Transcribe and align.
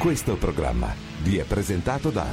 Questo 0.00 0.36
programma 0.36 0.94
vi 1.24 1.38
è 1.38 1.44
presentato 1.44 2.10
da 2.10 2.24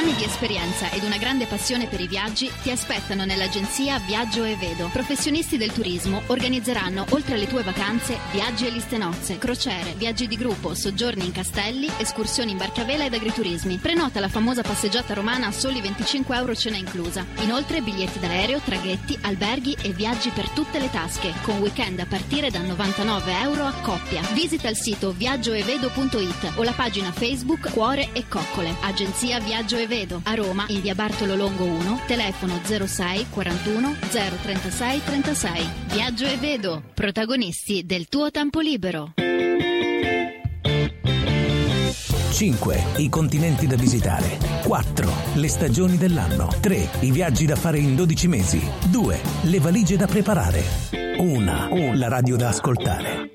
Anni 0.00 0.14
di 0.14 0.24
esperienza 0.24 0.90
ed 0.92 1.02
una 1.02 1.18
grande 1.18 1.44
passione 1.44 1.86
per 1.86 2.00
i 2.00 2.06
viaggi 2.06 2.50
ti 2.62 2.70
aspettano 2.70 3.26
nell'agenzia 3.26 3.98
Viaggio 3.98 4.44
e 4.44 4.56
Vedo. 4.56 4.88
Professionisti 4.90 5.58
del 5.58 5.72
turismo 5.72 6.22
organizzeranno, 6.28 7.04
oltre 7.10 7.34
alle 7.34 7.46
tue 7.46 7.62
vacanze, 7.62 8.16
viaggi 8.32 8.66
e 8.66 8.70
liste 8.70 8.96
nozze, 8.96 9.36
crociere, 9.36 9.92
viaggi 9.98 10.26
di 10.26 10.36
gruppo, 10.36 10.72
soggiorni 10.72 11.26
in 11.26 11.32
castelli, 11.32 11.86
escursioni 11.98 12.52
in 12.52 12.56
barcavela 12.56 13.04
ed 13.04 13.12
agriturismi. 13.12 13.76
Prenota 13.76 14.20
la 14.20 14.30
famosa 14.30 14.62
passeggiata 14.62 15.12
romana 15.12 15.48
a 15.48 15.52
soli 15.52 15.82
25 15.82 16.34
euro 16.34 16.54
cena 16.54 16.78
inclusa. 16.78 17.26
Inoltre 17.42 17.82
biglietti 17.82 18.20
d'aereo, 18.20 18.62
traghetti, 18.64 19.18
alberghi 19.20 19.76
e 19.82 19.90
viaggi 19.90 20.30
per 20.30 20.48
tutte 20.48 20.78
le 20.78 20.90
tasche, 20.90 21.34
con 21.42 21.58
weekend 21.58 22.00
a 22.00 22.06
partire 22.06 22.48
da 22.48 22.60
99 22.60 23.38
euro 23.42 23.66
a 23.66 23.72
coppia. 23.82 24.22
Visita 24.32 24.70
il 24.70 24.76
sito 24.76 25.12
viaggioevedo.it 25.12 26.52
o 26.54 26.62
la 26.62 26.72
pagina 26.72 27.12
Facebook 27.12 27.70
Cuore 27.70 28.14
e 28.14 28.26
Coccole. 28.28 28.74
Agenzia 28.80 29.38
Viaggio 29.40 29.76
e 29.76 29.88
Vedo. 29.90 30.20
A 30.22 30.34
Roma, 30.34 30.66
in 30.68 30.80
via 30.80 30.94
Bartolo 30.94 31.34
Longo 31.34 31.64
1, 31.64 32.02
telefono 32.06 32.60
06 32.62 33.26
41 33.28 33.96
036 34.08 35.02
36. 35.04 35.68
Viaggio 35.86 36.26
e 36.26 36.36
Vedo. 36.36 36.82
Protagonisti 36.94 37.84
del 37.84 38.06
tuo 38.06 38.30
tempo 38.30 38.60
libero. 38.60 39.14
5. 42.30 42.84
I 42.98 43.08
continenti 43.08 43.66
da 43.66 43.74
visitare. 43.74 44.38
4. 44.62 45.12
Le 45.34 45.48
stagioni 45.48 45.96
dell'anno. 45.96 46.48
3. 46.60 46.88
I 47.00 47.10
viaggi 47.10 47.44
da 47.44 47.56
fare 47.56 47.78
in 47.78 47.96
12 47.96 48.28
mesi. 48.28 48.62
2. 48.90 49.20
Le 49.42 49.58
valigie 49.58 49.96
da 49.96 50.06
preparare. 50.06 50.62
1. 51.18 51.94
La 51.96 52.08
radio 52.08 52.36
da 52.36 52.48
ascoltare. 52.48 53.32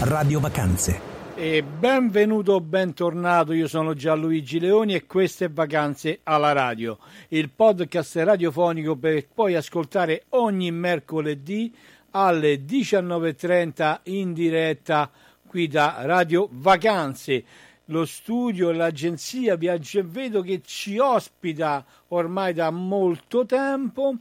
Radio 0.00 0.40
Vacanze. 0.40 1.09
E 1.42 1.62
benvenuto, 1.62 2.60
bentornato, 2.60 3.54
io 3.54 3.66
sono 3.66 3.94
Gianluigi 3.94 4.60
Leoni 4.60 4.94
e 4.94 5.06
queste 5.06 5.48
Vacanze 5.48 6.20
alla 6.24 6.52
radio, 6.52 6.98
il 7.28 7.48
podcast 7.48 8.16
radiofonico 8.16 8.94
per 8.96 9.26
poi 9.26 9.54
ascoltare 9.54 10.24
ogni 10.28 10.70
mercoledì 10.70 11.74
alle 12.10 12.66
19.30 12.66 14.00
in 14.02 14.34
diretta 14.34 15.10
qui 15.46 15.66
da 15.66 16.00
Radio 16.00 16.46
Vacanze. 16.52 17.42
Lo 17.86 18.04
studio 18.04 18.70
l'agenzia 18.70 19.56
Viaggio 19.56 20.00
e 20.00 20.04
Vedo 20.04 20.42
che 20.42 20.60
ci 20.62 20.98
ospita 20.98 21.82
ormai 22.08 22.52
da 22.52 22.70
molto 22.70 23.46
tempo. 23.46 24.16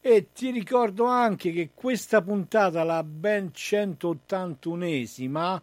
E 0.00 0.28
ti 0.32 0.52
ricordo 0.52 1.06
anche 1.06 1.50
che 1.50 1.70
questa 1.74 2.22
puntata, 2.22 2.84
la 2.84 3.02
ben 3.02 3.50
181esima, 3.52 5.60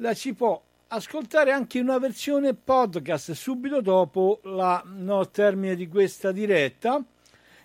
la 0.00 0.14
si 0.14 0.32
può 0.34 0.60
ascoltare 0.88 1.50
anche 1.50 1.78
in 1.78 1.84
una 1.84 1.98
versione 1.98 2.54
podcast 2.54 3.32
subito 3.32 3.80
dopo 3.80 4.40
la 4.44 4.82
no, 4.84 5.28
termine 5.28 5.74
di 5.74 5.88
questa 5.88 6.32
diretta 6.32 7.02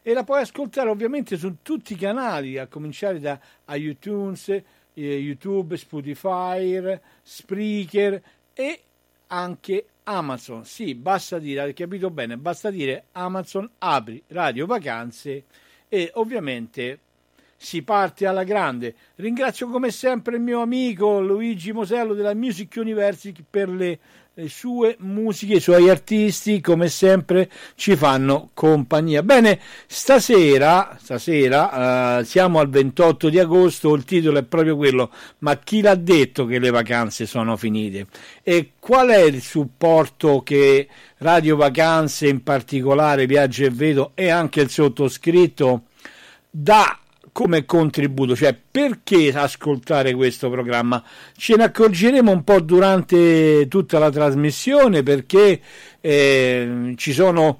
e 0.02 0.14
la 0.14 0.24
puoi 0.24 0.42
ascoltare 0.42 0.90
ovviamente 0.90 1.38
su 1.38 1.58
tutti 1.62 1.94
i 1.94 1.98
canali 1.98 2.58
a 2.58 2.68
cominciare 2.68 3.20
da 3.20 3.40
iTunes, 3.70 4.50
eh, 4.50 4.64
YouTube, 4.94 5.78
Spotify, 5.78 7.00
Spreaker 7.22 8.22
e 8.54 8.82
anche 9.28 9.86
Amazon. 10.04 10.66
Sì, 10.66 10.96
basta 10.96 11.40
dire, 11.40 11.62
hai 11.62 11.74
capito 11.74 12.10
bene, 12.10 12.38
basta 12.38 12.70
dire 12.70 13.06
Amazon 13.14 13.70
apri 13.78 14.22
Radio 14.28 14.66
Vacanze 14.66 15.46
e 15.88 16.12
ovviamente 16.16 17.00
si 17.64 17.82
parte 17.82 18.26
alla 18.26 18.44
grande. 18.44 18.94
Ringrazio 19.16 19.70
come 19.70 19.90
sempre 19.90 20.36
il 20.36 20.42
mio 20.42 20.62
amico 20.62 21.22
Luigi 21.22 21.72
Mosello 21.72 22.14
della 22.14 22.34
Music 22.34 22.74
University 22.76 23.42
per 23.50 23.70
le, 23.70 24.00
le 24.34 24.50
sue 24.50 24.98
musiche, 25.00 25.56
i 25.56 25.60
suoi 25.62 25.90
artisti, 25.90 26.60
come 26.60 26.90
sempre 26.90 27.50
ci 27.76 27.96
fanno 27.96 28.50
compagnia. 28.54 29.24
Bene, 29.24 29.62
stasera, 29.88 30.98
stasera 31.00 32.18
uh, 32.18 32.24
siamo 32.26 32.60
al 32.60 32.68
28 32.68 33.30
di 33.30 33.40
agosto, 33.40 33.96
il 33.96 34.04
titolo 34.04 34.40
è 34.40 34.44
proprio 34.44 34.76
quello, 34.76 35.10
ma 35.40 35.56
chi 35.56 35.82
l'ha 35.82 35.96
detto 35.96 36.46
che 36.46 36.60
le 36.60 36.70
vacanze 36.70 37.26
sono 37.26 37.56
finite? 37.56 38.08
E 38.44 38.74
qual 38.78 39.08
è 39.08 39.22
il 39.22 39.42
supporto 39.42 40.44
che 40.44 40.90
Radio 41.20 41.56
Vacanze, 41.56 42.28
in 42.28 42.44
particolare 42.44 43.26
Viaggio 43.26 43.64
e 43.64 43.70
Vedo 43.70 44.12
e 44.16 44.30
anche 44.30 44.60
il 44.60 44.70
sottoscritto 44.70 45.84
dà 46.50 46.98
come 47.34 47.66
contributo, 47.66 48.36
cioè 48.36 48.56
perché 48.72 49.34
ascoltare 49.34 50.14
questo 50.14 50.50
programma? 50.50 51.04
Ce 51.36 51.56
ne 51.58 51.64
accorgeremo 51.66 52.32
un 52.32 52.44
po' 52.44 52.62
durante 52.62 53.68
tutta 53.68 54.00
la 54.00 54.10
trasmissione 54.10 55.04
perché 55.04 55.60
eh, 56.00 56.94
ci 56.96 57.12
sono 57.12 57.58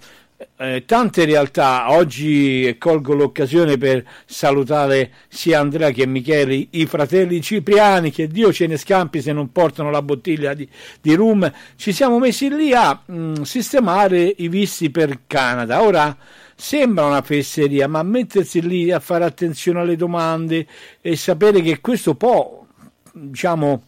eh, 0.58 0.84
tante 0.86 1.26
realtà. 1.26 1.92
Oggi 1.92 2.76
colgo 2.80 3.14
l'occasione 3.14 3.78
per 3.78 4.06
salutare 4.26 5.12
sia 5.28 5.60
Andrea 5.60 5.90
che 5.90 6.06
Michele, 6.06 6.68
i 6.72 6.86
fratelli 6.86 7.42
Cipriani, 7.42 8.12
che 8.12 8.28
Dio 8.28 8.54
ce 8.54 8.68
ne 8.68 8.78
scampi 8.78 9.22
se 9.22 9.34
non 9.34 9.52
portano 9.52 9.90
la 9.90 10.02
bottiglia 10.02 10.54
di, 10.54 10.68
di 11.02 11.16
rum. 11.16 11.52
Ci 11.76 11.92
siamo 11.92 12.20
messi 12.20 12.50
lì 12.50 12.74
a 12.74 13.02
mh, 13.06 13.16
mm, 13.16 13.42
sistemare 13.42 14.34
i 14.38 14.48
visti 14.50 14.92
per 14.92 15.22
Canada. 15.28 15.82
Ora 15.82 16.16
sembra 16.64 17.06
una 17.06 17.22
fesseria, 17.22 17.90
ma 17.90 18.04
mettersi 18.04 18.62
lì 18.66 18.90
a 18.90 19.02
fare 19.02 19.26
attenzione 19.26 19.82
alle 19.82 19.98
domande 19.98 20.66
e 21.02 21.18
sapere 21.18 21.60
che 21.62 21.82
questo 21.82 22.16
può, 22.16 22.66
diciamo, 23.12 23.84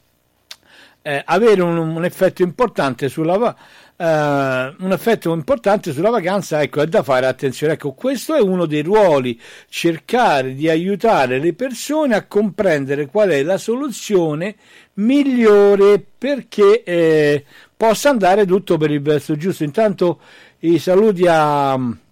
eh, 1.02 1.22
avere 1.26 1.62
un, 1.62 1.78
un, 1.78 2.04
effetto 2.04 2.42
importante 2.44 3.08
sulla 3.08 3.56
eh, 3.96 4.04
un 4.06 4.92
effetto 4.92 5.32
importante 5.32 5.94
sulla 5.94 6.10
vacanza, 6.10 6.62
ecco, 6.62 6.82
è 6.82 6.88
da 6.88 7.02
fare 7.02 7.28
attenzione. 7.28 7.74
Ecco, 7.74 7.94
questo 7.94 8.36
è 8.36 8.42
uno 8.42 8.66
dei 8.66 8.82
ruoli, 8.82 9.40
cercare 9.70 10.54
di 10.54 10.68
aiutare 10.68 11.40
le 11.40 11.54
persone 11.54 12.14
a 12.14 12.26
comprendere 12.26 13.06
qual 13.06 13.30
è 13.30 13.42
la 13.42 13.58
soluzione 13.58 14.56
migliore 14.96 16.04
perché 16.18 16.84
eh, 16.84 17.46
possa 17.78 18.10
andare 18.10 18.46
tutto 18.46 18.78
per 18.78 18.92
il 18.92 19.02
verso 19.02 19.38
giusto. 19.38 19.64
Intanto 19.64 20.20
i 20.60 20.78
saluti 20.78 21.26
a 21.26 22.04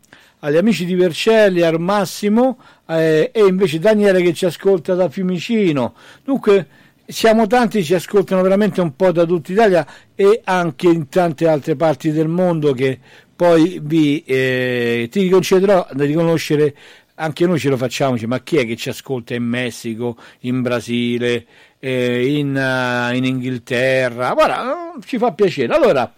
agli 0.43 0.57
amici 0.57 0.85
di 0.85 0.95
Vercelli, 0.95 1.61
al 1.61 1.79
Massimo 1.79 2.59
eh, 2.87 3.31
e 3.33 3.45
invece 3.45 3.79
Daniele 3.79 4.21
che 4.21 4.33
ci 4.33 4.45
ascolta 4.45 4.93
da 4.93 5.09
Fiumicino. 5.09 5.93
Dunque 6.23 6.67
siamo 7.05 7.47
tanti, 7.47 7.83
ci 7.83 7.93
ascoltano 7.93 8.41
veramente 8.41 8.81
un 8.81 8.95
po' 8.95 9.11
da 9.11 9.25
tutta 9.25 9.51
Italia 9.53 9.87
e 10.15 10.41
anche 10.43 10.87
in 10.87 11.07
tante 11.07 11.47
altre 11.47 11.75
parti 11.75 12.11
del 12.11 12.27
mondo 12.27 12.73
che 12.73 12.99
poi 13.35 13.79
vi, 13.81 14.21
eh, 14.25 15.07
ti 15.09 15.29
concederò 15.29 15.87
di 15.93 16.05
riconoscere 16.05 16.75
anche 17.15 17.45
noi 17.45 17.59
ce 17.59 17.69
lo 17.69 17.77
facciamo, 17.77 18.17
ma 18.25 18.39
chi 18.39 18.57
è 18.57 18.65
che 18.65 18.75
ci 18.75 18.89
ascolta 18.89 19.35
in 19.35 19.43
Messico, 19.43 20.17
in 20.41 20.61
Brasile, 20.61 21.45
eh, 21.79 22.37
in, 22.37 22.55
uh, 22.55 23.15
in, 23.15 23.23
Inghilterra? 23.23 24.33
Guarda, 24.33 24.93
ci 25.05 25.19
fa 25.19 25.31
piacere. 25.31 25.73
Allora, 25.73 26.11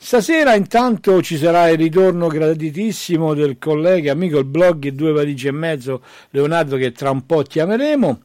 Stasera 0.00 0.54
intanto 0.54 1.20
ci 1.22 1.36
sarà 1.36 1.68
il 1.70 1.76
ritorno 1.76 2.28
graditissimo 2.28 3.34
del 3.34 3.58
collega 3.58 4.12
amico 4.12 4.38
il 4.38 4.44
blog 4.44 4.88
Due 4.90 5.10
valigie 5.10 5.48
e 5.48 5.52
mezzo 5.52 6.02
Leonardo 6.30 6.76
che 6.76 6.92
tra 6.92 7.10
un 7.10 7.26
po' 7.26 7.42
chiameremo. 7.42 8.20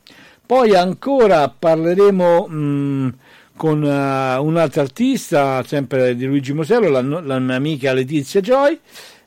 Poi 0.45 0.75
ancora 0.75 1.49
parleremo 1.49 2.47
mh, 2.47 2.55
mm, 2.55 3.09
con 3.57 3.81
uh, 3.81 4.45
un 4.45 4.55
altro 4.55 4.81
artista, 4.81 5.63
sempre 5.63 6.15
di 6.15 6.25
Luigi 6.25 6.53
Mosello, 6.53 6.89
la, 6.89 7.01
la 7.01 7.39
mia 7.39 7.55
amica 7.55 7.91
Letizia 7.91 8.39
Joy. 8.39 8.79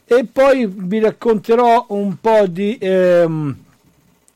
E 0.04 0.24
poi 0.30 0.66
vi 0.72 1.00
racconterò 1.00 1.86
un 1.88 2.16
po' 2.20 2.46
di... 2.46 2.78
Ehm, 2.80 3.56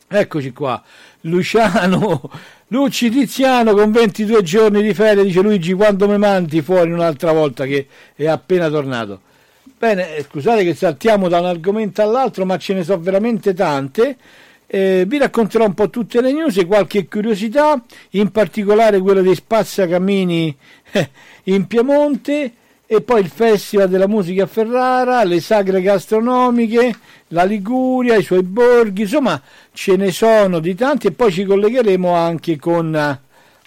eccoci 0.09 0.53
qua, 0.53 0.83
Luciano 1.23 2.29
Lucci 2.72 3.11
Tiziano 3.11 3.75
con 3.75 3.90
22 3.90 4.44
giorni 4.44 4.81
di 4.81 4.94
ferie, 4.94 5.25
dice 5.25 5.40
Luigi, 5.40 5.72
quando 5.72 6.08
mi 6.08 6.19
mandi 6.19 6.62
fuori 6.62 6.93
un'altra 6.93 7.32
volta 7.32 7.64
che 7.64 7.88
è 8.14 8.28
appena 8.28 8.69
tornato. 8.69 9.22
Bene, 9.76 10.14
eh, 10.14 10.22
scusate 10.22 10.62
che 10.62 10.75
saltiamo 10.75 11.26
da 11.26 11.40
un 11.40 11.46
argomento 11.46 12.00
all'altro, 12.00 12.44
ma 12.44 12.58
ce 12.58 12.75
ne 12.75 12.84
sono 12.84 13.00
veramente 13.00 13.55
tante 13.55 14.17
Eh, 14.72 15.02
vi 15.05 15.19
racconterò 15.19 15.64
un 15.64 15.75
po' 15.75 15.90
tutte 15.90 16.20
le 16.20 16.31
news 16.32 16.56
e 16.58 16.64
qualche 16.64 17.08
curiosità, 17.08 17.82
in 18.11 18.31
particolare 18.31 19.00
quella 19.00 19.20
dei 19.20 19.34
spazzacamini 19.34 20.56
eh, 20.93 21.11
in 21.44 21.66
Piemonte 21.66 22.52
e 22.87 23.00
poi 23.00 23.20
il 23.20 23.31
Festival 23.31 23.88
della 23.88 24.06
Musica 24.06 24.44
a 24.44 24.46
Ferrara, 24.46 25.25
le 25.25 25.40
sagre 25.40 25.82
gastronomiche, 25.82 26.94
la 27.32 27.44
Liguria, 27.44 28.17
i 28.17 28.23
suoi 28.23 28.43
borghi, 28.43 29.03
insomma 29.03 29.41
ce 29.73 29.97
ne 29.97 30.11
sono 30.11 30.59
di 30.59 30.75
tanti 30.75 31.09
e 31.09 31.12
poi 31.12 31.32
ci 31.32 31.44
collegheremo 31.44 32.12
anche 32.12 32.59
con 32.59 33.19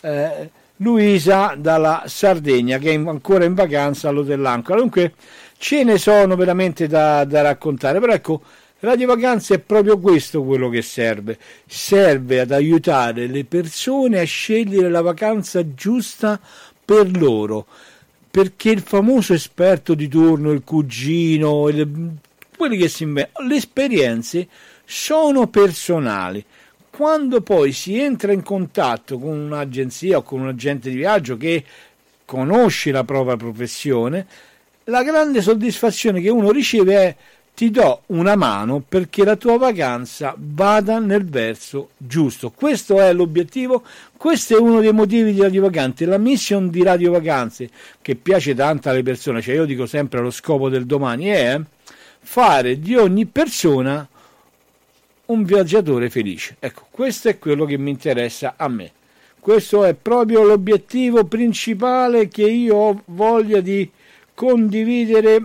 eh, 0.01 0.50
Luisa 0.77 1.56
dalla 1.57 2.04
Sardegna 2.06 2.77
che 2.77 2.92
è 2.92 2.95
ancora 2.95 3.45
in 3.45 3.54
vacanza 3.54 4.10
all'Hotel 4.10 4.45
Ancora. 4.45 4.80
Dunque 4.80 5.13
ce 5.57 5.83
ne 5.83 5.98
sono 5.98 6.36
veramente 6.36 6.88
da, 6.88 7.24
da 7.24 7.42
raccontare, 7.42 8.00
però 8.00 8.13
ecco 8.13 8.42
Radio 8.80 9.07
Vacanze 9.07 9.56
è 9.56 9.60
proprio 9.60 9.98
questo 9.98 10.44
quello 10.44 10.68
che 10.68 10.81
serve, 10.81 11.38
serve 11.66 12.42
ad 12.42 12.51
aiutare 12.51 13.27
le 13.27 13.45
persone 13.45 14.19
a 14.19 14.25
scegliere 14.25 14.89
la 14.89 15.00
vacanza 15.00 15.74
giusta 15.74 16.38
per 16.83 17.09
loro, 17.18 17.66
perché 18.30 18.71
il 18.71 18.81
famoso 18.81 19.33
esperto 19.33 19.94
di 19.94 20.09
turno, 20.09 20.51
il 20.51 20.63
cugino, 20.66 21.69
il, 21.69 22.12
quelli 22.63 22.77
che 22.77 22.88
si 22.88 23.04
inventano, 23.04 23.45
le 23.45 23.56
esperienze 23.57 24.48
sono 24.86 25.48
personali. 25.48 26.44
Quando 26.89 27.42
poi 27.42 27.74
si 27.74 28.00
entra 28.00 28.31
in 28.31 28.42
contatto 28.42 29.19
con 29.19 29.38
un'agenzia 29.38 30.19
o 30.19 30.24
con 30.24 30.39
un 30.39 30.48
agente 30.48 30.89
di 30.89 30.95
viaggio 30.95 31.36
che 31.36 31.62
conosce 32.24 32.92
la 32.92 33.04
propria 33.04 33.36
professione, 33.36 34.25
la 34.86 35.04
grande 35.04 35.42
soddisfazione 35.42 36.21
che 36.21 36.30
uno 36.30 36.51
riceve 36.51 36.95
è 36.95 37.15
ti 37.54 37.69
do 37.69 38.04
una 38.07 38.36
mano 38.38 38.81
perché 38.88 39.25
la 39.25 39.36
tua 39.36 39.57
vacanza 39.57 40.33
vada 40.38 41.00
nel 41.00 41.25
verso 41.25 41.89
giusto. 41.98 42.50
Questo 42.50 43.01
è 43.01 43.12
l'obiettivo, 43.12 43.83
questo 44.16 44.56
è 44.56 44.59
uno 44.59 44.80
dei 44.80 44.94
motivi 44.94 45.33
di 45.33 45.42
Radio 45.42 45.63
Vacanze, 45.63 46.06
la 46.06 46.18
mission 46.18 46.69
di 46.69 46.81
Radio 46.81 47.12
Vacanze 47.12 47.69
che 48.01 48.16
piace 48.16 48.56
tanto 48.56 48.88
alle 48.88 49.04
persone, 49.04 49.42
cioè 49.42 49.56
io 49.56 49.66
dico 49.66 49.86
sempre 49.86 50.21
lo 50.21 50.31
scopo 50.31 50.69
del 50.69 50.86
domani 50.86 51.25
è 51.25 51.62
fare 52.23 52.79
di 52.79 52.95
ogni 52.95 53.25
persona 53.25 54.07
un 55.25 55.43
viaggiatore 55.43 56.09
felice. 56.09 56.55
Ecco, 56.59 56.87
questo 56.89 57.29
è 57.29 57.37
quello 57.37 57.65
che 57.65 57.77
mi 57.77 57.91
interessa 57.91 58.55
a 58.57 58.67
me. 58.67 58.91
Questo 59.39 59.83
è 59.83 59.93
proprio 59.93 60.43
l'obiettivo 60.43 61.25
principale 61.25 62.29
che 62.29 62.43
io 62.43 62.75
ho 62.75 63.01
voglia 63.05 63.59
di 63.59 63.89
condividere 64.33 65.41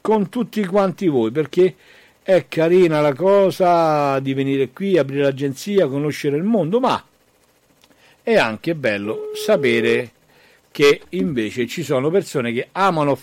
con 0.00 0.28
tutti 0.28 0.64
quanti 0.64 1.08
voi 1.08 1.30
perché 1.30 1.74
è 2.22 2.46
carina 2.48 3.00
la 3.00 3.12
cosa 3.12 4.20
di 4.20 4.34
venire 4.34 4.70
qui, 4.70 4.96
aprire 4.96 5.22
l'agenzia, 5.22 5.88
conoscere 5.88 6.36
il 6.36 6.44
mondo, 6.44 6.78
ma 6.78 7.02
è 8.22 8.36
anche 8.36 8.74
bello 8.74 9.30
sapere 9.34 10.12
che 10.70 11.02
invece 11.10 11.66
ci 11.66 11.82
sono 11.82 12.10
persone 12.10 12.52
che 12.52 12.68
amano 12.70 13.18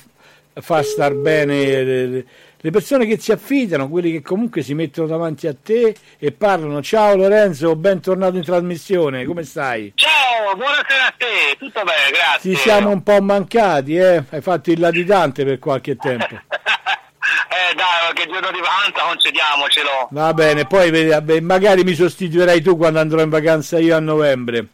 far 0.53 0.83
star 0.83 1.13
bene 1.13 2.25
le 2.59 2.71
persone 2.71 3.05
che 3.05 3.19
si 3.19 3.31
affidano, 3.31 3.87
quelli 3.87 4.11
che 4.11 4.21
comunque 4.21 4.63
si 4.63 4.73
mettono 4.73 5.07
davanti 5.07 5.47
a 5.47 5.55
te 5.55 5.95
e 6.17 6.31
parlano. 6.31 6.81
Ciao 6.81 7.15
Lorenzo, 7.15 7.75
bentornato 7.75 8.37
in 8.37 8.43
trasmissione, 8.43 9.25
come 9.25 9.43
stai? 9.43 9.91
Ciao, 9.95 10.55
buonasera 10.55 11.05
a 11.05 11.13
te, 11.15 11.55
tutto 11.59 11.83
bene, 11.83 12.11
grazie. 12.11 12.55
Ci 12.55 12.59
siamo 12.59 12.89
un 12.89 13.03
po' 13.03 13.21
mancati, 13.21 13.95
eh? 13.95 14.23
Hai 14.29 14.41
fatto 14.41 14.71
il 14.71 14.79
latitante 14.79 15.45
per 15.45 15.59
qualche 15.59 15.95
tempo. 15.97 16.33
eh 16.33 17.75
dai, 17.75 18.13
che 18.15 18.25
giorno 18.25 18.51
di 18.51 18.59
vacanza 18.59 19.03
concediamocelo. 19.07 20.07
Va 20.11 20.33
bene, 20.33 20.65
poi 20.65 21.41
magari 21.41 21.83
mi 21.83 21.93
sostituirai 21.93 22.61
tu 22.61 22.75
quando 22.75 22.99
andrò 22.99 23.21
in 23.21 23.29
vacanza 23.29 23.77
io 23.77 23.95
a 23.95 23.99
novembre. 23.99 24.69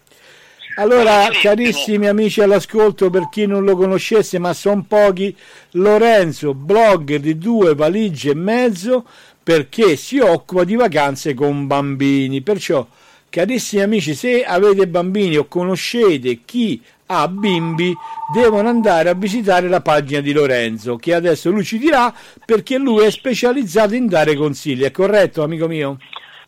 Allora, 0.76 1.28
carissimi 1.42 2.08
amici 2.08 2.42
all'ascolto, 2.42 3.12
per 3.12 3.30
chi 3.30 3.46
non 3.46 3.64
lo 3.64 3.76
conoscesse, 3.76 4.40
ma 4.40 4.54
sono 4.54 4.84
pochi, 4.88 5.36
Lorenzo, 5.72 6.56
blogger 6.56 7.20
di 7.20 7.38
due 7.38 7.76
valigie 7.76 8.32
e 8.32 8.36
mezzo, 8.36 9.06
perché 9.44 9.96
si 9.96 10.18
occupa 10.18 10.64
di 10.64 10.76
vacanze 10.76 11.36
con 11.36 11.68
bambini. 11.68 12.42
Perciò, 12.42 12.88
carissimi 13.30 13.84
amici, 13.84 14.16
se 14.16 14.44
avete 14.44 14.88
bambini 14.88 15.38
o 15.38 15.46
conoscete 15.46 16.40
chi 16.44 16.82
ha 17.08 17.28
bimbi, 17.28 17.94
devono 18.34 18.68
andare 18.68 19.10
a 19.10 19.14
visitare 19.14 19.68
la 19.68 19.82
pagina 19.82 20.22
di 20.22 20.34
Lorenzo, 20.34 20.96
che 20.96 21.14
adesso 21.14 21.52
lui 21.52 21.64
ci 21.64 21.78
dirà 21.78 22.12
perché 22.44 22.78
lui 22.78 23.06
è 23.06 23.12
specializzato 23.12 23.94
in 23.94 24.08
dare 24.08 24.36
consigli. 24.36 24.82
È 24.84 24.90
corretto, 24.92 25.44
amico 25.44 25.68
mio? 25.68 26.00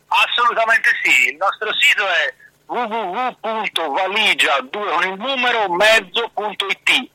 Assolutamente 0.08 0.88
sì. 1.04 1.30
Il 1.30 1.36
nostro 1.36 1.68
sito 1.74 2.02
è 2.02 2.34
www.valigia2 2.66 4.70
con 4.70 5.08
il 5.08 5.18
numero 5.18 5.72
mezzo.it 5.72 7.14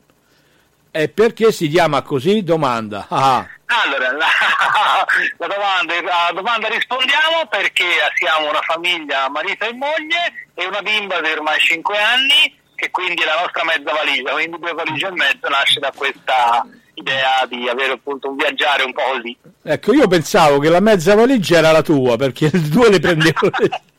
e 0.94 1.08
perché 1.08 1.54
si 1.54 1.70
chiama 1.70 2.02
così? 2.02 2.44
Domanda. 2.44 3.08
Ah. 3.10 3.48
Allora, 3.66 4.12
la, 4.12 4.28
la, 5.38 5.48
domanda, 5.48 6.02
la, 6.02 6.32
domanda, 6.34 6.68
rispondiamo 6.68 7.48
perché 7.50 7.86
siamo 8.16 8.50
una 8.50 8.60
famiglia 8.62 9.30
marito 9.30 9.64
e 9.64 9.74
moglie 9.74 10.50
e 10.54 10.66
una 10.66 10.82
bimba 10.82 11.22
di 11.22 11.32
ormai 11.32 11.58
5 11.58 11.98
anni 11.98 12.60
che 12.76 12.92
quindi 12.92 13.22
è 13.22 13.26
la 13.26 13.40
nostra 13.40 13.64
mezza 13.64 13.94
valigia, 13.94 14.34
quindi 14.34 14.60
due 14.60 14.74
valigie 14.74 15.08
e 15.08 15.12
mezzo 15.12 15.48
nasce 15.48 15.80
da 15.80 15.94
questa 15.96 16.68
idea 16.96 17.46
di 17.48 17.70
avere 17.70 17.94
appunto 17.94 18.30
un 18.30 18.36
viaggiare 18.36 18.84
un 18.84 18.92
po' 18.92 19.04
così. 19.14 19.38
Ecco, 19.64 19.94
io 19.94 20.08
pensavo 20.08 20.60
che 20.60 20.68
la 20.68 20.82
mezza 20.82 21.16
valigia 21.16 21.60
era 21.60 21.72
la 21.72 21.84
tua 21.84 22.18
perché 22.18 22.50
due 22.52 22.90
le 22.90 23.00
prendevo. 23.00 23.50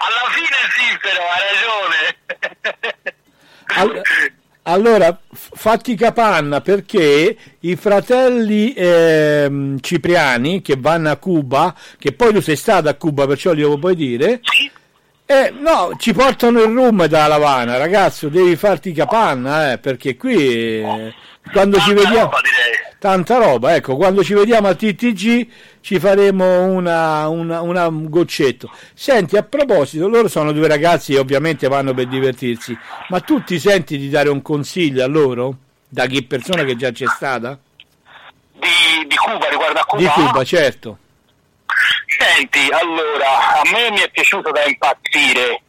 Alla 0.00 0.28
fine 0.30 0.56
sì, 0.74 0.98
però 1.00 1.22
ha 1.28 1.38
ragione. 1.50 2.16
Allora, 4.64 5.18
fatti 5.32 5.94
capanna 5.96 6.60
perché 6.60 7.36
i 7.60 7.76
fratelli 7.76 8.74
eh, 8.74 9.76
cipriani 9.80 10.60
che 10.60 10.76
vanno 10.78 11.10
a 11.10 11.16
Cuba, 11.16 11.74
che 11.98 12.12
poi 12.12 12.32
tu 12.32 12.40
sei 12.40 12.56
stato 12.56 12.88
a 12.88 12.94
Cuba, 12.94 13.26
perciò 13.26 13.52
glielo 13.54 13.78
puoi 13.78 13.96
dire, 13.96 14.40
eh, 15.24 15.52
no, 15.56 15.96
ci 15.98 16.12
portano 16.12 16.60
il 16.60 16.72
rum 16.74 17.06
da 17.06 17.26
Lavana, 17.26 17.78
ragazzo, 17.78 18.28
devi 18.28 18.54
farti 18.56 18.92
capanna, 18.92 19.72
eh, 19.72 19.78
perché 19.78 20.16
qui 20.16 20.82
eh, 20.82 21.14
quando 21.52 21.76
tanta 21.76 21.90
ci 21.90 21.94
vediamo... 21.94 22.30
Roba, 22.30 22.40
tanta 22.98 23.36
roba, 23.38 23.74
ecco, 23.74 23.96
quando 23.96 24.22
ci 24.22 24.34
vediamo 24.34 24.68
al 24.68 24.76
TTG 24.76 25.48
ci 25.80 25.98
faremo 25.98 26.64
una, 26.64 27.28
una, 27.28 27.62
una, 27.62 27.86
un 27.86 28.08
goccetto. 28.08 28.70
Senti, 28.94 29.36
a 29.36 29.42
proposito, 29.42 30.06
loro 30.06 30.28
sono 30.28 30.52
due 30.52 30.68
ragazzi 30.68 31.14
e 31.14 31.18
ovviamente 31.18 31.66
vanno 31.68 31.94
per 31.94 32.06
divertirsi, 32.06 32.76
ma 33.08 33.20
tu 33.20 33.42
ti 33.42 33.58
senti 33.58 33.96
di 33.96 34.10
dare 34.10 34.28
un 34.28 34.42
consiglio 34.42 35.02
a 35.02 35.06
loro? 35.06 35.56
Da 35.88 36.06
chi 36.06 36.22
persona 36.22 36.62
che 36.62 36.76
già 36.76 36.92
c'è 36.92 37.06
stata? 37.06 37.58
Di, 38.52 39.06
di 39.08 39.16
Cuba, 39.16 39.48
riguardo 39.48 39.80
a 39.80 39.84
Cuba? 39.84 40.02
Di 40.02 40.08
Cuba, 40.08 40.44
certo. 40.44 40.98
Senti, 42.06 42.68
allora, 42.70 43.60
a 43.60 43.62
me 43.72 43.90
mi 43.90 44.00
è 44.00 44.10
piaciuto 44.10 44.50
da 44.50 44.64
impazzire 44.66 45.62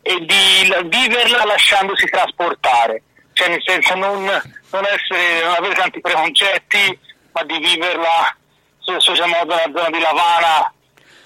e 0.00 0.18
di 0.20 0.88
viverla 0.88 1.44
lasciandosi 1.44 2.06
trasportare, 2.06 3.02
cioè 3.38 3.48
nel 3.50 3.62
senso 3.64 3.94
non, 3.94 4.24
non, 4.24 4.84
essere, 4.84 5.44
non 5.44 5.54
avere 5.54 5.74
tanti 5.74 6.00
preconcetti, 6.00 6.98
ma 7.30 7.44
di 7.44 7.58
viverla 7.58 8.36
socialmente 8.98 9.46
nella 9.46 9.70
zona 9.72 9.90
di 9.90 10.00
Lavana, 10.00 10.72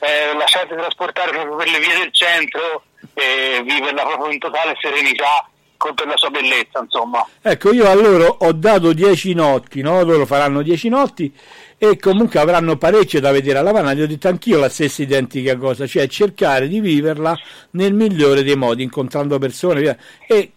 eh, 0.01 0.37
lasciarsi 0.37 0.75
trasportare 0.75 1.31
proprio 1.31 1.57
per 1.57 1.71
le 1.71 1.79
vie 1.79 1.97
del 1.97 2.13
centro 2.13 2.83
e 3.15 3.63
viverla 3.65 4.03
proprio 4.05 4.31
in 4.31 4.39
totale 4.39 4.77
serenità 4.79 5.49
per 5.95 6.07
la 6.07 6.17
sua 6.17 6.31
bellezza, 6.31 6.81
insomma. 6.81 7.27
Ecco, 7.41 7.73
io 7.73 7.89
a 7.89 7.95
loro 7.95 8.37
ho 8.41 8.53
dato 8.53 8.93
10 8.93 9.33
notti, 9.35 9.81
no? 9.81 10.05
Loro 10.05 10.27
faranno 10.27 10.63
10 10.63 10.89
notti 10.91 11.35
e 11.79 11.99
comunque 11.99 12.39
avranno 12.39 12.77
parecchio 12.77 13.21
da 13.21 13.33
vedere 13.33 13.59
alla 13.59 13.71
Havana. 13.71 13.95
Gli 13.95 14.03
ho 14.03 14.07
detto 14.07 14.29
anch'io 14.29 14.59
la 14.59 14.69
stessa 14.69 15.03
identica 15.03 15.57
cosa, 15.57 15.87
cioè 15.87 16.07
cercare 16.07 16.69
di 16.69 16.79
viverla 16.79 17.37
nel 17.71 17.95
migliore 17.95 18.45
dei 18.45 18.55
modi, 18.55 18.85
incontrando 18.85 19.39
persone 19.39 19.99
e 20.29 20.53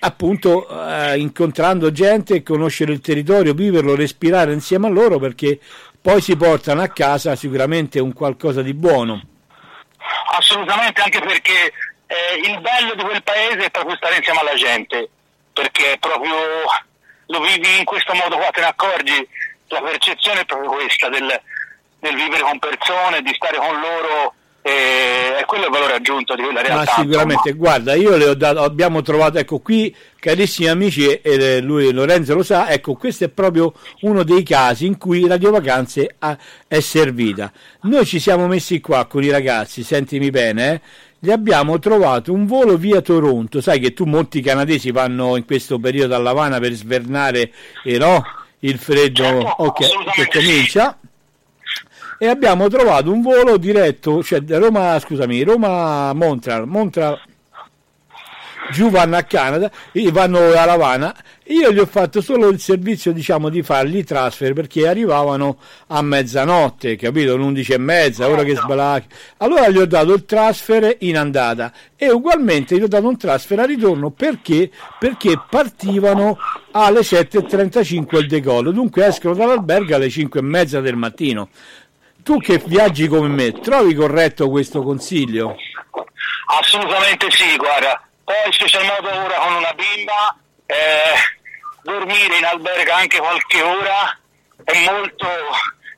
appunto 0.00 0.68
eh, 0.68 1.18
incontrando 1.18 1.90
gente, 1.92 2.42
conoscere 2.42 2.92
il 2.92 3.00
territorio, 3.00 3.54
viverlo, 3.54 3.94
respirare 3.94 4.52
insieme 4.52 4.86
a 4.86 4.90
loro 4.90 5.18
perché 5.18 5.58
poi 6.00 6.20
si 6.20 6.36
portano 6.36 6.82
a 6.82 6.88
casa 6.88 7.36
sicuramente 7.36 8.00
un 8.00 8.12
qualcosa 8.12 8.62
di 8.62 8.74
buono. 8.74 9.20
Assolutamente, 10.36 11.00
anche 11.02 11.20
perché 11.20 11.72
eh, 12.06 12.48
il 12.48 12.60
bello 12.60 12.94
di 12.94 13.02
quel 13.02 13.22
paese 13.22 13.66
è 13.66 13.70
proprio 13.70 13.96
stare 13.96 14.16
insieme 14.16 14.40
alla 14.40 14.54
gente, 14.54 15.08
perché 15.52 15.96
proprio 15.98 16.36
lo 17.26 17.40
vivi 17.40 17.78
in 17.78 17.84
questo 17.84 18.14
modo 18.14 18.36
qua, 18.36 18.50
te 18.50 18.60
ne 18.60 18.66
accorgi, 18.66 19.28
la 19.68 19.82
percezione 19.82 20.40
è 20.40 20.44
proprio 20.44 20.70
questa 20.70 21.08
del, 21.08 21.40
del 21.98 22.14
vivere 22.14 22.42
con 22.42 22.58
persone, 22.58 23.20
di 23.22 23.34
stare 23.34 23.58
con 23.58 23.80
loro 23.80 24.34
e, 24.68 25.40
e 25.40 25.44
quello 25.46 25.64
è 25.64 25.66
il 25.66 25.72
valore 25.72 25.94
aggiunto 25.94 26.34
di 26.34 26.42
quella 26.42 26.60
realtà. 26.60 26.92
Ma 26.96 27.02
sicuramente, 27.02 27.48
insomma. 27.48 27.68
guarda, 27.68 27.94
io 27.94 28.16
le 28.16 28.28
ho 28.28 28.34
dato, 28.34 28.62
abbiamo 28.62 29.02
trovato, 29.02 29.38
ecco 29.38 29.60
qui, 29.60 29.94
carissimi 30.18 30.68
amici, 30.68 31.06
e 31.06 31.60
lui 31.60 31.92
Lorenzo 31.92 32.34
lo 32.34 32.42
sa, 32.42 32.68
ecco, 32.68 32.94
questo 32.94 33.24
è 33.24 33.28
proprio 33.28 33.72
uno 34.00 34.22
dei 34.22 34.42
casi 34.42 34.86
in 34.86 34.98
cui 34.98 35.26
Radio 35.26 35.50
Vacanze 35.50 36.16
ha, 36.18 36.36
è 36.66 36.80
servita. 36.80 37.50
Noi 37.82 38.04
ci 38.04 38.20
siamo 38.20 38.46
messi 38.46 38.80
qua 38.80 39.06
con 39.06 39.22
i 39.22 39.30
ragazzi, 39.30 39.82
sentimi 39.82 40.30
bene, 40.30 40.72
eh, 40.74 40.80
gli 41.20 41.30
abbiamo 41.30 41.78
trovato 41.80 42.32
un 42.32 42.46
volo 42.46 42.76
via 42.76 43.00
Toronto, 43.00 43.60
sai 43.60 43.80
che 43.80 43.92
tu 43.92 44.04
molti 44.04 44.40
canadesi 44.40 44.92
vanno 44.92 45.36
in 45.36 45.44
questo 45.44 45.78
periodo 45.78 46.14
a 46.14 46.18
Lavana 46.18 46.60
per 46.60 46.72
svernare 46.72 47.50
eh, 47.82 47.98
no? 47.98 48.22
il 48.60 48.78
freddo 48.78 49.24
certo, 49.24 49.54
okay, 49.58 49.88
che 50.14 50.28
comincia 50.28 50.98
e 52.18 52.26
abbiamo 52.26 52.68
trovato 52.68 53.12
un 53.12 53.22
volo 53.22 53.56
diretto, 53.56 54.22
cioè 54.22 54.42
Roma, 54.46 54.98
scusami, 54.98 55.42
Roma 55.42 56.12
Montreal, 56.12 56.66
Montreal 56.66 57.20
giù 58.70 58.90
vanno 58.90 59.16
a 59.16 59.22
Canada, 59.22 59.70
vanno 60.10 60.38
a 60.38 60.64
Lavana. 60.64 61.14
Io 61.44 61.72
gli 61.72 61.78
ho 61.78 61.86
fatto 61.86 62.20
solo 62.20 62.48
il 62.48 62.60
servizio, 62.60 63.12
diciamo, 63.12 63.48
di 63.48 63.62
fargli 63.62 64.04
trasfer 64.04 64.52
perché 64.52 64.86
arrivavano 64.86 65.58
a 65.86 66.02
mezzanotte, 66.02 66.96
capito? 66.96 67.36
L'11 67.36 67.72
e 67.72 67.78
mezza, 67.78 68.28
ora 68.28 68.42
che 68.42 68.54
sbalacchi. 68.54 69.06
Allora 69.38 69.68
gli 69.70 69.78
ho 69.78 69.86
dato 69.86 70.12
il 70.12 70.24
trasfer 70.24 70.96
in 71.00 71.16
andata 71.16 71.72
e 71.96 72.10
ugualmente 72.10 72.76
gli 72.76 72.82
ho 72.82 72.88
dato 72.88 73.08
un 73.08 73.16
trasfer 73.16 73.60
a 73.60 73.64
ritorno 73.64 74.10
perché? 74.10 74.70
Perché 74.98 75.40
partivano 75.48 76.36
alle 76.72 77.00
7.35 77.00 78.18
il 78.18 78.26
decollo, 78.26 78.70
dunque 78.70 79.06
escono 79.06 79.34
dall'albergo 79.34 79.94
alle 79.94 80.10
5 80.10 80.40
e 80.40 80.42
mezza 80.42 80.80
del 80.80 80.96
mattino. 80.96 81.48
Tu 82.28 82.36
che 82.40 82.58
viaggi 82.58 83.08
come 83.08 83.28
me, 83.28 83.52
trovi 83.52 83.94
corretto 83.94 84.50
questo 84.50 84.82
consiglio? 84.82 85.56
Assolutamente 86.60 87.30
sì, 87.30 87.56
guarda 87.56 88.06
poi 88.22 88.52
special 88.52 88.84
modo 88.84 89.08
ora 89.08 89.38
con 89.38 89.54
una 89.54 89.72
bimba, 89.72 90.36
eh, 90.66 91.14
dormire 91.80 92.36
in 92.36 92.44
albergo 92.44 92.92
anche 92.92 93.18
qualche 93.18 93.62
ora 93.62 94.18
è 94.62 94.84
molto, 94.84 95.26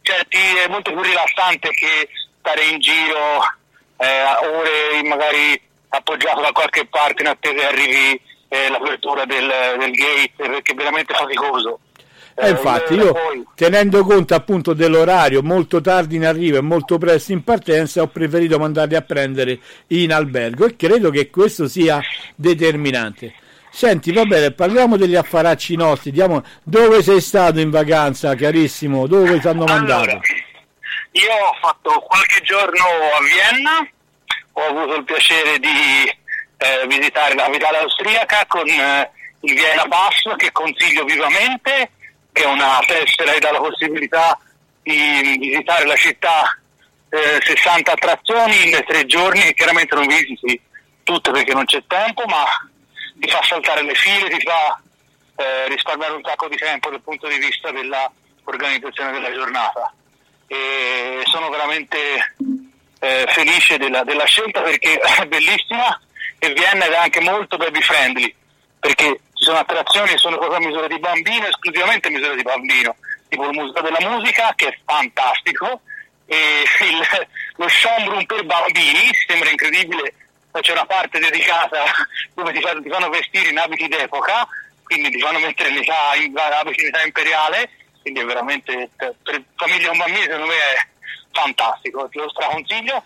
cioè, 0.03 0.25
è 0.29 0.69
molto 0.69 0.93
più 0.93 1.03
rilassante 1.03 1.71
che 1.71 2.09
stare 2.39 2.65
in 2.65 2.79
giro 2.79 3.43
eh, 3.97 4.23
ore 4.23 5.03
magari 5.09 5.61
appoggiato 5.89 6.43
da 6.43 6.53
qualche 6.53 6.87
parte 6.87 7.23
in 7.23 7.29
attesa 7.29 7.55
che 7.57 7.67
arrivi 7.67 8.23
eh, 8.51 8.69
l'apertura 8.69 9.25
del, 9.25 9.53
del 9.81 9.91
gate 9.91 10.33
perché 10.37 10.71
è 10.71 10.77
veramente 10.77 11.13
faticoso. 11.13 11.81
Eh, 12.43 12.51
infatti 12.51 12.95
io 12.95 13.15
tenendo 13.55 14.03
conto 14.03 14.35
appunto 14.35 14.73
dell'orario 14.73 15.43
molto 15.43 15.81
tardi 15.83 16.17
in 16.17 16.25
arrivo 16.25 16.57
e 16.57 16.63
molto 16.63 16.97
presto 16.97 17.33
in 17.33 17.45
partenza 17.45 18.01
ho 18.01 18.07
preferito 18.07 18.59
mandarli 18.59 18.95
a 18.95 19.03
prendere 19.03 19.59
in 19.89 20.13
albergo 20.13 20.65
e 20.65 20.75
credo 20.75 21.11
che 21.11 21.29
questo 21.29 21.69
sia 21.69 22.01
determinante. 22.35 23.35
Senti, 23.71 24.11
va 24.13 24.25
bene, 24.25 24.53
parliamo 24.53 24.97
degli 24.97 25.15
affaracci 25.15 25.77
nostri, 25.77 26.11
diamo, 26.11 26.43
dove 26.63 27.03
sei 27.03 27.21
stato 27.21 27.61
in 27.61 27.71
vacanza, 27.71 28.35
carissimo, 28.35 29.07
dove 29.07 29.39
ti 29.39 29.47
hanno 29.47 29.65
mandato? 29.65 30.11
Allora, 30.11 30.21
io 31.13 31.33
ho 31.33 31.57
fatto 31.61 32.01
qualche 32.01 32.41
giorno 32.43 32.83
a 32.83 33.21
Vienna, 33.23 33.89
ho 34.53 34.61
avuto 34.63 34.97
il 34.97 35.05
piacere 35.05 35.59
di 35.59 35.69
eh, 36.57 36.87
visitare 36.89 37.35
la 37.35 37.45
capitale 37.45 37.79
austriaca 37.79 38.45
con 38.49 38.67
eh, 38.67 39.11
il 39.41 39.55
Vienna 39.55 39.87
Pass 39.89 40.37
che 40.37 40.51
consiglio 40.53 41.05
vivamente 41.05 41.91
che 42.33 42.43
è 42.43 42.47
una 42.47 42.79
tessera 42.87 43.33
che 43.33 43.41
dà 43.41 43.53
la 43.53 43.59
possibilità 43.59 44.39
di 44.83 45.37
visitare 45.39 45.85
la 45.87 45.97
città 45.97 46.59
eh, 47.11 47.41
60 47.41 47.93
attrazioni 47.93 48.71
in 48.71 48.85
tre 48.87 49.05
giorni, 49.07 49.53
chiaramente 49.55 49.95
non 49.95 50.07
visiti 50.07 50.61
tutte 51.03 51.31
perché 51.31 51.53
non 51.53 51.65
c'è 51.65 51.83
tempo, 51.87 52.25
ma 52.27 52.45
ti 53.15 53.29
fa 53.29 53.43
saltare 53.43 53.83
le 53.83 53.95
file, 53.95 54.29
ti 54.29 54.41
fa 54.41 54.81
eh, 55.37 55.69
risparmiare 55.69 56.15
un 56.15 56.23
sacco 56.25 56.49
di 56.49 56.57
tempo 56.57 56.91
dal 56.91 57.03
punto 57.03 57.27
di 57.27 57.39
vista 57.39 57.71
dell'organizzazione 57.71 59.13
della 59.13 59.33
giornata. 59.33 59.93
E 60.47 61.23
sono 61.25 61.49
veramente 61.49 62.35
eh, 63.01 63.27
felice 63.29 63.77
della, 63.79 64.03
della 64.05 64.25
scelta 64.25 64.63
perché 64.63 64.99
è 64.99 65.27
bellissima 65.27 66.01
e 66.39 66.53
Vienna 66.53 66.87
è 66.87 66.97
anche 66.97 67.21
molto 67.21 67.57
baby 67.57 67.81
friendly 67.81 68.35
perché 68.81 69.21
ci 69.35 69.45
sono 69.45 69.59
attrazioni 69.59 70.09
che 70.09 70.19
sono 70.19 70.39
proprio 70.39 70.59
a 70.59 70.67
misura 70.67 70.87
di 70.87 70.99
bambino, 70.99 71.47
esclusivamente 71.47 72.09
a 72.09 72.11
misura 72.11 72.35
di 72.35 72.43
bambino, 72.43 72.97
tipo 73.29 73.45
il 73.45 73.57
Museo 73.57 73.83
della 73.83 74.09
Musica 74.09 74.53
che 74.57 74.69
è 74.69 74.79
fantastico, 74.85 75.83
e 76.27 76.65
il, 76.83 77.29
lo 77.57 77.69
showroom 77.69 78.25
per 78.25 78.45
bambini, 78.45 79.11
sembra 79.27 79.51
incredibile, 79.51 80.15
c'è 80.61 80.73
una 80.73 80.87
parte 80.87 81.19
dedicata 81.19 81.85
dove 82.35 82.53
ti, 82.53 82.61
ti 82.61 82.89
fanno 82.89 83.09
vestire 83.11 83.51
in 83.51 83.59
abiti 83.59 83.87
d'epoca, 83.87 84.49
quindi 84.83 85.11
ti 85.11 85.21
fanno 85.21 85.39
mettere 85.39 85.71
l'età, 85.71 86.15
in, 86.17 86.37
abiti 86.37 86.81
in 86.81 86.89
età 86.89 87.05
imperiale, 87.05 87.71
quindi 88.01 88.21
è 88.21 88.25
veramente 88.25 88.91
per 88.97 89.43
famiglia 89.57 89.89
con 89.89 89.99
bambini 89.99 90.23
secondo 90.23 90.47
me 90.47 90.55
è 90.55 90.87
fantastico, 91.33 92.09
ti 92.09 92.19
lo 92.19 92.29
straconsiglio. 92.31 93.05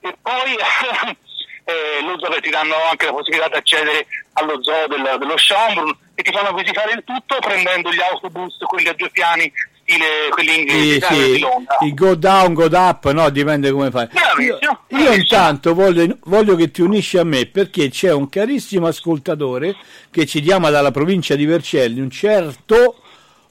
E 0.00 0.14
poi 0.20 0.54
eh, 1.64 2.04
lo 2.04 2.18
zoo 2.18 2.40
ti 2.40 2.50
danno 2.50 2.74
anche 2.90 3.06
la 3.06 3.12
possibilità 3.12 3.48
di 3.48 3.56
accedere 3.56 4.06
allo 4.34 4.62
zoo 4.62 4.86
del, 4.88 5.16
dello 5.18 5.36
Schombrun 5.36 5.96
e 6.14 6.22
ti 6.22 6.32
fanno 6.32 6.54
visitare 6.54 6.92
il 6.92 7.02
tutto 7.04 7.38
prendendo 7.40 7.90
gli 7.90 8.00
autobus, 8.00 8.56
quelli 8.58 8.88
a 8.88 8.94
due 8.94 9.10
piani, 9.10 9.50
stile 9.82 10.28
quelli 10.30 10.58
inglesi, 10.58 11.00
sì, 11.00 11.14
sì. 11.34 11.86
il 11.86 11.94
go 11.94 12.14
down, 12.14 12.54
go 12.54 12.68
up, 12.70 13.10
no, 13.10 13.28
dipende 13.30 13.70
come 13.70 13.90
fai. 13.90 14.08
Io, 14.38 14.58
io 14.88 15.12
intanto 15.12 15.74
voglio, 15.74 16.18
voglio, 16.24 16.54
che 16.56 16.70
ti 16.70 16.82
unisci 16.82 17.18
a 17.18 17.24
me 17.24 17.46
perché 17.46 17.88
c'è 17.88 18.12
un 18.12 18.28
carissimo 18.28 18.86
ascoltatore 18.86 19.76
che 20.10 20.26
ci 20.26 20.40
chiama 20.40 20.70
dalla 20.70 20.90
provincia 20.90 21.34
di 21.34 21.46
Vercelli, 21.46 22.00
un 22.00 22.10
certo 22.10 22.96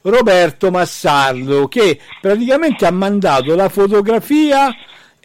Roberto 0.02 0.70
Massardo, 0.70 1.68
che 1.68 1.98
praticamente 2.20 2.84
ha 2.84 2.90
mandato 2.90 3.54
la 3.54 3.68
fotografia 3.68 4.74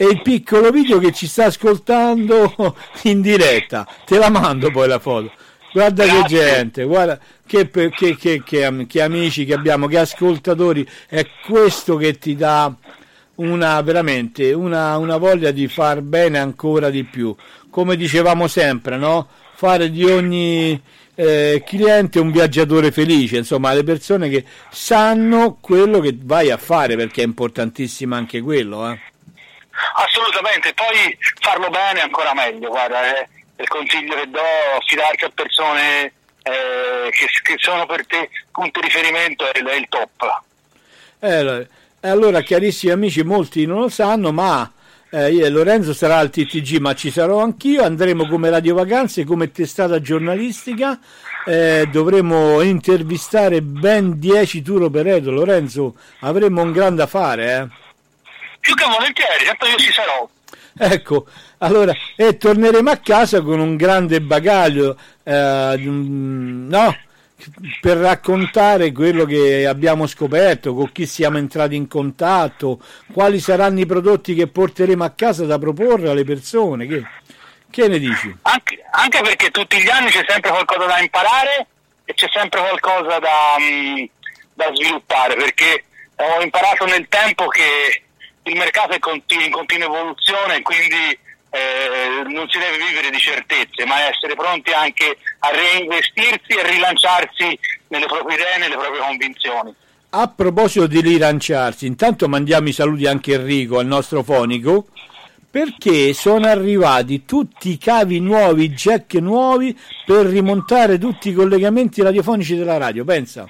e 0.02 0.06
il 0.06 0.22
piccolo 0.22 0.72
video 0.72 0.98
che 0.98 1.12
ci 1.12 1.28
sta 1.28 1.48
ascoltando 1.48 2.78
in 3.04 3.20
diretta. 3.20 3.86
Te 4.06 4.18
la 4.18 4.30
mando 4.30 4.72
poi 4.72 4.88
la 4.88 4.98
foto. 4.98 5.30
Guarda 5.74 6.06
Grazie. 6.06 6.22
che 6.22 6.46
gente, 6.54 6.84
guarda 6.86 7.20
che, 7.46 7.70
che, 7.70 8.16
che, 8.16 8.42
che, 8.88 9.02
amici 9.02 9.44
che 9.44 9.54
abbiamo, 9.54 9.88
che 9.88 9.98
ascoltatori. 9.98 10.88
È 11.06 11.28
questo 11.46 11.98
che 11.98 12.18
ti 12.18 12.38
dà 12.38 12.74
una 13.36 13.82
veramente 13.82 14.54
una, 14.54 14.96
una 14.96 15.18
voglia 15.18 15.52
di 15.52 15.68
far 15.68 16.00
bene 16.00 16.40
ancora 16.40 16.90
di 16.90 17.04
più. 17.04 17.36
Come 17.70 17.98
dicevamo 17.98 18.48
sempre, 18.48 18.96
no? 18.96 19.28
Fare 19.54 19.92
di 19.92 20.06
ogni 20.06 20.82
eh, 21.14 21.62
cliente 21.66 22.22
un 22.22 22.32
viaggiatore 22.32 22.94
felice, 22.94 23.36
insomma, 23.36 23.74
le 23.74 23.84
persone 23.84 24.30
che 24.30 24.46
sanno 24.72 25.58
quello 25.60 26.00
che 26.00 26.18
vai 26.18 26.52
a 26.52 26.58
fare, 26.58 26.96
perché 26.96 27.22
è 27.22 27.26
importantissimo 27.26 28.16
anche 28.16 28.40
quello, 28.40 28.90
eh. 28.90 29.09
Assolutamente, 29.96 30.74
poi 30.74 31.18
farlo 31.40 31.70
bene 31.70 32.00
è 32.00 32.04
ancora 32.04 32.34
meglio, 32.34 32.70
guarda, 32.70 33.16
eh, 33.16 33.28
il 33.58 33.68
consiglio 33.68 34.16
che 34.16 34.30
do, 34.30 34.40
fidarsi 34.86 35.26
a 35.26 35.32
persone 35.34 36.14
eh, 36.44 37.10
che, 37.12 37.28
che, 37.44 37.56
sono 37.58 37.86
per 37.86 38.06
te 38.06 38.30
punto 38.52 38.80
di 38.80 38.88
riferimento 38.88 39.46
è, 39.46 39.52
è 39.52 39.76
il 39.76 39.88
top. 39.90 40.44
Eh, 41.20 41.68
allora, 42.02 42.42
carissimi 42.44 42.92
amici, 42.92 43.24
molti 43.24 43.66
non 43.66 43.82
lo 43.82 43.90
sanno, 43.90 44.32
ma 44.32 44.72
eh, 45.10 45.50
Lorenzo 45.50 45.94
sarà 45.94 46.18
al 46.18 46.30
TTG, 46.30 46.78
ma 46.78 46.94
ci 46.94 47.12
sarò 47.12 47.40
anch'io, 47.40 47.84
andremo 47.84 48.28
come 48.28 48.50
Radio 48.50 48.76
Vacanze, 48.76 49.26
come 49.26 49.52
testata 49.52 50.00
giornalistica, 50.00 51.00
eh, 51.46 51.88
dovremo 51.92 52.62
intervistare 52.62 53.62
ben 53.62 54.20
10 54.20 54.62
tour 54.62 54.84
operator, 54.84 55.34
Lorenzo, 55.34 55.96
avremo 56.20 56.62
un 56.62 56.72
grande 56.72 57.02
affare, 57.02 57.56
eh 57.56 57.88
più 58.60 58.74
che 58.76 58.86
volentieri, 58.86 59.46
tanto 59.46 59.66
io 59.66 59.78
ci 59.78 59.92
sarò. 59.92 60.28
Ecco, 60.78 61.26
allora, 61.60 61.94
e 62.16 62.38
torneremo 62.38 62.90
a 62.90 62.98
casa 62.98 63.42
con 63.42 63.60
un 63.60 63.76
grande 63.76 64.22
bagaglio, 64.22 64.98
eh, 65.24 65.76
no? 65.78 66.96
per 67.80 67.98
raccontare 67.98 68.92
quello 68.92 69.26
che 69.26 69.66
abbiamo 69.66 70.08
scoperto, 70.08 70.74
con 70.74 70.92
chi 70.92 71.06
siamo 71.06 71.38
entrati 71.38 71.76
in 71.76 71.88
contatto, 71.88 72.82
quali 73.14 73.40
saranno 73.40 73.80
i 73.80 73.86
prodotti 73.86 74.36
che 74.36 74.48
porteremo 74.48 75.04
a 75.04 75.12
casa 75.12 75.46
da 75.46 75.58
proporre 75.58 76.10
alle 76.10 76.24
persone. 76.24 76.86
Che, 76.86 77.04
che 77.70 77.88
ne 77.88 78.00
dici? 78.00 78.36
Anche, 78.44 78.84
anche, 78.92 79.22
perché 79.22 79.52
tutti 79.52 79.82
gli 79.82 79.90
anni 79.90 80.10
c'è 80.10 80.24
sempre 80.28 80.50
qualcosa 80.52 80.86
da 80.86 81.00
imparare 81.00 81.68
e 82.04 82.14
c'è 82.14 82.28
sempre 82.32 82.60
qualcosa 82.62 83.20
da, 83.20 83.56
mm, 83.60 84.04
da 84.54 84.72
sviluppare, 84.74 85.36
perché 85.36 85.86
ho 86.16 86.42
imparato 86.42 86.86
nel 86.86 87.08
tempo 87.08 87.48
che 87.48 88.04
il 88.44 88.56
mercato 88.56 88.94
è 88.94 89.00
continu- 89.00 89.46
in 89.46 89.52
continua 89.52 89.88
evoluzione, 89.88 90.62
quindi 90.62 91.18
eh, 91.52 92.24
non 92.28 92.48
si 92.50 92.60
deve 92.60 92.78
vivere 92.78 93.10
di 93.10 93.20
certezze, 93.20 93.86
ma 93.86 94.08
essere 94.08 94.36
pronti 94.36 94.72
anche 94.72 95.18
a 95.40 95.50
reinvestirsi 95.50 96.54
e 96.54 96.68
rilanciarsi 96.68 97.60
nelle 97.88 98.06
proprie 98.06 98.36
idee, 98.36 98.58
nelle 98.60 98.78
proprie 98.78 99.02
convinzioni. 99.02 99.74
A 100.12 100.28
proposito 100.28 100.88
di 100.88 101.02
rilanciarsi, 101.02 101.86
intanto 101.86 102.28
mandiamo 102.28 102.68
i 102.68 102.74
saluti 102.74 103.06
anche 103.06 103.34
a 103.34 103.40
Enrico, 103.40 103.80
al 103.80 103.86
nostro 103.86 104.24
fonico, 104.24 104.88
perché 105.52 106.14
sono 106.14 106.48
arrivati 106.48 107.26
tutti 107.26 107.72
i 107.72 107.78
cavi 107.78 108.20
nuovi, 108.20 108.66
i 108.66 108.70
jack 108.70 109.16
nuovi 109.16 109.78
per 110.06 110.26
rimontare 110.28 110.98
tutti 110.98 111.30
i 111.30 111.34
collegamenti 111.34 112.02
radiofonici 112.02 112.56
della 112.56 112.78
radio, 112.78 113.04
pensa. 113.04 113.48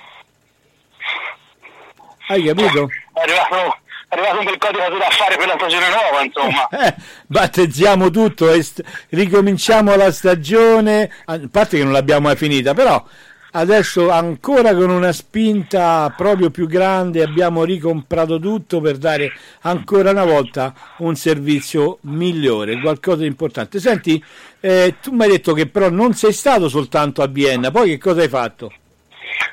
Hai 2.27 2.43
capito? 2.43 2.89
È 3.13 3.21
arrivato, 3.21 3.77
è 4.09 4.15
arrivato 4.15 4.39
un 4.39 4.45
bel 4.45 4.57
codice 4.57 4.89
da 4.89 5.09
fare 5.11 5.37
per 5.37 5.47
la 5.47 5.55
stagione 5.55 5.85
nuova, 5.89 6.23
insomma. 6.23 6.67
Eh, 6.79 6.95
battezziamo 7.27 8.09
tutto 8.09 8.51
e 8.51 8.63
st- 8.63 8.83
ricominciamo 9.09 9.95
la 9.95 10.11
stagione, 10.11 11.11
a 11.25 11.39
parte 11.51 11.77
che 11.77 11.83
non 11.83 11.93
l'abbiamo 11.93 12.27
mai 12.27 12.35
finita, 12.35 12.73
però 12.73 13.03
adesso 13.51 14.09
ancora 14.09 14.73
con 14.73 14.89
una 14.89 15.11
spinta 15.11 16.11
proprio 16.15 16.49
più 16.49 16.67
grande 16.67 17.21
abbiamo 17.23 17.63
ricomprato 17.63 18.39
tutto 18.39 18.79
per 18.79 18.97
dare 18.97 19.31
ancora 19.61 20.11
una 20.11 20.25
volta 20.25 20.73
un 20.97 21.15
servizio 21.15 21.99
migliore, 22.01 22.79
qualcosa 22.79 23.21
di 23.21 23.27
importante. 23.27 23.79
Senti, 23.79 24.23
eh, 24.59 24.95
tu 25.01 25.11
mi 25.11 25.23
hai 25.23 25.29
detto 25.29 25.53
che 25.53 25.67
però 25.67 25.89
non 25.89 26.13
sei 26.13 26.33
stato 26.33 26.67
soltanto 26.67 27.21
a 27.21 27.27
Vienna, 27.27 27.69
poi 27.69 27.89
che 27.89 27.97
cosa 27.99 28.21
hai 28.21 28.29
fatto? 28.29 28.73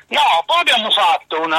No, 0.08 0.20
poi 0.46 0.60
abbiamo 0.60 0.88
fatto 0.90 1.42
una, 1.42 1.58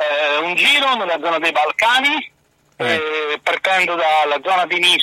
eh, 0.00 0.36
un 0.38 0.54
giro 0.54 0.94
nella 0.96 1.18
zona 1.22 1.38
dei 1.38 1.52
Balcani, 1.52 2.32
Eh. 2.76 2.94
eh, 2.94 3.40
partendo 3.42 3.94
dalla 3.94 4.40
zona 4.42 4.64
di 4.66 4.78
Nis, 4.78 5.02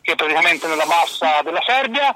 che 0.00 0.12
è 0.12 0.14
praticamente 0.14 0.68
nella 0.68 0.86
bassa 0.86 1.42
della 1.42 1.62
Serbia, 1.66 2.14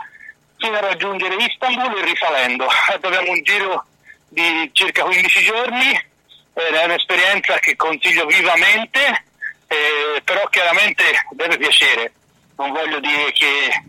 fino 0.57 0.77
a 0.77 0.81
raggiungere 0.81 1.35
Istanbul 1.35 1.99
e 1.99 2.05
risalendo. 2.05 2.67
Abbiamo 2.95 3.31
un 3.33 3.43
giro 3.43 3.85
di 4.29 4.71
circa 4.73 5.03
15 5.03 5.43
giorni, 5.43 6.07
è 6.53 6.85
un'esperienza 6.85 7.59
che 7.59 7.75
consiglio 7.75 8.25
vivamente, 8.27 9.25
eh, 9.67 10.23
però 10.23 10.47
chiaramente 10.49 11.03
deve 11.31 11.57
piacere. 11.59 12.13
Non 12.57 12.71
voglio 12.71 13.01
dire 13.01 13.33
che 13.33 13.83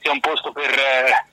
sia 0.00 0.12
un 0.12 0.20
posto 0.20 0.52
per, 0.52 0.70
eh, 0.70 1.26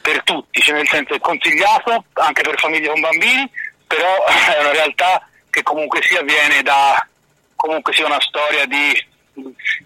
per 0.00 0.22
tutti, 0.22 0.62
cioè 0.62 0.76
nel 0.76 0.88
senso 0.88 1.12
è 1.12 1.20
consigliato 1.20 2.04
anche 2.14 2.40
per 2.40 2.58
famiglie 2.58 2.88
con 2.88 3.00
bambini, 3.00 3.50
però 3.86 4.24
è 4.56 4.60
una 4.60 4.72
realtà 4.72 5.26
che 5.52 5.62
comunque 5.62 6.00
si 6.02 6.16
avviene 6.16 6.62
da 6.62 7.06
comunque 7.54 7.92
sia 7.92 8.06
una 8.06 8.20
storia 8.20 8.64
di 8.64 8.90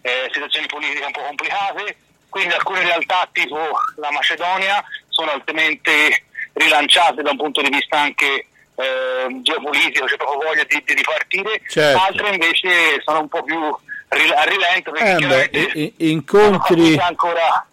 eh, 0.01 0.31
situazioni 0.33 0.67
politiche 0.67 1.05
un 1.05 1.11
po' 1.13 1.23
complicate, 1.23 1.97
quindi 2.29 2.55
alcune 2.55 2.81
realtà 2.81 3.29
tipo 3.33 3.59
la 3.97 4.11
Macedonia 4.13 4.83
sono 5.09 5.33
altamente 5.33 6.23
rilanciate 6.53 7.23
da 7.23 7.33
un 7.33 7.37
punto 7.37 7.61
di 7.61 7.69
vista 7.69 7.99
anche 7.99 8.47
eh, 8.77 9.41
geopolitico, 9.43 10.07
c'è 10.07 10.17
proprio 10.17 10.49
voglia 10.49 10.65
di, 10.65 10.83
di 10.87 10.95
ripartire, 10.95 11.61
Certo. 11.69 12.01
altre 12.01 12.29
invece 12.31 13.03
sono 13.05 13.21
un 13.21 13.29
po' 13.29 13.43
più 13.43 13.59
a 13.59 14.45
rilento 14.45 14.93
perché 14.93 15.25
Eh, 15.25 15.49
beh, 15.49 15.93
incontri, 15.99 16.97
ancora 16.97 17.67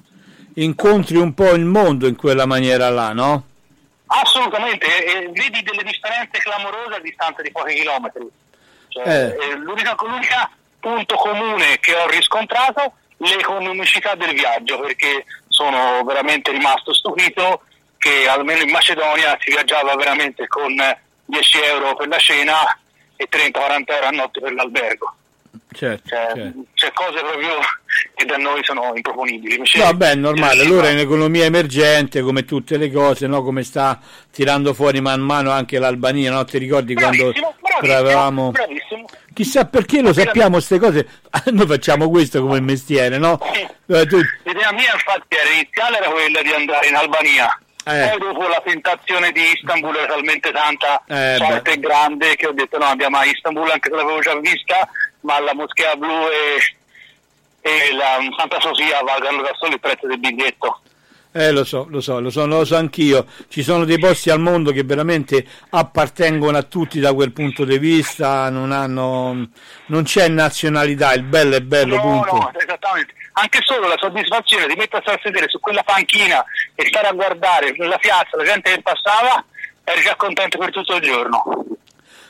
incontri 0.56 1.18
un 1.18 1.34
po' 1.34 1.52
il 1.52 1.66
mondo 1.66 2.08
in 2.08 2.16
quella 2.16 2.46
maniera 2.46 2.90
là, 2.90 3.14
no? 3.14 3.44
Assolutamente, 4.22 4.86
e- 4.86 5.12
e 5.24 5.29
vedi 5.32 5.63
delle 5.63 5.84
differenze 5.84 6.39
clamorose 6.39 6.96
a 6.96 7.00
distanza 7.00 7.41
di 7.41 7.51
pochi 7.51 7.74
chilometri. 7.75 8.27
Cioè, 8.89 9.08
Eh. 9.08 9.50
eh, 9.50 9.55
l'unica, 9.55 9.96
l'unica 10.00 10.51
punto 10.79 11.15
comune 11.15 11.79
che 11.79 11.96
ho 11.96 12.08
riscontrato 12.08 12.93
l'economicità 13.17 14.13
del 14.15 14.34
viaggio, 14.34 14.79
perché 14.79 15.25
sono 15.48 16.03
veramente 16.03 16.51
rimasto 16.51 16.93
stupito 16.93 17.63
che 17.98 18.27
almeno 18.27 18.62
in 18.62 18.70
Macedonia 18.70 19.38
si 19.39 19.50
viaggiava 19.51 19.96
veramente 19.96 20.46
con 20.48 20.75
10 21.25 21.62
euro 21.62 21.96
per 21.96 22.08
la 22.10 22.17
cena 22.20 22.55
e 23.15 23.27
30-40 23.29 23.93
euro 23.96 24.08
a 24.08 24.12
notte 24.12 24.41
per 24.41 24.53
l'albergo. 24.53 25.15
Certo, 25.74 26.08
Cioè, 26.10 26.32
certo. 26.36 26.63
c'è 26.74 26.92
cose 26.94 27.20
proprio 27.20 27.60
che 28.15 28.25
da 28.25 28.38
noi 28.38 28.63
sono 28.63 28.92
improponibili. 28.96 29.56
Invece- 29.56 29.84
No, 29.84 29.94
beh, 29.94 30.12
è 30.12 30.15
normale, 30.15 30.60
Sì, 30.62 30.65
allora 30.68 30.89
è 30.89 30.94
un'economia 30.94 31.46
emergente 31.46 32.22
come 32.22 32.46
tutte 32.46 32.77
le 32.77 32.92
cose, 32.92 33.27
no? 33.27 33.44
come 33.44 33.63
sta 33.63 34.00
tirando 34.32 34.74
fuori 34.74 35.01
man 35.01 35.22
mano 35.22 35.51
anche 35.51 35.80
l'Albania, 35.80 36.32
no? 36.32 36.44
ti 36.46 36.58
ricordi 36.58 36.94
quando 36.96 37.24
Bravissimo, 37.32 37.56
bravissimo, 37.60 38.10
eravamo... 38.10 38.51
bravissimo. 38.51 39.06
Chissà 39.34 39.65
perché 39.65 40.01
lo 40.01 40.13
sappiamo 40.13 40.51
queste 40.51 40.77
cose, 40.77 41.08
noi 41.51 41.65
facciamo 41.65 42.08
questo 42.10 42.39
come 42.42 42.60
mestiere, 42.62 43.18
no? 43.18 43.39
Eh, 43.88 44.06
tu- 44.06 44.22
L'idea 44.44 44.72
mia 44.72 44.94
infatti 44.94 45.36
era 45.36 45.50
iniziale 45.50 45.98
era 45.98 46.10
quella 46.12 46.42
di 46.44 46.51
andare 46.53 46.88
in 46.88 46.96
Albania. 46.96 47.58
Eh. 47.86 48.08
Poi 48.15 48.20
dopo 48.32 48.48
la 48.48 48.62
tentazione 48.63 49.32
di 49.34 49.42
Istanbul 49.56 49.94
era 49.98 50.06
talmente 50.06 50.51
tanta 50.53 51.03
Eh, 51.06 51.36
forte 51.38 51.72
e 51.74 51.80
grande 51.80 52.36
che 52.38 52.48
ho 52.48 52.53
detto 52.53 52.77
no 52.77 52.86
andiamo 52.86 53.18
a 53.18 53.25
Istanbul 53.25 53.70
anche 53.72 53.90
se 53.90 53.96
l'avevo 53.96 54.20
già 54.22 54.40
vista, 54.40 54.88
ma 55.24 55.40
la 55.40 55.53
Moschea 55.53 55.96
Blu 55.96 56.09
e, 56.09 56.77
e 57.62 57.94
la 57.96 58.18
Santa 58.38 58.59
Sofia 58.59 59.01
valgono 59.01 59.42
da 59.42 59.51
solo 59.59 59.74
il 59.74 59.79
prezzo 59.79 60.07
del 60.07 60.20
biglietto. 60.20 60.79
Eh, 61.36 61.51
lo 61.51 61.64
so, 61.64 61.88
lo 61.90 62.00
so, 62.00 62.20
lo 62.20 62.29
so, 62.29 62.46
lo 62.46 62.64
so 62.64 62.75
anch'io. 62.75 63.25
Ci 63.50 63.64
sono 63.64 63.86
dei 63.86 63.98
posti 63.98 64.29
al 64.29 64.40
mondo 64.40 64.72
che 64.72 64.83
veramente 64.83 65.44
appartengono 65.72 66.55
a 66.57 66.62
tutti 66.62 67.00
da 67.00 67.12
quel 67.14 67.31
punto 67.31 67.66
di 67.66 67.79
vista, 67.79 68.51
non 68.51 68.72
hanno, 68.72 69.48
non 69.88 70.03
c'è 70.03 70.27
nazionalità, 70.27 71.12
il 71.14 71.24
bello 71.24 71.55
è 71.55 71.62
bello, 71.62 71.96
no, 71.96 72.01
punto. 72.01 72.36
no, 72.36 72.51
esattamente. 72.55 73.14
Anche 73.33 73.59
solo 73.64 73.88
la 73.88 73.98
soddisfazione 73.98 74.68
di 74.68 74.75
mettersi 74.75 75.09
a 75.09 75.20
sedere 75.24 75.50
su 75.50 75.59
quella 75.59 75.81
panchina 75.81 76.46
e 76.75 76.86
stare 76.86 77.07
a 77.07 77.14
guardare 77.14 77.74
nella 77.77 77.98
piazza 77.98 78.38
la 78.38 78.44
gente 78.44 78.75
che 78.75 78.81
passava, 78.83 79.44
eri 79.86 80.01
già 80.01 80.16
contento 80.16 80.59
per 80.59 80.70
tutto 80.70 80.96
il 80.98 81.01
giorno. 81.01 81.66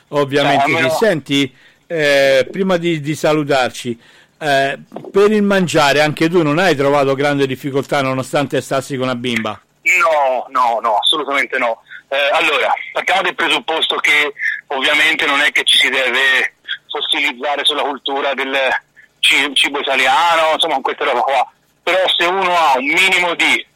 Ovviamente 0.08 0.62
Cioè, 0.62 0.74
almeno- 0.76 0.94
Senti, 0.94 1.54
eh, 1.86 2.46
prima 2.50 2.76
di, 2.76 3.00
di 3.00 3.14
salutarci, 3.14 3.98
eh, 4.38 4.78
per 5.12 5.30
il 5.30 5.42
mangiare 5.42 6.00
anche 6.00 6.28
tu 6.28 6.42
non 6.42 6.58
hai 6.58 6.74
trovato 6.74 7.14
grande 7.14 7.46
difficoltà 7.46 8.02
nonostante 8.02 8.60
stassi 8.60 8.94
con 8.96 9.04
una 9.04 9.14
bimba? 9.14 9.60
No, 9.82 10.46
no, 10.48 10.80
no, 10.80 10.96
assolutamente 10.96 11.58
no. 11.58 11.82
Eh, 12.08 12.30
allora, 12.32 12.72
partiamo 12.92 13.22
dal 13.22 13.34
presupposto 13.34 13.96
che 13.96 14.32
ovviamente 14.68 15.26
non 15.26 15.40
è 15.40 15.50
che 15.50 15.64
ci 15.64 15.78
si 15.78 15.88
deve 15.90 16.54
fossilizzare 16.88 17.64
sulla 17.64 17.82
cultura 17.82 18.34
del 18.34 18.56
ci- 19.18 19.50
cibo 19.54 19.80
italiano, 19.80 20.52
insomma, 20.54 20.74
con 20.74 20.82
queste 20.82 21.04
roba 21.04 21.20
qua. 21.20 21.52
Però 21.82 21.98
se 22.16 22.24
uno 22.24 22.56
ha 22.56 22.74
un 22.76 22.86
minimo 22.86 23.34
di 23.34 23.66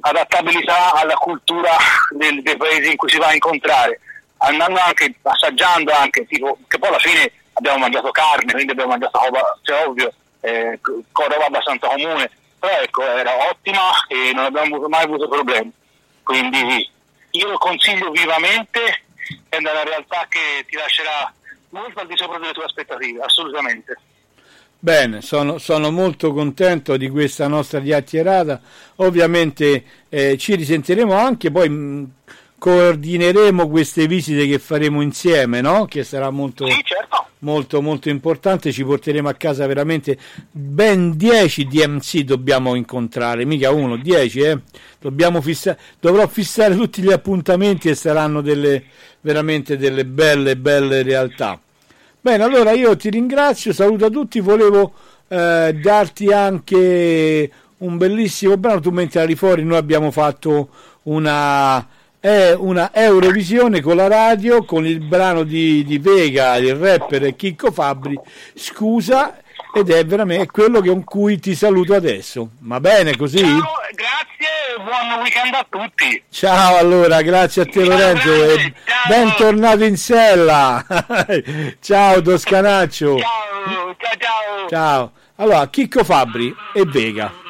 adattabilità 0.00 0.94
alla 0.94 1.14
cultura 1.14 1.76
del- 2.10 2.42
dei 2.42 2.56
paesi 2.56 2.90
in 2.90 2.96
cui 2.96 3.10
si 3.10 3.18
va 3.18 3.28
a 3.28 3.34
incontrare, 3.34 4.00
andando 4.38 4.78
anche, 4.80 5.14
assaggiando 5.22 5.92
anche, 5.92 6.26
tipo, 6.26 6.58
che 6.66 6.78
poi 6.78 6.88
alla 6.88 6.98
fine 6.98 7.32
abbiamo 7.54 7.78
mangiato 7.78 8.10
carne, 8.10 8.52
quindi 8.52 8.72
abbiamo 8.72 8.90
mangiato 8.90 9.18
roba, 9.24 9.58
cioè 9.62 9.86
ovvio, 9.86 10.12
eh, 10.40 10.78
roba 10.82 11.46
abbastanza 11.46 11.88
comune, 11.88 12.30
però 12.58 12.80
ecco, 12.80 13.02
era 13.02 13.48
ottima 13.50 13.90
e 14.08 14.32
non 14.32 14.44
abbiamo 14.44 14.88
mai 14.88 15.04
avuto 15.04 15.28
problemi. 15.28 15.72
Quindi 16.22 16.90
io 17.30 17.48
lo 17.48 17.58
consiglio 17.58 18.10
vivamente, 18.10 19.02
è 19.48 19.56
una 19.56 19.82
realtà 19.82 20.26
che 20.28 20.64
ti 20.68 20.76
lascerà 20.76 21.32
molto 21.70 22.00
al 22.00 22.06
di 22.06 22.16
sopra 22.16 22.38
delle 22.38 22.52
tue 22.52 22.64
aspettative, 22.64 23.22
assolutamente. 23.22 23.98
Bene, 24.80 25.22
sono, 25.22 25.58
sono 25.58 25.90
molto 25.90 26.32
contento 26.32 26.96
di 26.96 27.08
questa 27.08 27.48
nostra 27.48 27.80
chiacchierata. 27.80 28.60
Ovviamente 28.96 29.84
eh, 30.08 30.38
ci 30.38 30.54
risentiremo 30.54 31.14
anche, 31.14 31.50
poi 31.50 31.68
mh, 31.68 32.12
coordineremo 32.58 33.68
queste 33.68 34.06
visite 34.06 34.46
che 34.46 34.58
faremo 34.58 35.00
insieme, 35.00 35.60
no? 35.60 35.84
Che 35.86 36.02
sarà 36.04 36.30
molto, 36.30 36.66
Sì, 36.66 36.80
certo. 36.84 37.26
molto, 37.40 37.80
molto 37.80 38.08
importante. 38.08 38.72
Ci 38.72 38.84
porteremo 38.84 39.28
a 39.28 39.34
casa 39.34 39.66
veramente 39.66 40.18
ben 40.50 41.16
10 41.16 41.66
DMC 41.66 42.20
dobbiamo 42.22 42.74
incontrare, 42.74 43.44
mica 43.44 43.70
uno, 43.70 43.96
10, 43.96 44.40
eh? 44.40 44.58
Dobbiamo 45.00 45.40
fissare, 45.40 45.78
dovrò 46.00 46.26
fissare 46.26 46.74
tutti 46.74 47.00
gli 47.00 47.12
appuntamenti 47.12 47.88
e 47.88 47.94
saranno 47.94 48.40
delle, 48.40 48.84
veramente 49.20 49.76
delle 49.76 50.04
belle, 50.04 50.56
belle 50.56 51.02
realtà. 51.02 51.60
Bene, 52.20 52.42
allora 52.42 52.72
io 52.72 52.96
ti 52.96 53.10
ringrazio, 53.10 53.72
saluto 53.72 54.06
a 54.06 54.10
tutti, 54.10 54.40
volevo 54.40 54.92
eh, 55.28 55.78
darti 55.80 56.32
anche 56.32 57.50
un 57.78 57.96
bellissimo 57.96 58.56
brano, 58.56 58.80
tu 58.80 58.90
mentre 58.90 59.22
eri 59.22 59.36
fuori 59.36 59.62
noi 59.62 59.78
abbiamo 59.78 60.10
fatto 60.10 60.68
una, 61.04 61.86
eh, 62.20 62.52
una 62.52 62.90
Eurovisione 62.92 63.80
con 63.80 63.96
la 63.96 64.08
radio, 64.08 64.64
con 64.64 64.86
il 64.86 65.00
brano 65.00 65.42
di, 65.42 65.84
di 65.84 65.98
Vega, 65.98 66.56
il 66.56 66.74
rapper 66.74 67.34
Chicco 67.36 67.70
Fabri, 67.70 68.18
scusa, 68.54 69.38
ed 69.74 69.90
è 69.90 70.04
veramente 70.04 70.46
quello 70.46 70.82
con 70.82 71.04
cui 71.04 71.38
ti 71.38 71.54
saluto 71.54 71.94
adesso, 71.94 72.50
va 72.60 72.80
bene 72.80 73.16
così? 73.16 73.38
Ciao, 73.38 73.62
grazie 73.94 74.38
buon 74.82 75.20
weekend 75.20 75.54
a 75.54 75.66
tutti. 75.68 76.22
Ciao 76.30 76.76
allora, 76.76 77.22
grazie 77.22 77.62
a 77.62 77.64
te 77.64 77.84
Ciao, 77.84 77.84
Lorenzo 77.84 78.28
grazie, 78.28 78.74
ciao. 78.84 79.08
bentornato 79.08 79.84
in 79.84 79.96
sella. 79.96 80.84
ciao 81.80 82.22
Toscanaccio. 82.22 83.18
Ciao, 83.18 83.96
ciao, 83.98 84.14
ciao. 84.18 84.68
Ciao. 84.68 85.12
Allora, 85.36 85.68
Chicco 85.68 86.04
Fabri 86.04 86.54
e 86.74 86.84
Vega. 86.84 87.46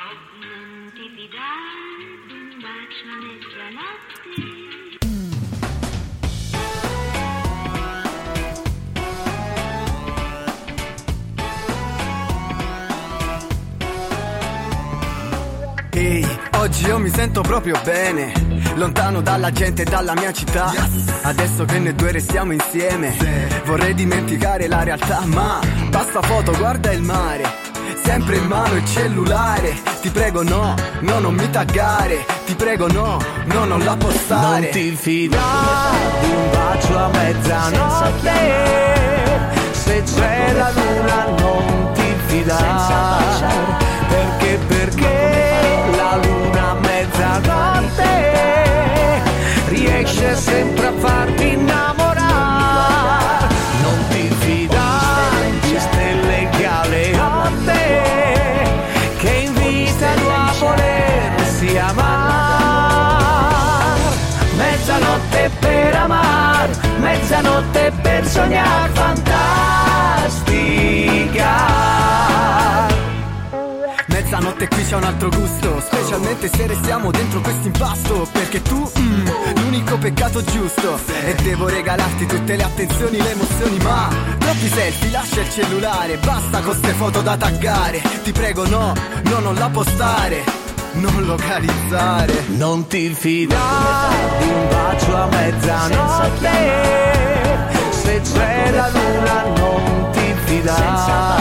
Oggi 15.98 16.86
io 16.86 16.98
mi 16.98 17.10
sento 17.10 17.40
proprio 17.40 17.74
bene, 17.82 18.32
lontano 18.74 19.20
dalla 19.20 19.50
gente 19.50 19.82
e 19.82 19.84
dalla 19.84 20.14
mia 20.14 20.32
città. 20.32 20.72
Adesso 21.22 21.64
che 21.64 21.78
noi 21.80 21.94
due 21.94 22.12
restiamo 22.12 22.52
insieme, 22.52 23.16
vorrei 23.64 23.94
dimenticare 23.94 24.68
la 24.68 24.84
realtà, 24.84 25.22
ma 25.24 25.58
basta 25.90 26.22
foto, 26.22 26.52
guarda 26.56 26.92
il 26.92 27.02
mare. 27.02 27.42
Sempre 28.04 28.36
in 28.36 28.46
mano 28.46 28.76
il 28.76 28.84
cellulare. 28.86 29.76
Ti 30.00 30.10
prego 30.10 30.44
no, 30.44 30.74
no 31.00 31.18
non 31.18 31.34
mi 31.34 31.50
taggare 31.50 32.24
Ti 32.46 32.54
prego 32.54 32.86
no, 32.86 33.18
no 33.46 33.64
non 33.64 33.82
la 33.84 33.96
postare. 33.96 34.60
Non 34.60 34.70
ti 34.70 34.90
fidare. 34.92 36.20
Di 36.20 36.30
un 36.30 36.50
bacio 36.50 36.96
a 36.96 37.08
mezzanotte. 37.08 38.30
Se 39.72 40.02
c'è 40.04 40.52
la 40.52 40.70
luna 40.70 41.24
non 41.40 41.92
ti 41.94 42.14
fidare 42.26 43.87
sempre 50.38 50.86
a 50.86 50.92
farti 50.92 51.52
innamorare 51.52 53.46
Non 53.82 53.98
ti 54.08 54.28
fidare 54.38 55.50
di 55.60 55.78
stelle 55.78 56.48
galeotte 56.58 57.82
Che 59.18 59.30
invitano 59.30 60.30
a 60.30 60.52
volersi 60.58 61.76
amar. 61.76 62.06
Mezzanotte 64.56 65.50
per 65.58 65.94
amar 65.96 66.68
Mezzanotte 66.98 67.92
per 68.02 68.26
sognar 68.26 68.90
fantastica 68.92 69.87
Mezzanotte 74.58 74.68
qui 74.68 74.84
c'è 74.84 74.96
un 74.96 75.04
altro 75.04 75.28
gusto. 75.28 75.80
Specialmente 75.80 76.48
se 76.48 76.66
restiamo 76.66 77.10
dentro 77.12 77.40
questo 77.40 77.66
impasto 77.66 78.28
Perché 78.32 78.60
tu, 78.62 78.90
mm, 78.98 79.26
l'unico 79.56 79.96
peccato 79.98 80.42
giusto. 80.42 80.98
E 81.24 81.34
devo 81.42 81.68
regalarti 81.68 82.26
tutte 82.26 82.56
le 82.56 82.62
attenzioni, 82.64 83.22
le 83.22 83.30
emozioni 83.30 83.78
Ma 83.78 84.08
troppi 84.38 84.68
selfie, 84.68 85.10
lascia 85.10 85.40
il 85.40 85.50
cellulare 85.50 86.16
Basta 86.16 86.60
con 86.60 86.74
ste 86.74 86.92
foto 86.92 87.20
da 87.20 87.36
taggare. 87.36 88.02
Ti 88.24 88.32
prego 88.32 88.66
no, 88.66 88.92
no 89.24 89.38
non 89.38 89.54
la 89.54 89.68
postare 89.68 90.42
Non 90.94 91.24
localizzare. 91.24 92.32
Non 92.48 92.86
ti 92.88 93.14
fidare 93.14 94.16
di 94.38 94.48
un 94.48 94.68
bacio 94.68 95.16
a 95.16 95.26
mezzanotte. 95.26 96.50
Se 97.90 98.20
c'è 98.20 98.70
la 98.72 98.88
luna 98.88 99.42
non 99.56 100.10
ti 100.12 100.34
fidare 100.44 101.37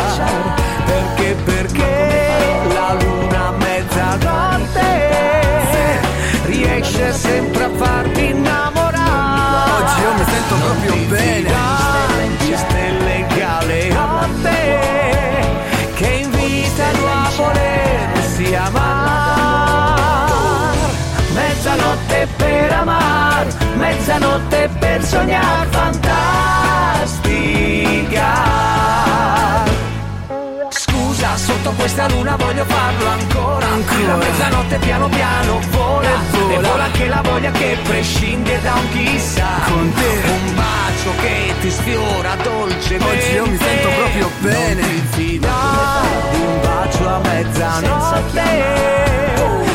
sempre 7.18 7.64
a 7.64 7.70
farti 7.76 8.26
innamorare. 8.30 9.72
Oggi 9.82 10.02
io 10.02 10.14
mi 10.14 10.24
sento 10.30 10.56
proprio 10.56 10.90
Non 10.90 11.00
ti 11.00 11.06
bene. 11.06 11.50
fidare 11.50 12.30
di 12.38 12.56
stelle 12.56 13.26
galeotte 13.36 14.60
Che 15.96 16.08
invitano 16.08 17.08
a 17.08 17.30
volersi 17.36 18.56
amar. 18.56 19.96
Mezzanotte 21.34 22.28
per 22.36 22.72
amar 22.74 23.46
Mezzanotte 23.76 24.70
per 24.80 25.04
sognar 25.04 25.68
fantastica 25.70 27.18
sotto 31.68 31.72
questa 31.76 32.08
luna 32.10 32.36
voglio 32.36 32.66
farlo 32.66 33.08
ancora. 33.08 33.66
Ancora. 33.68 34.08
La 34.08 34.16
mezzanotte 34.16 34.78
piano 34.78 35.10
piano 35.10 35.60
vola 35.72 36.10
vola. 36.32 36.54
E 36.54 36.62
vola 36.62 36.84
anche 36.84 37.08
la 37.08 37.22
voglia 37.22 37.52
che 37.52 37.78
prescinde 37.84 38.62
da 38.62 38.74
un 38.74 38.90
chissà. 38.92 39.48
Con 39.66 39.94
te. 39.94 40.30
Un 40.30 40.56
bacio 40.56 41.12
che 41.22 41.54
ti 41.62 41.70
sfiora 41.70 42.36
dolcemente. 42.36 43.06
Oggi 43.06 43.34
io 43.34 43.46
mi 43.48 43.58
sento 43.58 43.90
proprio 43.90 44.30
bene. 44.40 44.82
Non 44.82 45.10
ti 45.12 45.22
fidare 45.22 46.08
di 46.32 46.40
un 46.40 46.62
bacio 46.62 47.08
a 47.08 47.20
mezzanotte. 47.20 48.42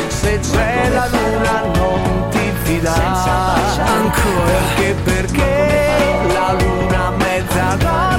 Se 0.07 0.39
c'è 0.39 0.89
la 0.89 1.07
luna 1.07 1.61
non 1.75 2.27
ti 2.31 2.51
fidare 2.63 3.03
Ancora. 3.03 4.51
Perché, 4.75 4.95
perché 5.03 6.31
la 6.33 6.55
luna 6.57 7.07
a 7.07 7.11
mezzanotte 7.11 8.12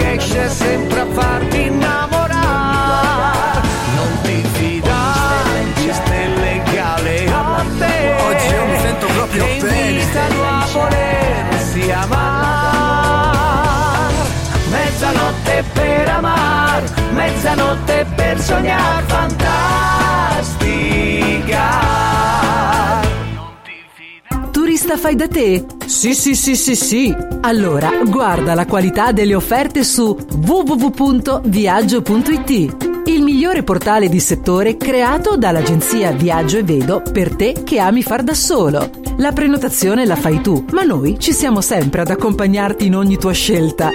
Riesce 0.00 0.48
sempre 0.48 1.00
a 1.00 1.06
farti 1.12 1.66
innamorare. 1.66 3.60
Non 3.96 4.20
ti 4.22 4.42
fidare 4.52 5.72
di 5.74 5.92
stelle 5.92 6.62
galeotte 6.72 8.16
Oggi 8.26 8.46
io 8.46 8.64
mi 8.64 8.78
sento 8.80 9.06
proprio 9.06 9.44
che 9.44 9.58
bene. 9.60 10.02
a 10.48 10.66
volersi 10.72 11.90
amar. 11.90 13.08
Mezzanotte 14.70 15.64
per 15.72 16.08
amar 16.08 16.82
Mezzanotte 17.12 18.06
per 18.14 18.40
sognar 18.40 19.02
fantastica 19.06 19.99
Turista 24.90 24.96
fai 24.96 25.14
da 25.14 25.28
te? 25.28 25.64
Sì, 25.86 26.14
sì, 26.14 26.34
sì, 26.34 26.56
sì, 26.56 26.74
sì. 26.74 27.14
Allora, 27.42 28.02
guarda 28.04 28.54
la 28.54 28.66
qualità 28.66 29.12
delle 29.12 29.36
offerte 29.36 29.84
su 29.84 30.16
www.viaggio.it. 30.44 33.06
Il 33.06 33.22
migliore 33.22 33.62
portale 33.62 34.08
di 34.08 34.18
settore 34.18 34.76
creato 34.76 35.36
dall'agenzia 35.36 36.10
Viaggio 36.10 36.58
e 36.58 36.64
Vedo 36.64 37.02
per 37.02 37.36
te 37.36 37.62
che 37.64 37.78
ami 37.78 38.02
far 38.02 38.24
da 38.24 38.34
solo. 38.34 38.90
La 39.18 39.30
prenotazione 39.30 40.04
la 40.04 40.16
fai 40.16 40.40
tu, 40.40 40.64
ma 40.72 40.82
noi 40.82 41.20
ci 41.20 41.32
siamo 41.32 41.60
sempre 41.60 42.00
ad 42.00 42.10
accompagnarti 42.10 42.86
in 42.86 42.96
ogni 42.96 43.16
tua 43.16 43.32
scelta. 43.32 43.92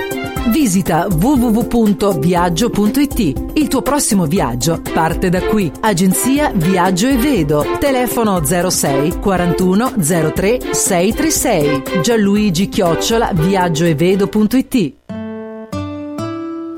Visita 0.48 1.08
www.viaggio.it. 1.08 3.34
Il 3.54 3.68
tuo 3.68 3.82
prossimo 3.82 4.26
viaggio 4.26 4.82
parte 4.94 5.30
da 5.30 5.42
qui. 5.42 5.72
Agenzia 5.82 6.52
Viaggio 6.54 7.08
e 7.08 7.18
Vedo. 7.18 7.66
Telefono 7.80 8.44
06 8.44 9.20
41 9.20 9.94
03 9.98 10.74
636. 10.74 12.02
Gianluigi 12.02 12.70
Chiocciola 12.70 13.32
viaggioevedo.it. 13.34 15.05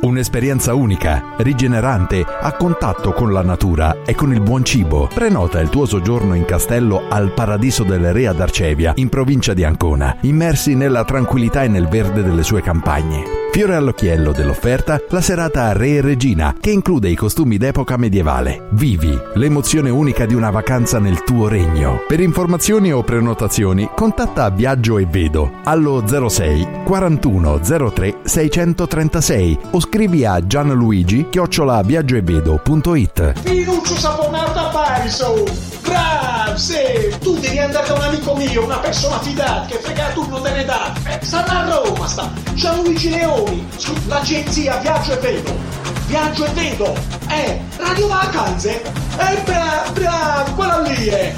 Un'esperienza 0.08 0.74
unica, 0.74 1.34
rigenerante, 1.36 2.24
a 2.26 2.54
contatto 2.54 3.12
con 3.12 3.34
la 3.34 3.42
natura 3.42 4.04
e 4.06 4.16
con 4.16 4.34
il 4.34 4.40
buon 4.40 4.64
cibo. 4.64 5.10
Prenota 5.14 5.60
il 5.60 5.68
tuo 5.68 5.86
soggiorno 5.86 6.34
in 6.34 6.46
castello 6.46 7.10
al 7.10 7.34
Paradiso 7.34 7.84
delle 7.84 8.14
Re 8.14 8.28
ad 8.28 8.40
Arcevia, 8.40 8.94
in 8.96 9.10
provincia 9.10 9.54
di 9.54 9.66
Ancona, 9.66 10.16
immersi 10.22 10.76
nella 10.76 11.04
tranquillità 11.04 11.64
e 11.64 11.68
nel 11.68 11.90
verde 11.90 12.24
delle 12.24 12.44
sue 12.44 12.62
campagne. 12.62 13.36
Fiore 13.52 13.76
all'occhiello 13.76 14.34
dell'offerta, 14.34 15.02
la 15.10 15.20
serata 15.20 15.74
Re 15.74 15.96
e 15.96 16.02
Regina, 16.02 16.56
che 16.60 16.70
include 16.70 17.10
i 17.10 17.16
costumi 17.16 17.58
d'epoca 17.58 17.98
medievale. 17.98 18.68
Vivi 18.72 19.18
l'emozione 19.34 19.90
unica 19.90 20.26
di 20.28 20.36
una 20.36 20.52
vacanza 20.52 21.00
nel 21.00 21.24
tuo 21.24 21.48
regno. 21.48 22.04
Per 22.08 22.20
informazioni 22.20 22.94
o 22.94 23.02
prenotazioni, 23.04 23.90
contatta 23.96 24.50
Viaggio 24.52 25.00
e 25.00 25.08
Vedo 25.10 25.54
allo 25.64 26.04
06 26.06 26.84
41 26.86 27.60
03 27.60 28.18
636 28.24 29.60
o 29.72 29.80
scrivi 29.80 29.97
a 29.98 30.46
gianluigi 30.46 31.26
chiocciolaviaggioevedo.it. 31.28 33.42
Pinuccio 33.42 33.96
saponato 33.96 34.60
a 34.60 34.70
Pariso! 34.70 35.44
Grazie! 35.82 37.18
Tu 37.20 37.34
devi 37.40 37.58
andare 37.58 37.88
da 37.88 37.94
un 37.96 38.02
amico 38.02 38.36
mio, 38.36 38.64
una 38.64 38.78
persona 38.78 39.18
fidata, 39.20 39.66
che 39.66 39.80
frega 39.80 40.10
tu 40.10 40.30
non 40.30 40.44
te 40.44 40.52
ne 40.52 40.66
dà! 40.66 40.94
Eh, 41.04 41.18
Stanno 41.24 41.50
a 41.50 41.82
Roma, 41.82 42.06
sta! 42.06 42.32
Gianluigi 42.54 43.10
Leoni, 43.10 43.68
l'agenzia 44.06 44.78
Viaggio 44.78 45.14
e 45.14 45.18
Vedo! 45.18 45.58
Viaggio 46.06 46.46
e 46.46 46.50
Vedo! 46.52 46.94
Eh, 47.30 47.60
Radio 47.78 48.08
Vacanze! 48.08 48.80
Eh, 48.84 49.42
bravo, 49.46 49.92
bravo, 49.94 50.54
quella 50.54 50.80
lì 50.82 51.06
è! 51.08 51.34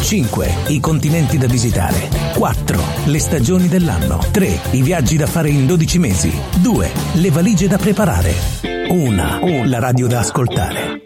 5. 0.00 0.54
I 0.68 0.80
continenti 0.80 1.38
da 1.38 1.46
visitare. 1.46 2.08
4. 2.34 2.80
Le 3.04 3.18
stagioni 3.18 3.68
dell'anno. 3.68 4.18
3. 4.30 4.60
I 4.72 4.82
viaggi 4.82 5.16
da 5.16 5.26
fare 5.26 5.48
in 5.48 5.66
12 5.66 5.98
mesi. 5.98 6.32
2. 6.60 6.90
Le 7.14 7.30
valigie 7.30 7.68
da 7.68 7.76
preparare. 7.78 8.34
1. 8.88 9.64
La 9.64 9.78
radio 9.78 10.06
da 10.06 10.20
ascoltare. 10.20 11.02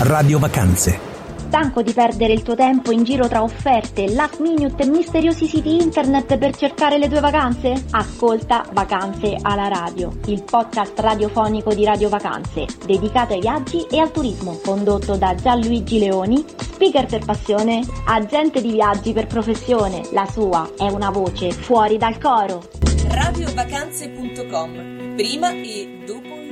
Radio 0.00 0.38
Vacanze. 0.38 1.13
Stanco 1.54 1.82
di 1.82 1.92
perdere 1.92 2.32
il 2.32 2.42
tuo 2.42 2.56
tempo 2.56 2.90
in 2.90 3.04
giro 3.04 3.28
tra 3.28 3.40
offerte, 3.40 4.12
last 4.12 4.40
minute 4.40 4.82
e 4.82 4.88
misteriosi 4.88 5.46
siti 5.46 5.80
internet 5.80 6.36
per 6.36 6.56
cercare 6.56 6.98
le 6.98 7.08
tue 7.08 7.20
vacanze? 7.20 7.80
Ascolta 7.92 8.66
Vacanze 8.72 9.36
alla 9.40 9.68
radio, 9.68 10.10
il 10.26 10.42
podcast 10.42 10.98
radiofonico 10.98 11.72
di 11.72 11.84
Radio 11.84 12.08
Vacanze, 12.08 12.66
dedicato 12.84 13.34
ai 13.34 13.40
viaggi 13.40 13.86
e 13.88 14.00
al 14.00 14.10
turismo, 14.10 14.58
condotto 14.64 15.14
da 15.14 15.36
Gianluigi 15.36 16.00
Leoni, 16.00 16.44
speaker 16.58 17.06
per 17.06 17.24
passione, 17.24 17.86
agente 18.06 18.60
di 18.60 18.72
viaggi 18.72 19.12
per 19.12 19.28
professione. 19.28 20.02
La 20.10 20.26
sua 20.26 20.72
è 20.76 20.88
una 20.88 21.10
voce 21.10 21.52
fuori 21.52 21.98
dal 21.98 22.18
coro. 22.18 22.64
radiovacanze.com 23.10 25.14
prima 25.14 25.52
e 25.52 26.02
dopo 26.04 26.43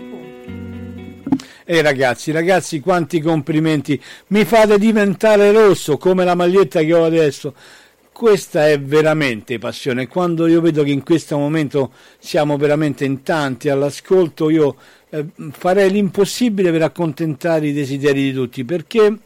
E 1.64 1.76
eh, 1.76 1.82
ragazzi, 1.82 2.30
ragazzi, 2.30 2.80
quanti 2.80 3.20
complimenti! 3.20 4.00
Mi 4.28 4.44
fate 4.44 4.78
diventare 4.78 5.52
rosso 5.52 5.96
come 5.96 6.24
la 6.24 6.34
maglietta 6.34 6.80
che 6.80 6.92
ho 6.94 7.04
adesso. 7.04 7.54
Questa 8.12 8.68
è 8.68 8.78
veramente 8.80 9.58
passione. 9.58 10.06
Quando 10.06 10.46
io 10.46 10.60
vedo 10.60 10.82
che 10.82 10.90
in 10.90 11.02
questo 11.02 11.36
momento 11.38 11.92
siamo 12.18 12.56
veramente 12.56 13.04
in 13.04 13.22
tanti 13.22 13.68
all'ascolto, 13.68 14.50
io 14.50 14.76
eh, 15.10 15.26
farei 15.50 15.90
l'impossibile 15.90 16.70
per 16.70 16.82
accontentare 16.82 17.68
i 17.68 17.72
desideri 17.72 18.22
di 18.22 18.32
tutti, 18.32 18.64
perché 18.64 19.18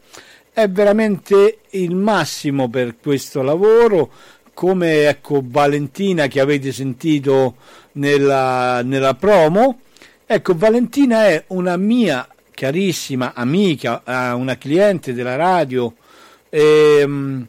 è 0.51 0.67
veramente 0.69 1.59
il 1.71 1.93
massimo 1.95 2.69
per 2.69 2.95
questo 2.99 3.41
lavoro 3.43 4.09
come 4.57 5.07
ecco 5.07 5.43
Valentina 5.45 6.25
che 6.25 6.39
avete 6.39 6.71
sentito 6.71 7.57
nella, 7.91 8.81
nella 8.81 9.13
promo. 9.13 9.81
Ecco, 10.29 10.57
Valentina 10.57 11.25
è 11.27 11.41
una 11.47 11.77
mia 11.77 12.27
carissima 12.51 13.31
amica, 13.33 14.01
una 14.35 14.57
cliente 14.57 15.13
della 15.13 15.37
radio 15.37 15.93
e, 16.49 16.97
ehm, 16.99 17.47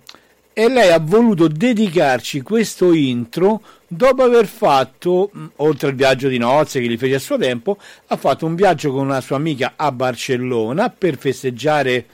e 0.52 0.68
lei 0.68 0.92
ha 0.92 1.00
voluto 1.00 1.48
dedicarci 1.48 2.40
questo 2.42 2.92
intro 2.92 3.60
dopo 3.88 4.22
aver 4.22 4.46
fatto, 4.46 5.32
oltre 5.56 5.88
al 5.88 5.96
viaggio 5.96 6.28
di 6.28 6.38
nozze 6.38 6.80
che 6.80 6.86
gli 6.86 6.96
fece 6.96 7.16
a 7.16 7.18
suo 7.18 7.36
tempo, 7.36 7.78
ha 8.06 8.16
fatto 8.16 8.46
un 8.46 8.54
viaggio 8.54 8.92
con 8.92 9.06
una 9.06 9.20
sua 9.20 9.34
amica 9.34 9.72
a 9.74 9.90
Barcellona 9.90 10.88
per 10.88 11.18
festeggiare 11.18 12.06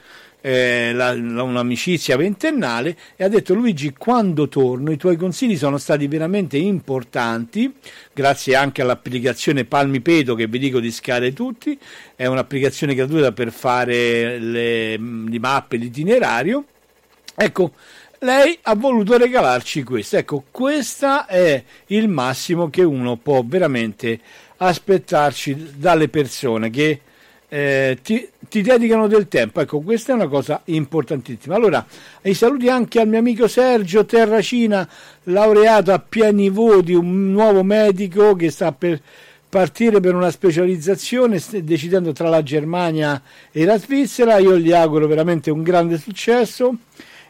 eh, 0.45 0.93
la, 0.93 1.11
la, 1.11 1.41
un'amicizia 1.41 2.15
ventennale 2.17 2.95
e 3.15 3.23
ha 3.23 3.27
detto 3.27 3.55
Luigi 3.55 3.95
quando 3.97 4.47
torno? 4.47 4.91
I 4.91 4.97
tuoi 4.97 5.15
consigli 5.15 5.57
sono 5.57 5.79
stati 5.79 6.07
veramente 6.07 6.55
importanti 6.55 7.73
grazie 8.13 8.53
anche 8.55 8.83
all'applicazione 8.83 9.65
Palmipedo 9.65 10.35
che 10.35 10.45
vi 10.45 10.59
dico 10.59 10.79
di 10.79 10.91
scare 10.91 11.33
tutti. 11.33 11.75
È 12.15 12.27
un'applicazione 12.27 12.93
gratuita 12.93 13.31
per 13.31 13.51
fare 13.51 14.37
le, 14.37 14.97
le 14.97 15.39
mappe 15.39 15.77
l'itinerario. 15.77 16.63
Ecco 17.35 17.71
lei 18.19 18.57
ha 18.61 18.75
voluto 18.75 19.17
regalarci 19.17 19.83
questo 19.83 20.17
ecco 20.17 20.45
questo 20.49 21.27
è 21.27 21.61
il 21.87 22.07
massimo 22.07 22.69
che 22.69 22.81
uno 22.81 23.17
può 23.17 23.43
veramente 23.45 24.19
aspettarci 24.57 25.73
dalle 25.75 26.07
persone 26.07 26.69
che 26.69 27.01
eh, 27.47 27.99
ti, 28.01 28.27
ti, 28.47 28.61
dedicano 28.61 29.07
del 29.07 29.27
tempo. 29.27 29.61
Ecco, 29.61 29.79
questa 29.81 30.11
è 30.11 30.15
una 30.15 30.27
cosa 30.27 30.61
importantissima. 30.65 31.55
Allora, 31.55 31.85
i 32.23 32.33
saluti 32.33 32.69
anche 32.69 32.99
al 32.99 33.07
mio 33.07 33.19
amico 33.19 33.47
Sergio 33.47 34.05
Terracina, 34.05 34.87
laureato 35.23 35.91
a 35.91 35.99
pieni 35.99 36.49
voti, 36.49 36.93
un 36.93 37.31
nuovo 37.31 37.63
medico 37.63 38.35
che 38.35 38.49
sta 38.49 38.71
per 38.71 39.01
partire 39.47 39.99
per 39.99 40.15
una 40.15 40.31
specializzazione, 40.31 41.41
decidendo 41.63 42.11
tra 42.11 42.29
la 42.29 42.43
Germania 42.43 43.21
e 43.51 43.65
la 43.65 43.77
Svizzera. 43.77 44.37
Io 44.37 44.57
gli 44.57 44.71
auguro 44.71 45.07
veramente 45.07 45.51
un 45.51 45.63
grande 45.63 45.97
successo. 45.97 46.75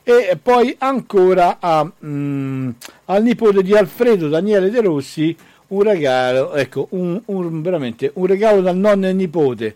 E 0.07 0.37
poi 0.41 0.75
ancora 0.77 1.57
a, 1.59 1.91
mm, 2.05 2.69
al 3.05 3.23
nipote 3.23 3.63
di 3.63 3.75
Alfredo 3.75 4.27
Daniele 4.27 4.69
De 4.69 4.81
Rossi 4.81 5.35
un 5.67 5.81
regalo, 5.81 6.53
ecco, 6.53 6.87
un, 6.91 7.19
un, 7.25 7.61
veramente 7.63 8.11
un 8.13 8.27
regalo 8.27 8.61
dal 8.61 8.77
nonno 8.77 9.07
e 9.07 9.13
nipote 9.13 9.75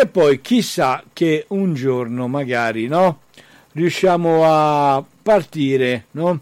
e 0.00 0.06
poi 0.06 0.40
chissà 0.40 1.02
che 1.12 1.44
un 1.48 1.74
giorno 1.74 2.28
magari 2.28 2.86
no, 2.86 3.22
riusciamo 3.72 4.44
a 4.44 5.04
partire 5.22 6.06
no, 6.12 6.40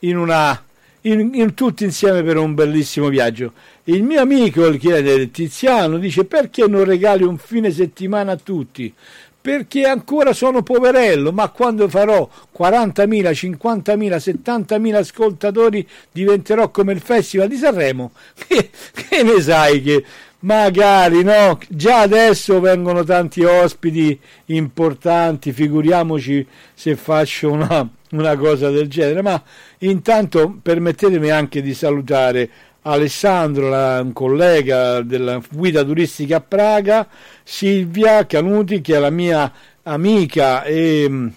in 0.00 0.16
una, 0.16 0.64
in, 1.02 1.30
in, 1.34 1.52
tutti 1.52 1.84
insieme 1.84 2.22
per 2.22 2.38
un 2.38 2.54
bellissimo 2.54 3.08
viaggio. 3.08 3.52
Il 3.84 4.02
mio 4.02 4.22
amico, 4.22 4.64
il 4.64 4.78
chiede 4.78 5.30
Tiziano, 5.30 5.98
dice 5.98 6.24
perché 6.24 6.66
non 6.66 6.84
regali 6.84 7.22
un 7.22 7.36
fine 7.36 7.70
settimana 7.70 8.32
a 8.32 8.36
tutti? 8.36 8.92
Perché 9.38 9.84
ancora 9.84 10.32
sono 10.32 10.62
poverello, 10.62 11.32
ma 11.32 11.50
quando 11.50 11.88
farò 11.88 12.28
40.000, 12.56 13.30
50.000, 13.30 14.16
70.000 14.42 14.94
ascoltatori 14.94 15.86
diventerò 16.10 16.70
come 16.70 16.94
il 16.94 17.00
Festival 17.00 17.48
di 17.48 17.56
Sanremo. 17.56 18.12
Che, 18.46 18.70
che 19.08 19.22
ne 19.22 19.40
sai 19.40 19.82
che 19.82 20.04
magari 20.46 21.24
no, 21.24 21.58
già 21.68 22.00
adesso 22.00 22.60
vengono 22.60 23.02
tanti 23.02 23.42
ospiti 23.42 24.18
importanti, 24.46 25.52
figuriamoci 25.52 26.46
se 26.72 26.94
faccio 26.94 27.50
una, 27.50 27.86
una 28.12 28.36
cosa 28.36 28.70
del 28.70 28.88
genere, 28.88 29.22
ma 29.22 29.42
intanto 29.78 30.56
permettetemi 30.62 31.30
anche 31.30 31.60
di 31.60 31.74
salutare 31.74 32.48
Alessandro, 32.82 33.68
la, 33.68 34.00
un 34.00 34.12
collega 34.12 35.02
della 35.02 35.42
guida 35.50 35.82
turistica 35.82 36.36
a 36.36 36.40
Praga, 36.40 37.08
Silvia 37.42 38.24
Canuti, 38.26 38.80
che 38.80 38.94
è 38.94 38.98
la 39.00 39.10
mia 39.10 39.52
amica 39.82 40.62
e 40.62 41.06
mm, 41.08 41.28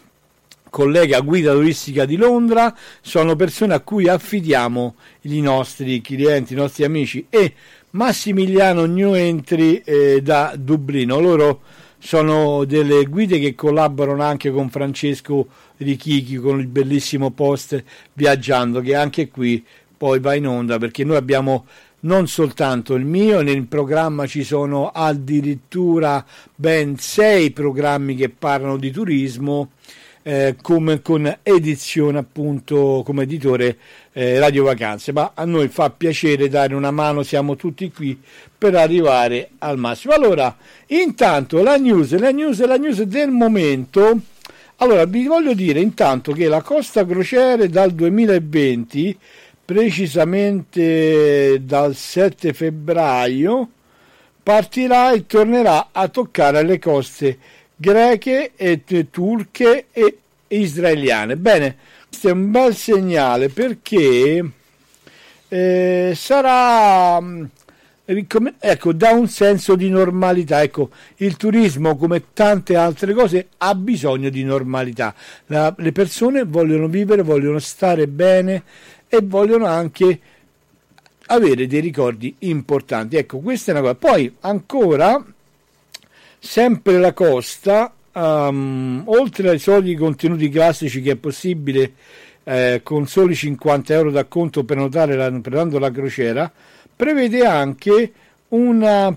collega 0.70 1.20
guida 1.22 1.54
turistica 1.54 2.06
di 2.06 2.16
Londra, 2.16 2.76
sono 3.02 3.36
persone 3.36 3.74
a 3.74 3.80
cui 3.80 4.08
affidiamo 4.08 4.96
i 5.22 5.42
nostri 5.42 6.00
clienti, 6.02 6.54
i 6.54 6.56
nostri 6.56 6.84
amici 6.84 7.26
e 7.28 7.54
Massimiliano 7.92 8.86
New 8.86 9.16
Entry 9.16 9.82
eh, 9.84 10.22
da 10.22 10.54
Dublino. 10.56 11.20
Loro 11.20 11.62
sono 11.98 12.64
delle 12.66 13.06
guide 13.06 13.40
che 13.40 13.56
collaborano 13.56 14.22
anche 14.22 14.52
con 14.52 14.70
Francesco 14.70 15.48
Richichi 15.78 16.36
con 16.36 16.60
il 16.60 16.68
bellissimo 16.68 17.32
post 17.32 17.84
Viaggiando 18.14 18.80
che 18.82 18.96
anche 18.96 19.30
qui 19.30 19.66
poi 19.98 20.20
va 20.20 20.34
in 20.34 20.48
onda 20.48 20.78
perché 20.78 21.04
noi 21.04 21.18
abbiamo 21.18 21.66
non 22.02 22.28
soltanto 22.28 22.94
il 22.94 23.04
mio, 23.04 23.42
nel 23.42 23.66
programma 23.66 24.26
ci 24.26 24.44
sono 24.44 24.90
addirittura 24.90 26.26
ben 26.56 26.98
sei 26.98 27.52
programmi 27.52 28.16
che 28.16 28.30
parlano 28.30 28.78
di 28.78 28.92
turismo 28.92 29.72
eh, 30.22 30.56
come, 30.62 31.02
con 31.02 31.40
edizione 31.44 32.20
appunto 32.20 33.02
come 33.04 33.24
editore 33.24 33.78
eh, 34.20 34.38
Radio 34.38 34.66
Vacanze, 34.66 35.14
ma 35.14 35.32
a 35.34 35.46
noi 35.46 35.70
fa 35.70 35.90
piacere 35.92 36.50
dare 36.50 36.76
una 36.76 36.92
mano, 36.92 37.24
siamo 37.24 37.56
tutti 37.56 37.90
qui 37.90 38.20
per 38.58 38.76
arrivare 38.76 39.52
al 39.60 39.78
massimo. 39.78 40.12
Allora, 40.12 40.58
intanto 40.88 41.64
la 41.64 41.78
news, 41.78 42.18
la 42.18 42.32
news, 42.32 42.66
la 42.66 42.76
news 42.76 43.02
del 43.04 43.30
momento. 43.30 44.20
Allora, 44.78 45.06
vi 45.06 45.26
voglio 45.26 45.54
dire 45.54 45.80
intanto 45.80 46.34
che 46.34 46.50
la 46.50 46.62
Costa 46.62 47.06
Crociere 47.06 47.70
dal 47.70 47.92
2020, 47.92 49.18
precisamente 49.64 51.62
dal 51.64 51.96
7 51.96 52.52
febbraio, 52.52 53.70
partirà 54.44 55.14
e 55.14 55.28
tornerà 55.28 55.92
a 55.94 56.10
toccare 56.10 56.62
le 56.64 56.78
coste 56.78 57.38
greche 57.74 58.52
e 58.58 58.84
turche 59.10 59.86
e 59.94 60.18
israeliane. 60.50 61.38
Bene, 61.38 61.78
questo 62.10 62.28
è 62.28 62.32
un 62.32 62.52
bel 62.52 62.76
segnale 62.76 63.48
perché 63.48 64.52
eh, 65.48 66.12
sarà 66.16 67.22
mm, 67.22 67.44
ecco, 68.60 68.94
dà 68.94 69.12
un 69.12 69.28
senso 69.28 69.76
di 69.76 69.90
normalità. 69.90 70.62
Ecco, 70.62 70.90
il 71.18 71.38
turismo, 71.38 71.96
come 71.96 72.34
tante 72.34 72.76
altre 72.76 73.14
cose, 73.14 73.50
ha 73.60 73.74
bisogno 73.76 74.30
di 74.30 74.44
normalità. 74.44 75.14
La, 75.46 75.74
le 75.78 75.92
persone 75.92 76.44
vogliono 76.44 76.88
vivere, 76.88 77.22
vogliono 77.22 77.60
stare 77.60 78.08
bene 78.08 78.64
e 79.08 79.20
vogliono 79.22 79.66
anche 79.66 80.20
avere 81.28 81.68
dei 81.68 81.80
ricordi 81.80 82.36
importanti. 82.40 83.16
Ecco, 83.16 83.40
questa 83.40 83.72
è 83.72 83.76
una 83.76 83.82
cosa. 83.82 83.96
Poi 83.96 84.36
ancora 84.42 85.24
sempre 86.40 86.98
la 86.98 87.14
costa, 87.14 87.94
um, 88.14 89.02
oltre 89.06 89.50
ai 89.50 89.60
soliti 89.60 89.96
contenuti 89.96 90.50
classici 90.50 91.02
che 91.02 91.12
è 91.12 91.16
possibile 91.16 91.94
eh, 92.44 92.82
con 92.84 93.08
soli 93.08 93.36
50 93.36 93.94
euro 93.94 94.12
d'acconto 94.12 94.64
prenotare 94.64 95.16
la, 95.16 95.32
prenotando 95.32 95.80
la 95.80 95.92
crociera, 95.92 96.52
prevede 96.96 97.46
anche 97.46 98.12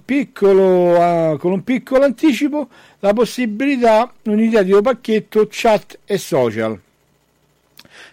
piccolo, 0.04 0.98
uh, 0.98 1.38
con 1.38 1.52
un 1.52 1.64
piccolo 1.64 2.04
anticipo 2.04 2.68
la 2.98 3.12
possibilità 3.12 4.12
un'idea 4.24 4.62
di 4.62 4.72
un 4.72 4.82
pacchetto 4.82 5.46
chat 5.50 5.98
e 6.04 6.18
social 6.18 6.78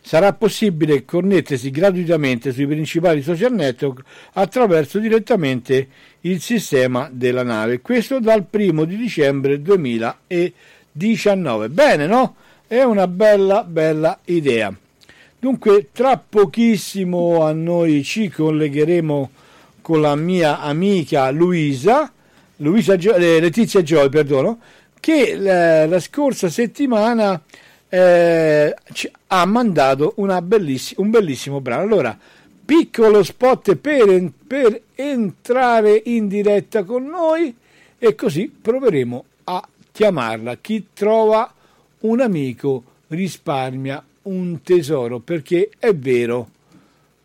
sarà 0.09 0.33
possibile 0.33 1.05
connettersi 1.05 1.69
gratuitamente 1.69 2.51
sui 2.51 2.65
principali 2.65 3.21
social 3.21 3.53
network 3.53 4.01
attraverso 4.33 4.97
direttamente 4.97 5.87
il 6.21 6.41
sistema 6.41 7.07
della 7.11 7.43
nave. 7.43 7.81
Questo 7.81 8.19
dal 8.19 8.43
primo 8.43 8.85
di 8.85 8.97
dicembre 8.97 9.61
2019. 9.61 11.69
Bene, 11.69 12.07
no? 12.07 12.37
È 12.65 12.81
una 12.81 13.05
bella, 13.05 13.63
bella 13.63 14.17
idea. 14.25 14.73
Dunque, 15.37 15.89
tra 15.91 16.17
pochissimo 16.17 17.43
a 17.43 17.51
noi 17.51 18.03
ci 18.03 18.29
collegheremo 18.29 19.29
con 19.79 20.01
la 20.01 20.15
mia 20.15 20.59
amica 20.59 21.29
Luisa, 21.29 22.11
Luisa 22.55 22.97
Gio- 22.97 23.13
eh, 23.13 23.39
Letizia 23.39 23.83
Joy, 23.83 24.09
perdono, 24.09 24.57
che 24.99 25.35
la, 25.35 25.85
la 25.85 25.99
scorsa 25.99 26.49
settimana 26.49 27.39
eh, 27.89 28.75
ha 29.27 29.45
mandato 29.45 30.13
belliss- 30.41 30.93
un 30.97 31.09
bellissimo 31.09 31.59
brano. 31.61 31.81
Allora, 31.81 32.17
piccolo 32.65 33.23
spot 33.23 33.75
per, 33.75 34.31
per 34.45 34.81
entrare 34.95 36.01
in 36.05 36.27
diretta 36.27 36.83
con 36.83 37.05
noi 37.05 37.53
e 37.97 38.15
così 38.15 38.47
proveremo 38.49 39.25
chiamarla 39.99 40.55
Chi 40.61 40.87
trova 40.93 41.53
un 41.99 42.21
amico 42.21 42.83
risparmia 43.07 44.01
un 44.23 44.61
tesoro, 44.61 45.19
perché 45.19 45.71
è 45.77 45.93
vero 45.93 46.49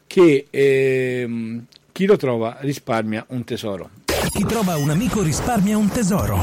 che 0.09 0.47
ehm, 0.51 1.67
chi 1.93 2.07
lo 2.07 2.17
trova 2.17 2.57
risparmia 2.61 3.25
un 3.29 3.45
tesoro. 3.45 3.91
Chi 4.31 4.45
trova 4.45 4.77
un 4.77 4.91
amico 4.91 5.23
risparmia 5.23 5.77
un 5.77 5.89
tesoro. 5.89 6.41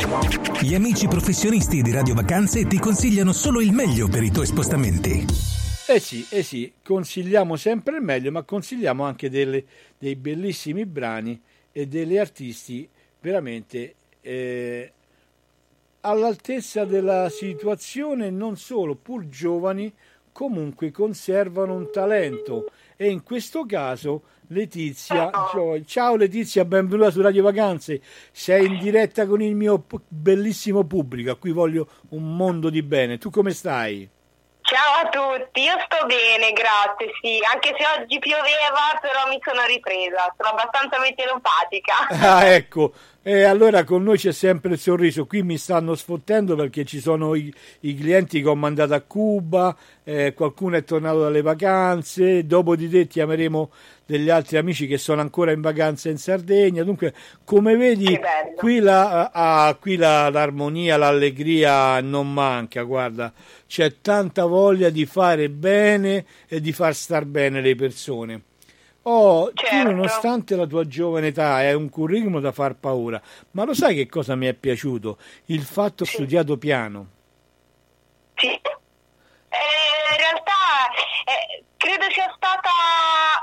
Gli 0.62 0.74
amici 0.74 1.08
professionisti 1.08 1.82
di 1.82 1.92
Radio 1.92 2.14
Vacanze 2.14 2.66
ti 2.66 2.80
consigliano 2.80 3.32
solo 3.32 3.62
il 3.62 3.72
meglio 3.72 4.08
per 4.08 4.24
i 4.24 4.32
tuoi 4.32 4.46
spostamenti. 4.46 5.26
Eh 5.88 6.00
sì, 6.00 6.26
eh 6.30 6.44
sì, 6.44 6.72
consigliamo 6.84 7.56
sempre 7.56 7.98
il 7.98 8.04
meglio, 8.04 8.32
ma 8.32 8.44
consigliamo 8.44 9.04
anche 9.04 9.30
delle, 9.30 9.64
dei 9.98 10.16
bellissimi 10.16 10.86
brani 10.86 11.40
e 11.72 11.88
degli 11.88 12.18
artisti 12.18 12.88
veramente 13.20 13.96
eh, 14.22 14.92
all'altezza 16.02 16.86
della 16.86 17.30
situazione, 17.30 18.30
non 18.30 18.58
solo, 18.58 18.96
pur 18.96 19.28
giovani, 19.28 19.92
comunque 20.32 20.92
conservano 20.92 21.76
un 21.76 21.90
talento 21.92 22.72
e 23.02 23.10
in 23.10 23.24
questo 23.24 23.66
caso 23.66 24.22
Letizia, 24.50 25.32
Joy. 25.52 25.86
ciao 25.86 26.16
Letizia, 26.16 26.66
benvenuta 26.66 27.10
su 27.10 27.20
Radio 27.20 27.42
Vacanze, 27.42 28.00
sei 28.32 28.68
in 28.68 28.78
diretta 28.78 29.26
con 29.26 29.42
il 29.42 29.56
mio 29.56 29.84
bellissimo 30.08 30.84
pubblico, 30.84 31.32
a 31.32 31.36
cui 31.36 31.52
voglio 31.52 31.88
un 32.10 32.36
mondo 32.36 32.70
di 32.70 32.84
bene, 32.84 33.18
tu 33.18 33.32
come 33.32 33.54
stai? 33.54 34.08
Ciao 34.72 35.04
a 35.04 35.10
tutti, 35.10 35.64
io 35.64 35.76
sto 35.84 36.06
bene, 36.08 36.54
grazie, 36.54 37.12
sì, 37.20 37.40
anche 37.44 37.76
se 37.78 37.84
oggi 37.92 38.20
pioveva, 38.20 38.96
però 39.02 39.28
mi 39.28 39.38
sono 39.44 39.66
ripresa, 39.68 40.34
sono 40.38 40.56
abbastanza 40.56 40.98
meteoropatica. 40.98 42.08
Ah, 42.32 42.46
ecco, 42.46 42.94
e 43.22 43.44
allora 43.44 43.84
con 43.84 44.02
noi 44.02 44.18
c'è 44.18 44.32
sempre 44.32 44.72
il 44.72 44.80
sorriso, 44.80 45.26
qui 45.26 45.44
mi 45.44 45.58
stanno 45.58 45.94
sfottendo 45.96 46.56
perché 46.56 46.86
ci 46.86 47.02
sono 47.02 47.36
i, 47.36 47.54
i 47.82 47.96
clienti 47.98 48.42
che 48.42 48.48
ho 48.48 48.56
mandato 48.56 48.94
a 48.94 49.02
Cuba, 49.02 49.76
eh, 50.06 50.34
qualcuno 50.34 50.78
è 50.78 50.86
tornato 50.86 51.20
dalle 51.20 51.42
vacanze, 51.42 52.46
dopo 52.46 52.78
di 52.78 52.88
te 52.88 53.08
chiameremo 53.08 53.70
degli 54.12 54.30
altri 54.30 54.58
amici 54.58 54.88
che 54.88 54.98
sono 54.98 55.22
ancora 55.22 55.54
in 55.54 55.62
vacanza 55.62 56.10
in 56.10 56.18
Sardegna. 56.18 56.84
Dunque, 56.84 57.14
come 57.46 57.78
vedi, 57.78 58.20
qui, 58.58 58.80
la, 58.80 59.32
ah, 59.32 59.74
qui 59.80 59.96
la, 59.96 60.30
l'armonia, 60.30 60.98
l'allegria 60.98 62.02
non 62.02 62.32
manca, 62.32 62.84
guarda, 62.84 63.32
c'è 63.66 64.02
tanta 64.02 64.46
voglia 64.46 64.90
di 64.90 65.06
fare 65.06 65.50
bene 65.50 66.26
e 66.48 66.60
di 66.60 66.74
far 66.74 66.94
star 66.94 67.24
bene 67.24 67.62
le 67.62 67.76
persone. 67.76 68.42
Oh, 69.04 69.52
certo. 69.54 69.76
tu 69.76 69.96
nonostante 69.96 70.56
la 70.56 70.68
tua 70.68 70.86
giovane 70.86 71.28
età 71.28 71.54
hai 71.54 71.74
un 71.74 71.90
curriculum 71.90 72.40
da 72.40 72.52
far 72.52 72.76
paura, 72.76 73.20
ma 73.52 73.64
lo 73.64 73.74
sai 73.74 73.96
che 73.96 74.08
cosa 74.08 74.36
mi 74.36 74.46
è 74.46 74.54
piaciuto? 74.54 75.18
Il 75.46 75.64
fatto 75.64 76.04
che 76.04 76.10
sì. 76.10 76.18
studiato 76.18 76.58
piano. 76.58 77.08
Sì. 78.36 78.48
Eh, 78.48 78.58
in 80.12 80.18
realtà 80.18 80.52
eh, 81.26 81.64
credo 81.82 82.06
sia 82.12 82.32
stata 82.36 82.70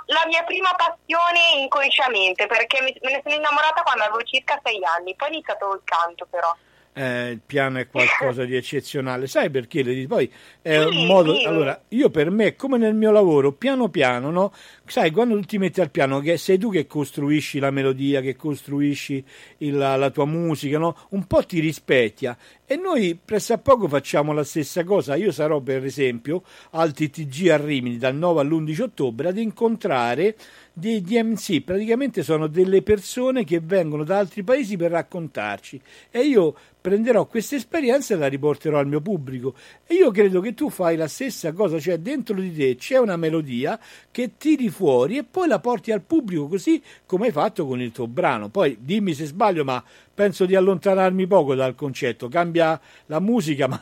la 0.07 0.23
mia 0.27 0.45
prima 0.45 0.71
passione 0.77 1.59
inconsciamente 1.59 2.47
perché 2.47 2.81
me 2.81 2.95
ne 3.11 3.21
sono 3.21 3.35
innamorata 3.35 3.83
quando 3.83 4.05
avevo 4.05 4.23
circa 4.23 4.61
sei 4.63 4.79
anni, 4.85 5.17
poi 5.17 5.29
ho 5.29 5.33
iniziato 5.33 5.75
il 5.75 5.81
canto 5.83 6.25
però 6.31 6.55
eh, 6.99 7.31
il 7.31 7.41
piano 7.47 7.79
è 7.79 7.87
qualcosa 7.87 8.45
di 8.45 8.57
eccezionale. 8.57 9.29
Sai 9.29 9.51
perché? 9.51 9.85
Poi 10.09 10.29
è 10.61 10.79
un 10.79 11.07
modo. 11.07 11.33
Allora, 11.47 11.81
io 11.91 12.11
per 12.11 12.31
me, 12.31 12.57
come 12.57 12.77
nel 12.77 12.95
mio 12.95 13.13
lavoro, 13.13 13.53
piano 13.53 13.89
piano, 13.89 14.33
no? 14.33 14.53
Sai, 14.85 15.13
quando 15.13 15.39
ti 15.41 15.59
metti 15.59 15.81
al 15.81 15.93
piano, 15.93 16.19
che 16.19 16.37
sei 16.37 16.59
tu 16.59 16.73
che 16.73 16.89
costruisci 16.89 17.61
la 17.61 17.71
melodia, 17.71 18.21
che 18.21 18.35
costruisci 18.35 19.25
il, 19.59 19.77
la, 19.77 19.95
la, 19.95 20.11
tua 20.11 20.25
musica, 20.25 20.79
no? 20.79 20.97
Un 21.11 21.25
po' 21.29 21.45
ti 21.47 21.61
rispecchia. 21.61 22.37
E 22.67 22.75
noi 22.75 23.17
pressappoco 23.25 23.87
facciamo 23.87 24.33
la 24.33 24.43
stessa 24.43 24.83
cosa. 24.83 25.15
Io 25.15 25.31
sarò, 25.31 25.61
per 25.61 25.85
esempio, 25.85 26.43
al 26.71 26.93
TTG 26.93 27.49
a 27.51 27.57
Rimini 27.59 27.99
dal 27.99 28.17
9 28.17 28.41
all'11 28.41 28.83
ottobre 28.83 29.29
ad 29.29 29.39
incontrare 29.39 30.35
dei 30.79 31.03
DMC, 31.03 31.63
praticamente 31.63 32.23
sono 32.23 32.47
delle 32.47 32.83
persone 32.83 33.45
che 33.45 33.61
vengono 33.61 34.05
da 34.05 34.19
altri 34.19 34.45
paesi 34.45 34.77
per 34.77 34.93
raccontarci 34.93 35.81
e 36.11 36.21
io 36.21 36.55
prenderò 36.81 37.27
questa 37.27 37.57
esperienza 37.57 38.15
e 38.15 38.17
la 38.17 38.29
riporterò 38.29 38.79
al 38.79 38.87
mio 38.87 39.01
pubblico 39.01 39.55
e 39.87 39.95
io 39.95 40.11
credo 40.13 40.41
che 40.41 40.55
tu 40.55 40.71
fai 40.71 40.97
la 40.97 41.09
stessa 41.09 41.53
cosa, 41.53 41.81
cioè 41.81 41.99
dentro 41.99 42.37
di 42.37 42.55
te 42.55 42.77
c'è 42.77 42.97
una 42.99 43.17
melodia 43.17 43.79
che 44.11 44.37
tiri 44.39 44.69
fuori 44.69 45.19
e 45.19 45.25
poi 45.25 45.49
la 45.49 45.59
porti 45.59 45.91
al 45.91 46.03
pubblico 46.03 46.47
così 46.47 46.83
come 47.05 47.27
hai 47.27 47.33
fatto 47.33 47.67
con 47.67 47.81
il 47.81 47.91
tuo 47.91 48.07
brano. 48.07 48.49
Poi 48.49 48.79
dimmi 48.81 49.15
se 49.15 49.25
sbaglio, 49.27 49.65
ma 49.65 49.83
penso 50.15 50.47
di 50.47 50.55
allontanarmi 50.55 51.27
poco 51.27 51.55
dal 51.55 51.75
concetto, 51.75 52.29
cambia 52.29 52.81
la 53.07 53.21
musica, 53.21 53.67
ma 53.69 53.81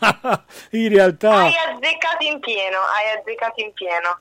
in 0.70 0.88
realtà... 0.88 1.42
Hai 1.42 1.52
azzeccato 1.74 2.24
in 2.24 2.40
pieno, 2.40 2.78
hai 2.78 3.18
azzeccato 3.18 3.60
in 3.62 3.72
pieno. 3.74 4.20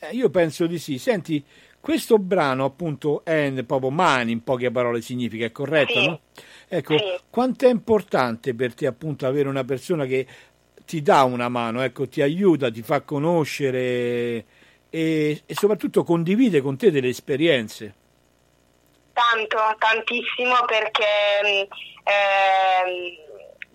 Eh, 0.00 0.14
io 0.16 0.30
penso 0.30 0.66
di 0.66 0.78
sì. 0.78 0.98
Senti, 0.98 1.44
questo 1.80 2.18
brano, 2.18 2.66
appunto, 2.66 3.24
è 3.24 3.50
proprio 3.66 3.90
mani, 3.90 4.32
in 4.32 4.44
poche 4.44 4.70
parole 4.70 5.00
significa, 5.00 5.46
è 5.46 5.52
corretto, 5.52 5.98
sì. 5.98 6.06
no? 6.06 6.20
Ecco, 6.68 6.98
sì. 6.98 7.04
quanto 7.30 7.66
è 7.66 7.70
importante 7.70 8.54
per 8.54 8.74
te, 8.74 8.86
appunto, 8.86 9.26
avere 9.26 9.48
una 9.48 9.64
persona 9.64 10.04
che 10.04 10.26
ti 10.84 11.02
dà 11.02 11.22
una 11.24 11.48
mano, 11.48 11.82
ecco, 11.82 12.08
ti 12.08 12.20
aiuta, 12.20 12.70
ti 12.70 12.82
fa 12.82 13.00
conoscere 13.00 14.44
e, 14.90 15.42
e 15.46 15.54
soprattutto 15.54 16.04
condivide 16.04 16.60
con 16.60 16.76
te 16.76 16.90
delle 16.90 17.08
esperienze. 17.08 17.94
Tanto, 19.12 19.58
tantissimo 19.78 20.64
perché 20.66 21.68
eh, 22.04 23.24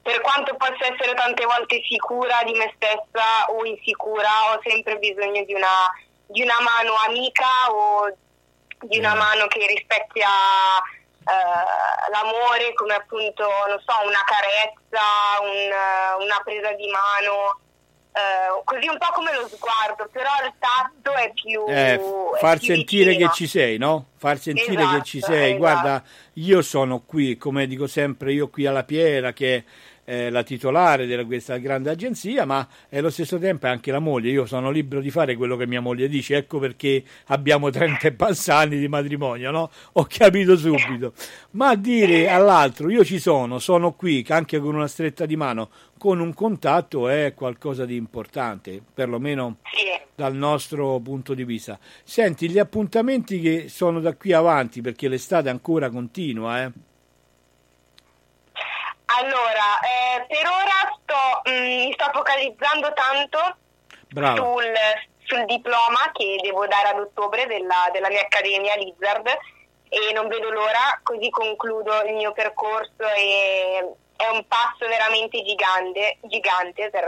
per 0.01 0.21
quanto 0.21 0.55
possa 0.55 0.93
essere 0.93 1.13
tante 1.15 1.45
volte 1.45 1.81
sicura 1.87 2.43
di 2.45 2.51
me 2.51 2.71
stessa 2.75 3.45
o 3.49 3.65
insicura, 3.65 4.29
ho 4.53 4.59
sempre 4.63 4.97
bisogno 4.97 5.43
di 5.45 5.53
una 5.53 5.89
di 6.27 6.41
una 6.41 6.59
mano 6.61 6.93
amica 7.07 7.71
o 7.71 8.13
di 8.79 8.97
una 8.97 9.15
mm. 9.15 9.17
mano 9.17 9.47
che 9.47 9.65
rispecchia 9.67 10.27
eh, 11.27 12.11
l'amore 12.11 12.73
come 12.73 12.93
appunto, 12.93 13.43
non 13.67 13.81
so, 13.85 13.93
una 14.05 14.23
carezza, 14.25 15.01
un, 15.41 16.23
una 16.23 16.41
presa 16.43 16.71
di 16.73 16.87
mano. 16.87 17.59
Eh, 18.15 18.61
così 18.63 18.87
un 18.87 18.97
po' 18.97 19.11
come 19.11 19.33
lo 19.33 19.47
sguardo, 19.47 20.07
però 20.09 20.29
il 20.45 20.53
tatto 20.57 21.11
è 21.13 21.33
più... 21.33 21.65
Eh, 21.67 21.99
far 22.39 22.59
più 22.59 22.67
sentire 22.67 23.09
vicino. 23.09 23.27
che 23.27 23.35
ci 23.35 23.47
sei, 23.47 23.77
no? 23.77 24.11
Far 24.17 24.37
sentire 24.37 24.83
esatto, 24.83 24.97
che 24.97 25.03
ci 25.03 25.19
sei. 25.19 25.55
Esatto. 25.55 25.57
Guarda, 25.57 26.03
io 26.33 26.61
sono 26.61 27.01
qui, 27.01 27.35
come 27.37 27.67
dico 27.67 27.87
sempre, 27.87 28.31
io 28.31 28.47
qui 28.49 28.67
alla 28.67 28.83
Piera, 28.85 29.33
che 29.33 29.65
eh, 30.05 30.29
la 30.29 30.43
titolare 30.43 31.05
di 31.05 31.25
questa 31.25 31.57
grande 31.57 31.89
agenzia, 31.89 32.45
ma 32.45 32.65
allo 32.91 33.09
stesso 33.09 33.37
tempo 33.37 33.65
è 33.65 33.69
anche 33.69 33.91
la 33.91 33.99
moglie. 33.99 34.29
Io 34.29 34.45
sono 34.45 34.69
libero 34.69 35.01
di 35.01 35.09
fare 35.09 35.35
quello 35.35 35.57
che 35.57 35.67
mia 35.67 35.81
moglie 35.81 36.07
dice, 36.07 36.37
ecco 36.37 36.59
perché 36.59 37.03
abbiamo 37.27 37.69
30 37.69 38.07
e 38.07 38.11
passanti 38.13 38.77
di 38.77 38.87
matrimonio, 38.87 39.51
no? 39.51 39.69
Ho 39.93 40.05
capito 40.07 40.55
subito. 40.55 41.13
Ma 41.51 41.75
dire 41.75 42.29
all'altro 42.29 42.89
io 42.89 43.03
ci 43.03 43.19
sono, 43.19 43.59
sono 43.59 43.93
qui, 43.93 44.25
anche 44.29 44.59
con 44.59 44.75
una 44.75 44.87
stretta 44.87 45.25
di 45.25 45.35
mano, 45.35 45.69
con 45.97 46.19
un 46.19 46.33
contatto 46.33 47.09
è 47.09 47.33
qualcosa 47.35 47.85
di 47.85 47.95
importante, 47.95 48.81
perlomeno 48.93 49.57
dal 50.13 50.35
nostro 50.35 50.99
punto 50.99 51.33
di 51.33 51.43
vista. 51.43 51.77
Senti, 52.03 52.49
gli 52.49 52.59
appuntamenti 52.59 53.39
che 53.41 53.65
sono 53.69 53.99
da 53.99 54.15
qui 54.15 54.33
avanti, 54.33 54.81
perché 54.81 55.07
l'estate 55.07 55.49
ancora 55.49 55.89
continua, 55.89 56.63
eh? 56.63 56.71
Allora, 59.05 59.79
eh, 59.81 60.25
per 60.27 60.47
ora 60.47 60.97
sto, 61.01 61.49
mh, 61.49 61.51
mm, 61.51 61.85
mi 61.85 61.93
sto 61.93 62.09
focalizzando 62.11 62.93
tanto 62.93 63.57
sul, 64.13 64.73
sul, 65.25 65.45
diploma 65.45 66.11
che 66.13 66.37
devo 66.41 66.65
dare 66.67 66.89
ad 66.89 66.99
ottobre 66.99 67.45
della, 67.45 67.89
della, 67.91 68.09
mia 68.09 68.21
accademia 68.21 68.75
Lizard 68.75 69.27
e 69.89 70.11
non 70.13 70.27
vedo 70.27 70.49
l'ora, 70.49 70.99
così 71.03 71.29
concludo 71.29 72.01
il 72.03 72.15
mio 72.15 72.31
percorso 72.31 73.05
e 73.15 73.93
è 74.15 74.27
un 74.29 74.45
passo 74.47 74.87
veramente 74.87 75.43
gigante, 75.43 76.17
gigante 76.23 76.89
per, 76.89 77.07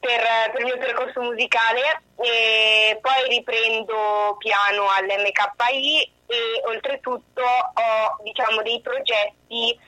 per, 0.00 0.20
per, 0.50 0.60
il 0.60 0.66
mio 0.66 0.78
percorso 0.78 1.20
musicale. 1.20 2.02
E 2.18 2.98
poi 3.00 3.28
riprendo 3.28 4.36
piano 4.38 4.88
all'MKI 4.90 6.12
e 6.26 6.62
oltretutto 6.64 7.42
ho 7.42 8.22
diciamo, 8.22 8.62
dei 8.62 8.80
progetti 8.80 9.78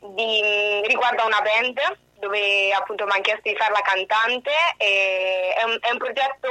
di, 0.00 0.82
riguarda 0.86 1.24
una 1.24 1.40
band 1.40 1.80
dove 2.18 2.72
appunto 2.72 3.04
mi 3.04 3.12
hanno 3.12 3.22
chiesto 3.22 3.48
di 3.48 3.56
fare 3.56 3.72
la 3.72 3.80
cantante 3.80 4.50
è 4.76 5.62
un, 5.64 5.78
è 5.80 5.90
un, 5.90 5.98
progetto 5.98 6.48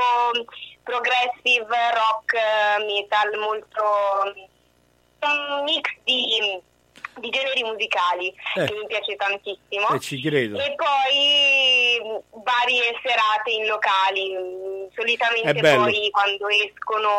progressive 0.83 1.91
rock 1.93 2.33
metal 2.85 3.37
molto 3.37 4.33
un 5.19 5.63
mix 5.63 5.89
di, 6.03 6.61
di 7.19 7.29
generi 7.29 7.63
musicali 7.63 8.27
eh. 8.55 8.65
che 8.65 8.73
mi 8.73 8.85
piace 8.87 9.15
tantissimo 9.15 9.89
e 9.89 9.99
ci 9.99 10.21
credo 10.21 10.57
e 10.57 10.75
poi 10.75 12.21
varie 12.43 12.93
serate 13.01 13.51
in 13.51 13.65
locali 13.65 14.35
solitamente 14.95 15.59
poi 15.59 16.09
quando 16.09 16.47
escono 16.47 17.09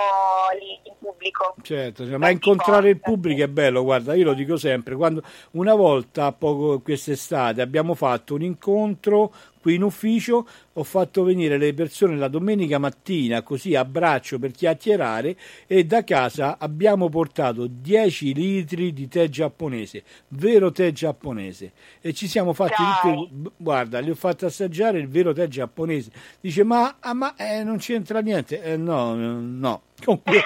lì 0.59 0.79
in 0.85 0.95
pubblico. 0.99 1.55
Certo, 1.63 2.05
ma 2.19 2.31
incontrare 2.31 2.91
il 2.91 3.01
pubblico 3.01 3.43
è 3.43 3.49
bello, 3.49 3.83
guarda, 3.83 4.15
io 4.15 4.25
lo 4.25 4.35
dico 4.35 4.57
sempre, 4.57 4.97
quando 4.97 5.23
una 5.53 5.75
volta 5.75 6.33
poco 6.33 6.81
quest'estate 6.81 7.61
abbiamo 7.61 7.95
fatto 7.95 8.35
un 8.35 8.43
incontro 8.43 9.33
qui 9.61 9.75
in 9.75 9.83
ufficio 9.83 10.47
ho 10.79 10.85
fatto 10.85 11.25
venire 11.25 11.59
le 11.59 11.75
persone 11.75 12.17
la 12.17 12.29
domenica 12.29 12.79
mattina 12.79 13.43
così 13.43 13.75
a 13.75 13.85
braccio 13.85 14.39
per 14.39 14.53
chiacchierare 14.53 15.37
e 15.67 15.85
da 15.85 16.05
casa 16.05 16.57
abbiamo 16.59 17.09
portato 17.09 17.67
10 17.69 18.33
litri 18.33 18.93
di 18.93 19.09
tè 19.09 19.29
giapponese, 19.29 20.05
vero 20.29 20.71
tè 20.71 20.93
giapponese 20.93 21.73
e 22.01 22.13
ci 22.13 22.29
siamo 22.29 22.53
fatti 22.53 22.83
tutti, 23.03 23.51
guarda, 23.57 23.99
li 23.99 24.11
ho 24.11 24.15
fatti 24.15 24.45
assaggiare 24.45 24.99
il 24.99 25.09
vero 25.09 25.33
tè 25.33 25.49
giapponese. 25.49 26.11
Dice 26.41 26.63
"Ma, 26.63 26.97
ah, 27.01 27.13
ma 27.13 27.35
eh, 27.35 27.65
non 27.65 27.79
c'entra 27.79 28.21
niente". 28.21 28.63
Eh, 28.63 28.77
no, 28.77 29.15
no. 29.15 29.83
Comunque, 30.05 30.37
eh, 30.37 30.43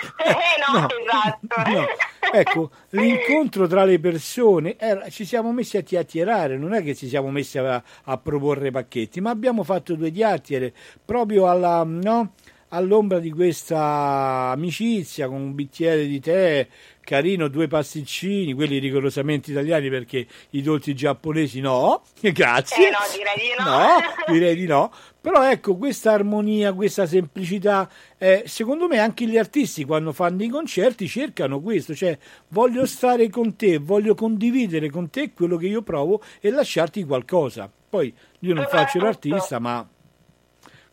no, 0.73 0.81
no, 0.81 0.87
esatto. 0.89 1.71
No. 1.73 1.87
Ecco, 2.35 2.71
l'incontro 2.91 3.67
tra 3.67 3.85
le 3.85 3.99
persone, 4.01 4.77
eh, 4.77 5.11
ci 5.11 5.27
siamo 5.27 5.53
messi 5.53 5.77
a 5.77 5.83
chiacchierare, 5.83 6.57
non 6.57 6.73
è 6.73 6.83
che 6.83 6.95
ci 6.95 7.07
siamo 7.09 7.31
messi 7.31 7.59
a, 7.59 7.83
a 8.05 8.17
proporre 8.19 8.71
pacchetti, 8.71 9.21
ma 9.21 9.29
abbiamo 9.31 9.65
fatto 9.65 9.95
due 9.95 10.11
chiacchiere 10.23 10.73
proprio 11.05 11.49
alla, 11.49 11.83
no? 11.85 12.35
all'ombra 12.69 13.19
di 13.19 13.31
questa 13.31 14.51
amicizia 14.53 15.29
con 15.29 15.41
un 15.41 15.55
bicchiere 15.55 16.07
di 16.07 16.21
tè 16.21 16.67
carino, 17.01 17.49
due 17.49 17.67
pasticcini, 17.67 18.55
quelli 18.55 18.79
rigorosamente 18.79 19.51
italiani 19.51 19.91
perché 19.91 20.27
i 20.51 20.63
dolci 20.63 20.95
giapponesi 20.95 21.61
no, 21.61 22.03
grazie. 22.21 22.89
Eh 22.89 22.91
no, 22.91 22.99
direi 23.13 23.35
di 23.37 23.55
no. 23.59 23.71
No, 23.71 24.33
direi 24.33 24.55
di 24.55 24.67
no. 24.67 24.93
Però 25.21 25.49
ecco, 25.49 25.77
questa 25.77 26.13
armonia, 26.13 26.73
questa 26.73 27.07
semplicità, 27.07 27.91
eh, 28.19 28.45
secondo 28.47 28.87
me 28.87 28.99
anche 28.99 29.27
gli 29.27 29.37
artisti 29.37 29.85
quando 29.85 30.13
fanno 30.13 30.43
i 30.43 30.49
concerti 30.49 31.09
cercano 31.09 31.61
questo, 31.61 31.95
cioè 31.95 32.17
voglio 32.49 32.87
stare 32.87 33.29
con 33.29 33.57
te, 33.57 33.79
voglio 33.79 34.15
condividere 34.15 34.89
con 34.89 35.11
te 35.11 35.33
quello 35.33 35.57
che 35.57 35.67
io 35.67 35.83
provo 35.83 36.23
e 36.41 36.51
lasciarti 36.51 37.05
qualcosa. 37.05 37.71
Poi 37.89 38.13
io 38.39 38.55
non 38.55 38.67
faccio 38.71 38.99
l'artista, 38.99 39.59
ma 39.59 39.87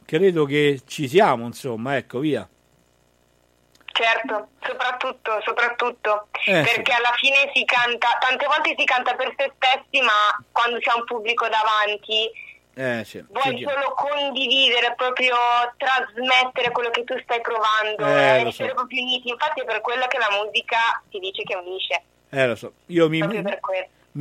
credo 0.10 0.46
che 0.46 0.82
ci 0.88 1.08
siamo, 1.08 1.46
insomma, 1.46 1.96
ecco, 1.96 2.18
via. 2.18 2.48
Certo, 3.94 4.48
soprattutto, 4.60 5.40
soprattutto 5.46 6.28
eh, 6.48 6.64
perché 6.64 6.92
sì. 6.92 6.98
alla 6.98 7.14
fine 7.16 7.52
si 7.54 7.64
canta, 7.64 8.18
tante 8.20 8.48
volte 8.48 8.74
si 8.76 8.86
canta 8.86 9.14
per 9.14 9.36
se 9.38 9.52
stessi, 9.56 10.02
ma 10.02 10.44
quando 10.52 10.80
c'è 10.80 10.94
un 10.96 11.04
pubblico 11.04 11.48
davanti 11.48 12.32
eh, 12.74 13.04
sì, 13.04 13.24
vuoi 13.30 13.58
sì, 13.58 13.68
solo 13.68 13.94
condividere, 13.94 14.96
proprio 14.96 15.36
trasmettere 15.78 16.72
quello 16.72 16.90
che 16.90 17.04
tu 17.04 17.16
stai 17.22 17.42
provando, 17.42 18.08
eh, 18.08 18.48
essere 18.48 18.70
so. 18.70 18.74
proprio 18.74 19.04
uniti. 19.04 19.30
Infatti 19.30 19.62
è 19.62 19.66
per 19.66 19.82
quello 19.82 20.08
che 20.08 20.18
la 20.18 20.42
musica 20.42 21.04
si 21.12 21.20
dice 21.20 21.44
che 21.44 21.56
unisce. 21.56 22.02
Eh, 22.30 22.48
lo 22.48 22.56
so. 22.56 22.74
Io 22.88 23.10
mi, 23.10 23.22
mi 23.22 23.44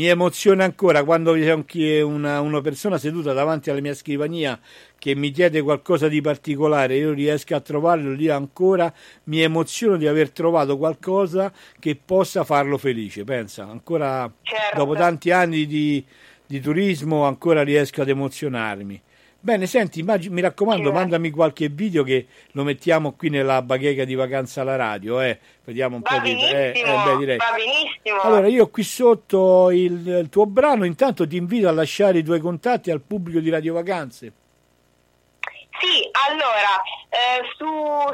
emoziona 0.06 0.64
ancora 0.64 1.02
quando 1.02 1.32
c'è 1.32 2.00
una, 2.00 2.40
una 2.40 2.60
persona 2.60 2.98
seduta 2.98 3.32
davanti 3.32 3.70
alla 3.70 3.80
mia 3.80 3.94
scrivania 3.94 4.58
che 4.98 5.14
mi 5.14 5.30
chiede 5.30 5.62
qualcosa 5.62 6.08
di 6.08 6.20
particolare, 6.20 6.96
io 6.96 7.12
riesco 7.12 7.54
a 7.54 7.60
trovarlo 7.60 8.12
lì 8.12 8.28
ancora, 8.28 8.92
mi 9.24 9.40
emoziono 9.40 9.96
di 9.96 10.06
aver 10.06 10.30
trovato 10.30 10.76
qualcosa 10.76 11.52
che 11.78 11.98
possa 12.02 12.44
farlo 12.44 12.76
felice. 12.78 13.24
Pensa, 13.24 13.64
ancora 13.64 14.30
certo. 14.42 14.76
dopo 14.76 14.94
tanti 14.94 15.30
anni 15.30 15.66
di, 15.66 16.04
di 16.46 16.60
turismo 16.60 17.24
ancora 17.24 17.62
riesco 17.62 18.02
ad 18.02 18.08
emozionarmi. 18.08 19.02
Bene, 19.40 19.66
senti, 19.66 20.00
immagini, 20.00 20.34
mi 20.34 20.40
raccomando, 20.40 20.90
mandami 20.90 21.30
qualche 21.30 21.68
video 21.68 22.02
che 22.02 22.26
lo 22.52 22.64
mettiamo 22.64 23.12
qui 23.12 23.30
nella 23.30 23.62
bacheca 23.62 24.04
di 24.04 24.16
vacanza 24.16 24.62
alla 24.62 24.74
radio, 24.74 25.20
eh. 25.20 25.38
Vediamo 25.62 25.94
un 25.94 26.02
va 26.02 26.16
po' 26.16 26.22
di... 26.22 26.32
Eh, 26.32 26.72
eh, 26.74 26.82
beh. 26.82 27.36
Va 27.36 27.54
benissimo. 27.54 28.20
Allora, 28.22 28.48
io 28.48 28.68
qui 28.68 28.82
sotto 28.82 29.70
il, 29.70 30.08
il, 30.08 30.28
tuo 30.28 30.46
brano, 30.46 30.84
intanto 30.84 31.24
ti 31.24 31.36
invito 31.36 31.68
a 31.68 31.72
lasciare 31.72 32.18
i 32.18 32.24
tuoi 32.24 32.40
contatti 32.40 32.90
al 32.90 33.00
pubblico 33.00 33.38
di 33.38 33.48
Radio 33.48 33.74
Vacanze. 33.74 34.32
Sì, 35.78 36.10
allora, 36.28 36.82
eh, 37.08 37.40
su, 37.56 37.64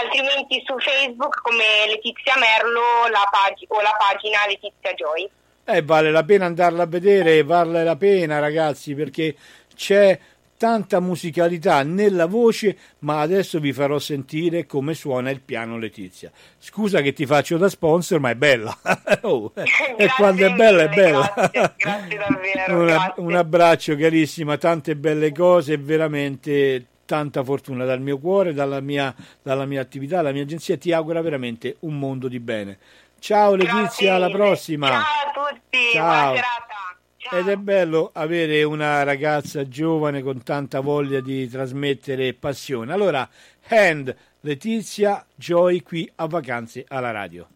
altrimenti 0.02 0.62
su 0.66 0.78
Facebook 0.80 1.41
come 1.41 1.64
Letizia 1.88 2.38
Merlo 2.38 3.08
la 3.12 3.28
pag- 3.30 3.66
o 3.68 3.82
la 3.82 3.96
pagina 3.98 4.46
Letizia 4.48 4.94
Joy. 4.94 5.30
Eh, 5.66 5.82
vale 5.82 6.12
la 6.12 6.24
pena 6.24 6.46
andarla 6.46 6.84
a 6.84 6.88
vedere, 6.88 7.44
vale 7.44 7.84
la 7.84 7.96
pena 7.96 8.39
ragazzi 8.39 8.96
perché 8.96 9.36
c'è 9.76 10.20
tanta 10.64 11.02
musicalità 11.02 11.84
nella 11.84 12.26
voce, 12.26 12.78
ma 13.00 13.20
adesso 13.20 13.60
vi 13.60 13.74
farò 13.74 14.00
sentire 14.00 14.66
come 14.66 14.94
suona 14.94 15.30
il 15.30 15.41
piano 15.41 15.78
Letizia. 15.78 16.32
Scusa 16.58 17.02
che 17.02 17.12
ti 17.12 17.26
faccio 17.26 17.58
da 17.58 17.68
sponsor, 17.68 18.20
ma 18.20 18.30
è 18.30 18.36
bella. 18.36 18.78
oh, 19.24 19.52
e 19.56 20.10
quando 20.16 20.46
è 20.46 20.54
bella 20.54 20.84
è 20.84 20.89
bella. 20.89 21.34
Grazie, 21.36 21.74
grazie 21.78 22.18
davvero. 22.28 22.82
Una, 22.82 23.14
un 23.18 23.36
abbraccio 23.36 23.98
carissima, 23.98 24.58
tante 24.58 24.96
belle 24.96 25.34
cose, 25.34 25.78
veramente 25.78 26.86
tanta 27.14 27.43
fortuna 27.43 27.86
dal 27.86 28.01
mio 28.01 28.18
cuore, 28.18 28.53
dalla 28.53 28.80
mia, 28.80 29.14
dalla 29.39 29.66
mia 29.66 29.82
attività, 29.82 30.16
dalla 30.16 30.32
mia 30.32 30.41
agenzia. 30.41 30.78
Ti 30.78 30.91
auguro 30.93 31.22
veramente 31.22 31.76
un 31.82 31.99
mondo 31.99 32.28
di 32.28 32.39
bene. 32.39 32.80
Ciao 33.20 33.53
Letizia, 33.53 34.16
alla 34.16 34.32
prossima. 34.32 34.88
Ciao 34.88 34.97
a 34.99 35.49
tutti, 35.51 35.78
Ciao. 35.91 36.36
Ciao. 36.36 37.39
Ed 37.39 37.47
è 37.49 37.55
bello 37.55 38.09
avere 38.14 38.64
una 38.64 39.03
ragazza 39.03 39.68
giovane 39.68 40.24
con 40.24 40.41
tanta 40.41 40.80
voglia 40.80 41.22
di 41.22 41.47
trasmettere 41.47 42.34
passione. 42.34 42.91
Allora, 42.91 43.30
Hand, 43.68 44.16
Letizia, 44.41 45.24
Joy 45.36 45.84
qui 45.84 46.11
a 46.16 46.26
vacanze 46.26 46.84
alla 46.88 47.11
radio. 47.11 47.47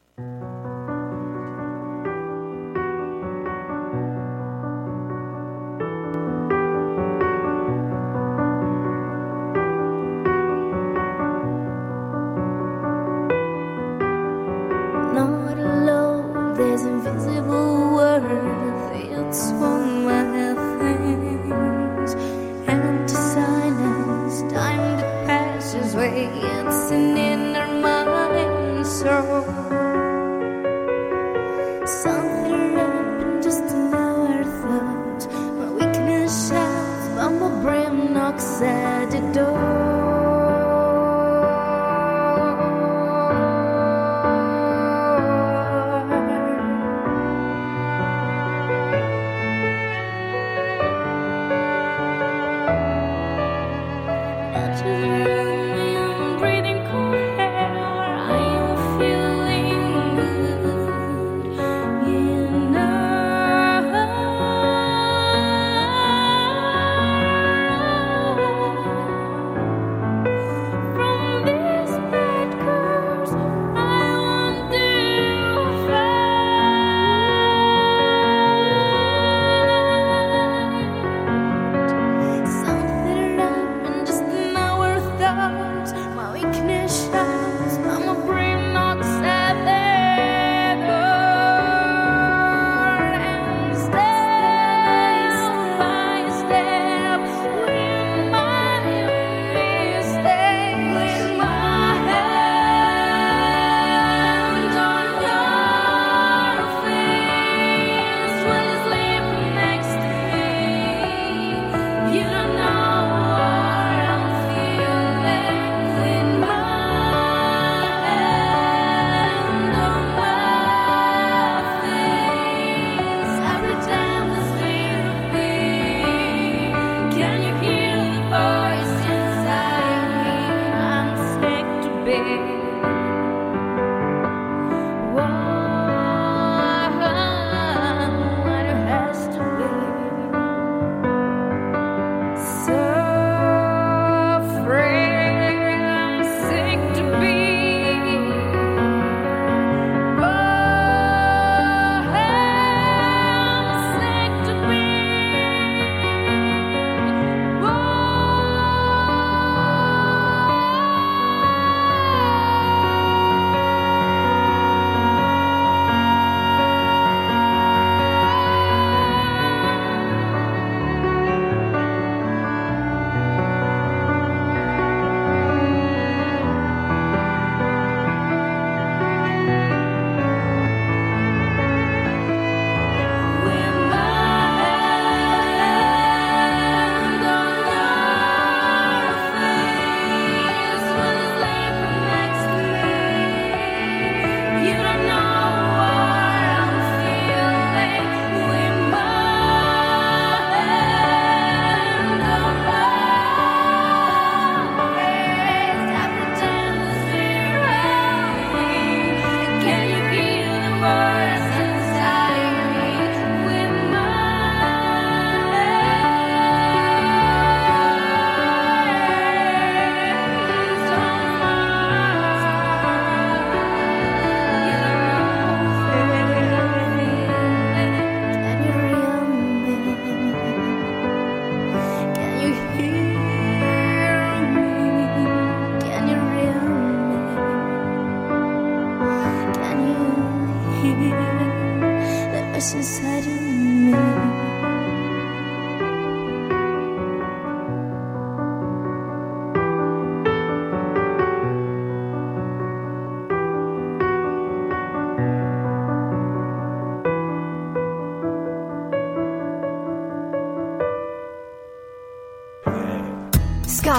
there's 16.57 16.81
invisible 16.81 17.93
worth. 17.93 18.95
It's 18.95 19.51
on 19.51 20.05
my 20.05 20.23
health. 20.37 20.66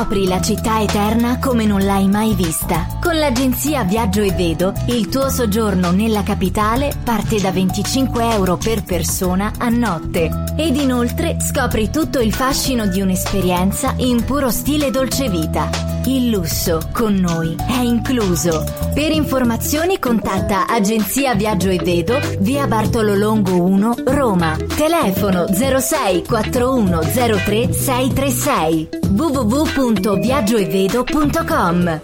Scopri 0.08 0.26
la 0.26 0.40
città 0.40 0.80
eterna 0.80 1.38
come 1.38 1.66
non 1.66 1.84
l'hai 1.84 2.08
mai 2.08 2.32
vista. 2.32 2.86
Con 2.98 3.18
l'agenzia 3.18 3.84
Viaggio 3.84 4.22
e 4.22 4.32
Vedo, 4.32 4.72
il 4.86 5.08
tuo 5.08 5.28
soggiorno 5.28 5.90
nella 5.90 6.22
capitale 6.22 6.94
parte 7.04 7.38
da 7.38 7.50
25 7.50 8.32
euro 8.32 8.56
per 8.56 8.84
persona 8.84 9.52
a 9.58 9.68
notte. 9.68 10.30
Ed 10.56 10.76
inoltre 10.76 11.36
scopri 11.42 11.90
tutto 11.90 12.20
il 12.20 12.32
fascino 12.32 12.86
di 12.86 13.02
un'esperienza 13.02 13.92
in 13.98 14.24
puro 14.24 14.50
stile 14.50 14.90
dolce 14.90 15.28
vita. 15.28 15.68
Il 16.06 16.30
lusso 16.30 16.88
con 16.90 17.12
noi 17.12 17.54
è 17.68 17.80
incluso. 17.80 18.64
Per 18.94 19.12
informazioni 19.12 19.98
contatta 19.98 20.66
Agenzia 20.66 21.34
Viaggio 21.34 21.68
e 21.68 21.80
Vedo, 21.84 22.18
via 22.38 22.66
Bartolo 22.66 23.14
Longo 23.14 23.60
1, 23.62 23.94
Roma. 24.06 24.56
Telefono 24.74 25.44
06 25.52 26.24
4103 26.24 27.72
636 27.74 28.88
www 29.02 29.07
www.viaggioevedo.com 29.18 32.00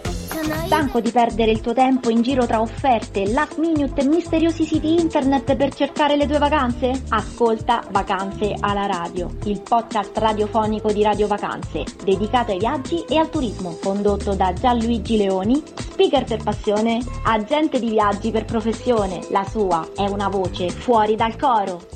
Stanco 0.67 1.01
di 1.01 1.13
perdere 1.13 1.53
il 1.53 1.61
tuo 1.61 1.73
tempo 1.73 2.11
in 2.11 2.23
giro 2.23 2.45
tra 2.45 2.61
offerte, 2.61 3.31
last 3.31 3.59
minute 3.59 4.01
e 4.01 4.05
misteriosi 4.05 4.65
siti 4.65 5.01
internet 5.01 5.55
per 5.55 5.73
cercare 5.73 6.17
le 6.17 6.27
tue 6.27 6.39
vacanze? 6.39 7.05
Ascolta 7.11 7.85
Vacanze 7.91 8.57
alla 8.59 8.87
radio, 8.87 9.31
il 9.45 9.63
podcast 9.63 10.19
radiofonico 10.19 10.91
di 10.91 11.05
Radio 11.05 11.29
Vacanze, 11.29 11.85
dedicato 12.03 12.51
ai 12.51 12.59
viaggi 12.59 13.05
e 13.09 13.17
al 13.17 13.31
turismo, 13.31 13.79
condotto 13.81 14.35
da 14.35 14.53
Gianluigi 14.53 15.17
Leoni, 15.17 15.63
speaker 15.79 16.25
per 16.25 16.43
passione, 16.43 16.99
agente 17.25 17.79
di 17.79 17.91
viaggi 17.91 18.33
per 18.33 18.45
professione. 18.45 19.21
La 19.31 19.47
sua 19.49 19.87
è 19.95 20.09
una 20.09 20.29
voce 20.29 20.69
fuori 20.69 21.15
dal 21.15 21.37
coro. 21.37 21.94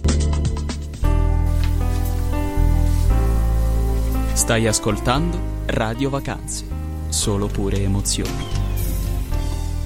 Stai 4.48 4.66
ascoltando 4.66 5.38
Radio 5.66 6.08
Vacanze, 6.08 6.64
solo 7.10 7.48
pure 7.48 7.82
emozioni. 7.82 8.46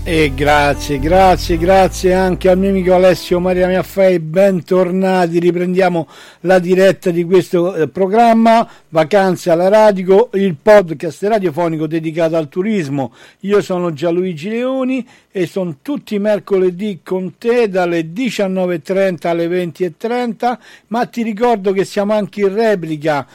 E 0.04 0.32
grazie, 0.36 1.00
grazie, 1.00 1.58
grazie 1.58 2.14
anche 2.14 2.48
al 2.48 2.58
mio 2.58 2.68
amico 2.68 2.94
Alessio 2.94 3.40
Maria 3.40 3.66
Miaffei, 3.66 4.20
bentornati, 4.20 5.40
riprendiamo 5.40 6.06
la 6.42 6.60
diretta 6.60 7.10
di 7.10 7.24
questo 7.24 7.74
eh, 7.74 7.88
programma 7.88 8.68
Vacanze 8.88 9.50
alla 9.50 9.68
Radio, 9.68 10.30
il 10.34 10.54
podcast 10.54 11.24
radiofonico 11.24 11.88
dedicato 11.88 12.36
al 12.36 12.48
turismo. 12.48 13.12
Io 13.40 13.60
sono 13.62 13.92
Gianluigi 13.92 14.48
Leoni 14.48 15.04
e 15.32 15.46
sono 15.46 15.78
tutti 15.82 16.16
mercoledì 16.20 17.00
con 17.02 17.36
te 17.36 17.68
dalle 17.68 18.12
19.30 18.12 19.26
alle 19.26 19.48
20.30, 19.48 20.58
ma 20.88 21.06
ti 21.06 21.22
ricordo 21.22 21.72
che 21.72 21.84
siamo 21.84 22.12
anche 22.12 22.42
in 22.42 22.54
replica 22.54 23.26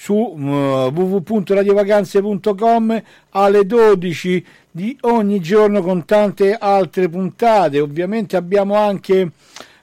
su 0.00 0.14
uh, 0.14 0.90
www.radiovacanze.com 0.94 3.02
alle 3.32 3.66
12 3.66 4.46
di 4.70 4.96
ogni 5.02 5.40
giorno 5.40 5.82
con 5.82 6.06
tante 6.06 6.56
altre 6.58 7.10
puntate. 7.10 7.80
Ovviamente 7.80 8.38
abbiamo 8.38 8.76
anche 8.76 9.32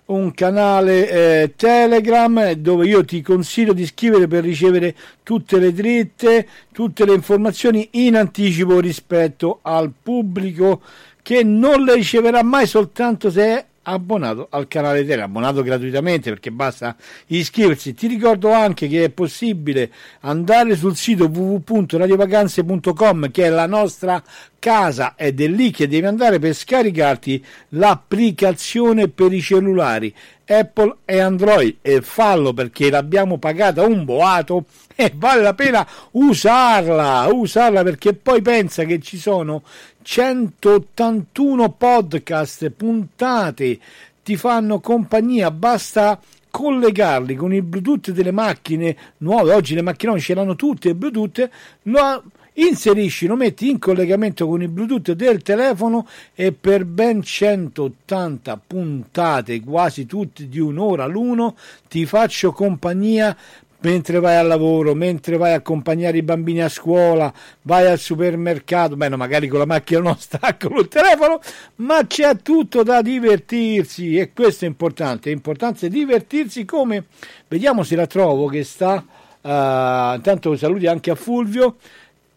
un 0.05 0.33
canale 0.33 1.11
eh, 1.11 1.53
Telegram 1.55 2.53
dove 2.53 2.87
io 2.87 3.05
ti 3.05 3.21
consiglio 3.21 3.73
di 3.73 3.83
iscrivere 3.83 4.27
per 4.27 4.43
ricevere 4.43 4.95
tutte 5.21 5.59
le 5.59 5.71
dritte, 5.71 6.47
tutte 6.73 7.05
le 7.05 7.13
informazioni 7.13 7.87
in 7.91 8.15
anticipo 8.15 8.79
rispetto 8.79 9.59
al 9.61 9.91
pubblico 10.01 10.81
che 11.21 11.43
non 11.43 11.83
le 11.83 11.93
riceverà 11.93 12.41
mai 12.41 12.65
soltanto 12.65 13.29
se 13.29 13.43
è 13.43 13.63
abbonato 13.89 14.47
al 14.49 14.67
canale 14.67 15.05
Tele, 15.05 15.21
abbonato 15.21 15.63
gratuitamente 15.63 16.29
perché 16.29 16.51
basta 16.51 16.95
iscriversi. 17.27 17.93
Ti 17.93 18.07
ricordo 18.07 18.51
anche 18.51 18.87
che 18.87 19.05
è 19.05 19.09
possibile 19.09 19.89
andare 20.21 20.75
sul 20.75 20.95
sito 20.95 21.25
www.radiovacanze.com 21.25 23.31
che 23.31 23.45
è 23.45 23.49
la 23.49 23.65
nostra 23.65 24.21
casa 24.59 25.13
ed 25.15 25.41
è 25.41 25.47
lì 25.47 25.71
che 25.71 25.87
devi 25.87 26.05
andare 26.05 26.39
per 26.39 26.53
scaricarti 26.53 27.43
l'applicazione 27.69 29.07
per 29.07 29.31
i 29.31 29.41
cellulari 29.41 30.13
Apple 30.47 30.97
e 31.05 31.19
Android 31.19 31.77
e 31.81 32.01
fallo 32.01 32.53
perché 32.53 32.89
l'abbiamo 32.89 33.37
pagata 33.37 33.83
un 33.83 34.05
boato 34.05 34.65
e 34.95 35.11
vale 35.15 35.41
la 35.41 35.53
pena 35.53 35.85
usarla, 36.11 37.27
usarla 37.31 37.83
perché 37.83 38.13
poi 38.13 38.41
pensa 38.41 38.85
che 38.85 38.99
ci 38.99 39.17
sono 39.17 39.63
181 40.09 41.69
podcast 41.73 42.69
puntate 42.69 43.77
ti 44.23 44.37
fanno 44.37 44.79
compagnia, 44.79 45.51
basta 45.51 46.17
collegarli 46.49 47.35
con 47.35 47.53
il 47.53 47.61
Bluetooth 47.61 48.11
delle 48.11 48.31
macchine 48.31 48.95
nuove, 49.17 49.53
oggi 49.53 49.75
le 49.75 49.81
macchine 49.81 50.17
ce 50.17 50.33
l'hanno 50.33 50.55
tutte 50.55 50.87
il 50.87 50.95
Bluetooth, 50.95 51.49
lo 51.83 52.23
inserisci, 52.53 53.27
lo 53.27 53.35
metti 53.35 53.69
in 53.69 53.79
collegamento 53.79 54.47
con 54.47 54.61
il 54.61 54.69
Bluetooth 54.69 55.11
del 55.11 55.41
telefono 55.41 56.07
e 56.33 56.53
per 56.53 56.85
ben 56.85 57.21
180 57.21 58.61
puntate, 58.65 59.59
quasi 59.61 60.05
tutte 60.05 60.47
di 60.47 60.59
un'ora 60.59 61.05
l'uno, 61.05 61.57
ti 61.89 62.05
faccio 62.05 62.53
compagnia 62.53 63.35
mentre 63.79 64.19
vai 64.19 64.35
al 64.35 64.47
lavoro, 64.47 64.95
mentre 64.95 65.37
vai 65.37 65.53
a 65.53 65.57
accompagnare 65.57 66.17
i 66.17 66.23
bambini 66.23 66.61
a 66.61 66.69
scuola, 66.69 67.31
vai 67.63 67.87
al 67.87 67.99
supermercato, 67.99 68.95
beh, 68.95 69.15
magari 69.15 69.47
con 69.47 69.59
la 69.59 69.65
macchina 69.65 69.99
non 69.99 70.17
stacco 70.19 70.69
col 70.69 70.87
telefono, 70.87 71.39
ma 71.75 72.05
c'è 72.07 72.37
tutto 72.37 72.83
da 72.83 73.01
divertirsi 73.01 74.17
e 74.17 74.33
questo 74.33 74.65
è 74.65 74.67
importante, 74.67 75.29
è 75.29 75.33
importante 75.33 75.89
divertirsi 75.89 76.65
come, 76.65 77.05
vediamo 77.47 77.83
se 77.83 77.95
la 77.95 78.07
trovo 78.07 78.47
che 78.47 78.63
sta, 78.63 78.95
uh, 79.41 80.15
intanto 80.15 80.55
saluti 80.55 80.87
anche 80.87 81.11
a 81.11 81.15
Fulvio, 81.15 81.75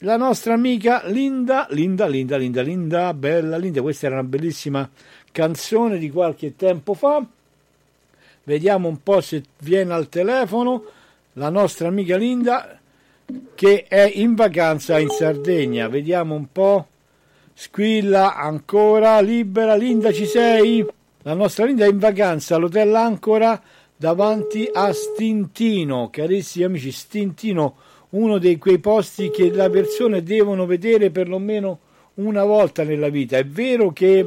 la 0.02 0.16
nostra 0.16 0.54
amica 0.54 1.02
Linda, 1.06 1.66
Linda, 1.70 2.06
Linda, 2.06 2.36
Linda, 2.36 2.62
Linda, 2.62 3.14
bella 3.14 3.56
Linda, 3.56 3.82
questa 3.82 4.06
era 4.06 4.16
una 4.16 4.28
bellissima 4.28 4.88
canzone 5.32 5.98
di 5.98 6.10
qualche 6.10 6.56
tempo 6.56 6.94
fa, 6.94 7.24
vediamo 8.44 8.88
un 8.88 9.02
po' 9.02 9.20
se 9.20 9.42
viene 9.58 9.92
al 9.92 10.08
telefono, 10.08 10.84
la 11.34 11.48
nostra 11.48 11.88
amica 11.88 12.16
Linda 12.16 12.80
che 13.54 13.84
è 13.86 14.10
in 14.14 14.34
vacanza 14.34 14.98
in 14.98 15.08
Sardegna. 15.08 15.88
Vediamo 15.88 16.34
un 16.34 16.46
po'. 16.50 16.86
Squilla 17.54 18.36
ancora 18.36 19.20
libera. 19.20 19.74
Linda, 19.74 20.12
ci 20.12 20.26
sei? 20.26 20.84
La 21.22 21.34
nostra 21.34 21.66
Linda 21.66 21.84
è 21.84 21.88
in 21.88 21.98
vacanza 21.98 22.56
all'hotel 22.56 22.94
Ancora 22.94 23.60
davanti 23.96 24.68
a 24.72 24.92
Stintino. 24.92 26.08
Carissimi 26.10 26.64
amici, 26.64 26.90
Stintino, 26.90 27.76
uno 28.10 28.38
di 28.38 28.56
quei 28.58 28.78
posti 28.78 29.30
che 29.30 29.50
le 29.50 29.70
persone 29.70 30.22
devono 30.22 30.64
vedere 30.66 31.10
perlomeno 31.10 31.78
una 32.14 32.44
volta 32.44 32.82
nella 32.82 33.08
vita. 33.08 33.36
È 33.36 33.44
vero 33.44 33.92
che 33.92 34.24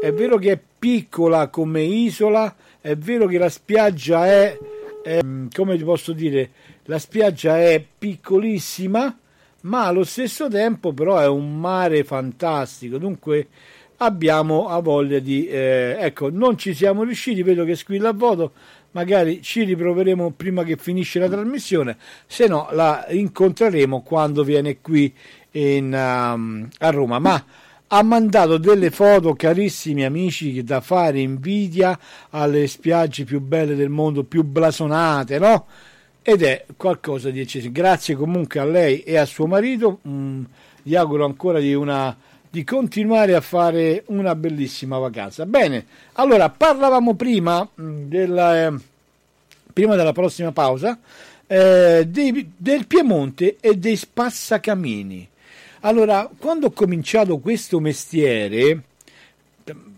è, 0.00 0.12
vero 0.12 0.38
che 0.38 0.52
è 0.52 0.60
piccola 0.78 1.48
come 1.48 1.82
isola, 1.82 2.54
è 2.80 2.94
vero 2.96 3.26
che 3.26 3.38
la 3.38 3.48
spiaggia 3.48 4.26
è 4.26 4.56
è, 5.02 5.20
come 5.52 5.76
ti 5.76 5.84
posso 5.84 6.12
dire, 6.12 6.50
la 6.84 6.98
spiaggia 6.98 7.58
è 7.58 7.84
piccolissima, 7.98 9.18
ma 9.62 9.86
allo 9.86 10.04
stesso 10.04 10.48
tempo 10.48 10.92
però 10.92 11.18
è 11.18 11.26
un 11.26 11.58
mare 11.58 12.04
fantastico, 12.04 12.98
dunque 12.98 13.48
abbiamo 13.98 14.68
a 14.68 14.80
voglia 14.80 15.18
di... 15.18 15.46
Eh, 15.46 15.96
ecco, 15.98 16.30
non 16.30 16.56
ci 16.56 16.74
siamo 16.74 17.02
riusciti, 17.02 17.42
vedo 17.42 17.64
che 17.64 17.74
squilla 17.74 18.10
a 18.10 18.14
voto, 18.14 18.52
magari 18.92 19.42
ci 19.42 19.64
riproveremo 19.64 20.32
prima 20.32 20.64
che 20.64 20.76
finisce 20.76 21.18
la 21.18 21.28
trasmissione, 21.28 21.96
se 22.26 22.46
no 22.46 22.68
la 22.72 23.06
incontreremo 23.08 24.02
quando 24.02 24.42
viene 24.42 24.80
qui 24.80 25.12
in, 25.52 25.92
um, 25.92 26.68
a 26.78 26.90
Roma. 26.90 27.18
Ma 27.18 27.44
ha 27.92 28.02
mandato 28.02 28.56
delle 28.56 28.90
foto, 28.90 29.34
carissimi 29.34 30.04
amici, 30.04 30.62
da 30.62 30.80
fare 30.80 31.20
invidia 31.20 31.98
alle 32.30 32.68
spiagge 32.68 33.24
più 33.24 33.40
belle 33.40 33.74
del 33.74 33.88
mondo, 33.88 34.22
più 34.22 34.44
blasonate, 34.44 35.38
no? 35.40 35.66
Ed 36.22 36.42
è 36.42 36.66
qualcosa 36.76 37.30
di 37.30 37.40
eccezionale. 37.40 37.80
Grazie 37.80 38.14
comunque 38.14 38.60
a 38.60 38.64
lei 38.64 39.02
e 39.02 39.16
a 39.16 39.24
suo 39.24 39.46
marito. 39.46 39.98
Mm, 40.06 40.44
gli 40.82 40.94
auguro 40.94 41.24
ancora 41.24 41.58
di, 41.58 41.74
una, 41.74 42.16
di 42.48 42.62
continuare 42.62 43.34
a 43.34 43.40
fare 43.40 44.04
una 44.06 44.36
bellissima 44.36 44.98
vacanza. 44.98 45.44
Bene, 45.44 45.86
allora 46.12 46.48
parlavamo 46.48 47.14
prima, 47.14 47.68
mm, 47.80 48.08
della, 48.08 48.66
eh, 48.66 48.72
prima 49.72 49.96
della 49.96 50.12
prossima 50.12 50.52
pausa 50.52 50.96
eh, 51.48 52.06
dei, 52.06 52.52
del 52.56 52.86
Piemonte 52.86 53.56
e 53.58 53.76
dei 53.76 53.96
spassacamini. 53.96 55.29
Allora, 55.82 56.28
quando 56.36 56.66
ho 56.66 56.70
cominciato 56.72 57.38
questo 57.38 57.80
mestiere, 57.80 58.82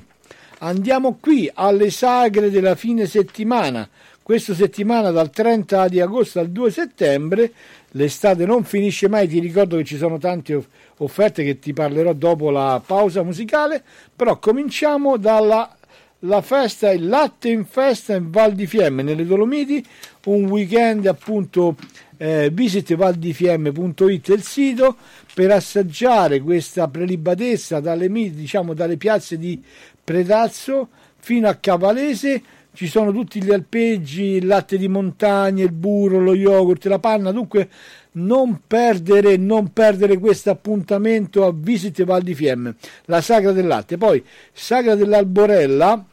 andiamo 0.60 1.18
qui 1.20 1.50
alle 1.52 1.90
sagre 1.90 2.52
della 2.52 2.76
fine 2.76 3.08
settimana. 3.08 3.90
Questa 4.22 4.54
settimana 4.54 5.10
dal 5.10 5.32
30 5.32 5.88
di 5.88 6.00
agosto 6.00 6.40
al 6.40 6.50
2 6.50 6.70
settembre, 6.70 7.52
l'estate 7.94 8.46
non 8.46 8.64
finisce 8.64 9.10
mai, 9.10 9.28
ti 9.28 9.40
ricordo 9.40 9.78
che 9.78 9.86
ci 9.86 9.98
sono 9.98 10.20
tante 10.20 10.64
offerte 10.98 11.44
che 11.44 11.58
ti 11.58 11.74
parlerò 11.74 12.14
dopo 12.14 12.52
la 12.52 12.80
pausa 12.86 13.24
musicale, 13.24 13.82
però 14.16 14.38
cominciamo 14.38 15.18
dalla 15.18 15.76
la 16.20 16.42
festa, 16.42 16.92
il 16.92 17.08
latte 17.08 17.50
in 17.50 17.66
festa 17.66 18.16
in 18.16 18.32
Val 18.32 18.54
di 18.54 18.66
Fiemme, 18.66 19.04
nelle 19.04 19.26
Dolomiti, 19.26 19.86
un 20.26 20.46
weekend 20.46 21.06
appunto 21.06 21.76
eh, 22.18 22.50
visitvaldifiemme.it 22.52 24.28
il 24.30 24.44
sito 24.44 24.96
per 25.34 25.52
assaggiare 25.52 26.42
questa 26.42 26.88
prelibatezza 26.88 27.80
dalle, 27.80 28.10
diciamo, 28.10 28.74
dalle 28.74 28.98
piazze 28.98 29.38
di 29.38 29.62
Predazzo 30.04 30.90
fino 31.18 31.48
a 31.48 31.56
Cavalese 31.56 32.42
ci 32.76 32.88
sono 32.88 33.12
tutti 33.12 33.42
gli 33.42 33.52
alpeggi, 33.52 34.24
il 34.24 34.46
latte 34.46 34.78
di 34.78 34.90
montagna, 34.90 35.64
il 35.64 35.72
burro, 35.72 36.20
lo 36.20 36.36
yogurt, 36.36 36.86
la 36.86 37.00
panna, 37.00 37.32
dunque 37.32 37.70
non 38.14 38.62
perdere, 38.68 39.38
non 39.38 39.72
perdere 39.72 40.18
questo 40.18 40.50
appuntamento 40.50 41.46
a 41.46 41.54
Visit 41.54 42.04
Val 42.04 42.22
di 42.22 42.36
Fiemme, 42.36 42.76
la 43.06 43.22
Sagra 43.22 43.54
del 43.54 43.66
Latte. 43.66 43.98
Poi 43.98 44.24
Sagra 44.52 44.96
dell'Alborella 44.96 46.06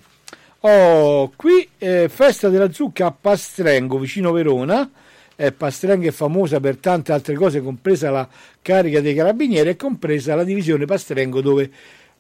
Oh, 0.62 1.32
qui 1.36 1.68
eh, 1.78 2.10
festa 2.10 2.50
della 2.50 2.72
zucca 2.72 3.08
a 3.08 3.16
Pastrengo, 3.20 3.98
vicino 3.98 4.32
Verona. 4.32 4.88
Eh, 5.36 5.52
Pastrengo 5.52 6.06
è 6.06 6.12
famosa 6.12 6.60
per 6.60 6.78
tante 6.78 7.12
altre 7.12 7.34
cose, 7.34 7.60
compresa 7.62 8.12
la 8.12 8.30
carica 8.62 9.00
dei 9.00 9.16
carabinieri 9.16 9.70
e 9.70 9.76
compresa 9.78 10.36
la 10.36 10.44
divisione 10.44 10.86
Pastrengo 10.86 11.42
dove 11.42 11.72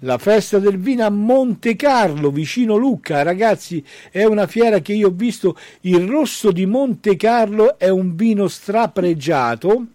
la 0.00 0.18
festa 0.18 0.58
del 0.58 0.78
vino 0.78 1.04
a 1.04 1.10
Monte 1.10 1.76
Carlo, 1.76 2.30
vicino 2.30 2.76
Lucca, 2.76 3.22
ragazzi, 3.22 3.84
è 4.10 4.24
una 4.24 4.46
fiera 4.46 4.80
che 4.80 4.92
io 4.92 5.08
ho 5.08 5.14
visto. 5.14 5.56
Il 5.82 6.06
rosso 6.06 6.50
di 6.50 6.64
Monte 6.64 7.16
Carlo 7.16 7.78
è 7.78 7.88
un 7.88 8.14
vino 8.14 8.46
strapregiato 8.46 9.86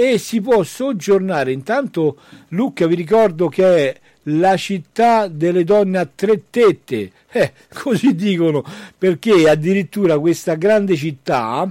e 0.00 0.16
si 0.16 0.40
può 0.40 0.62
soggiornare. 0.62 1.50
Intanto 1.50 2.18
Lucca 2.50 2.86
vi 2.86 2.94
ricordo 2.94 3.48
che 3.48 3.88
è 3.88 4.00
la 4.30 4.56
città 4.56 5.26
delle 5.26 5.64
donne 5.64 5.98
a 5.98 6.08
tre 6.14 6.42
tette, 6.50 7.10
eh, 7.32 7.52
così 7.74 8.14
dicono, 8.14 8.62
perché 8.96 9.50
addirittura 9.50 10.16
questa 10.20 10.54
grande 10.54 10.94
città, 10.94 11.68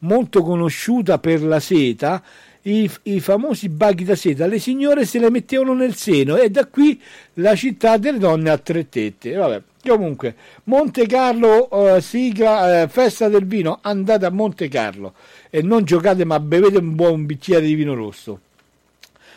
molto 0.00 0.42
conosciuta 0.42 1.18
per 1.18 1.42
la 1.42 1.58
seta, 1.58 2.22
i, 2.62 2.90
i, 3.04 3.20
famosi 3.20 3.70
baghi 3.70 4.04
da 4.04 4.14
seta, 4.14 4.44
le 4.44 4.58
signore 4.58 5.06
se 5.06 5.18
le 5.18 5.30
mettevano 5.30 5.72
nel 5.72 5.94
seno 5.94 6.36
e 6.36 6.50
da 6.50 6.66
qui 6.66 7.00
la 7.34 7.54
città 7.54 7.96
delle 7.96 8.18
donne 8.18 8.50
a 8.50 8.58
tre 8.58 8.90
tette. 8.90 9.32
Vabbè, 9.32 9.62
comunque, 9.86 10.34
Monte 10.64 11.06
Carlo, 11.06 11.94
eh, 11.96 12.02
sigla, 12.02 12.82
eh, 12.82 12.88
festa 12.88 13.30
del 13.30 13.46
vino, 13.46 13.78
andate 13.80 14.26
a 14.26 14.30
Monte 14.30 14.68
Carlo 14.68 15.14
e 15.50 15.62
non 15.62 15.84
giocate 15.84 16.24
ma 16.24 16.40
bevete 16.40 16.78
un 16.78 16.94
buon 16.94 17.26
bicchiere 17.26 17.66
di 17.66 17.74
vino 17.74 17.92
rosso. 17.94 18.40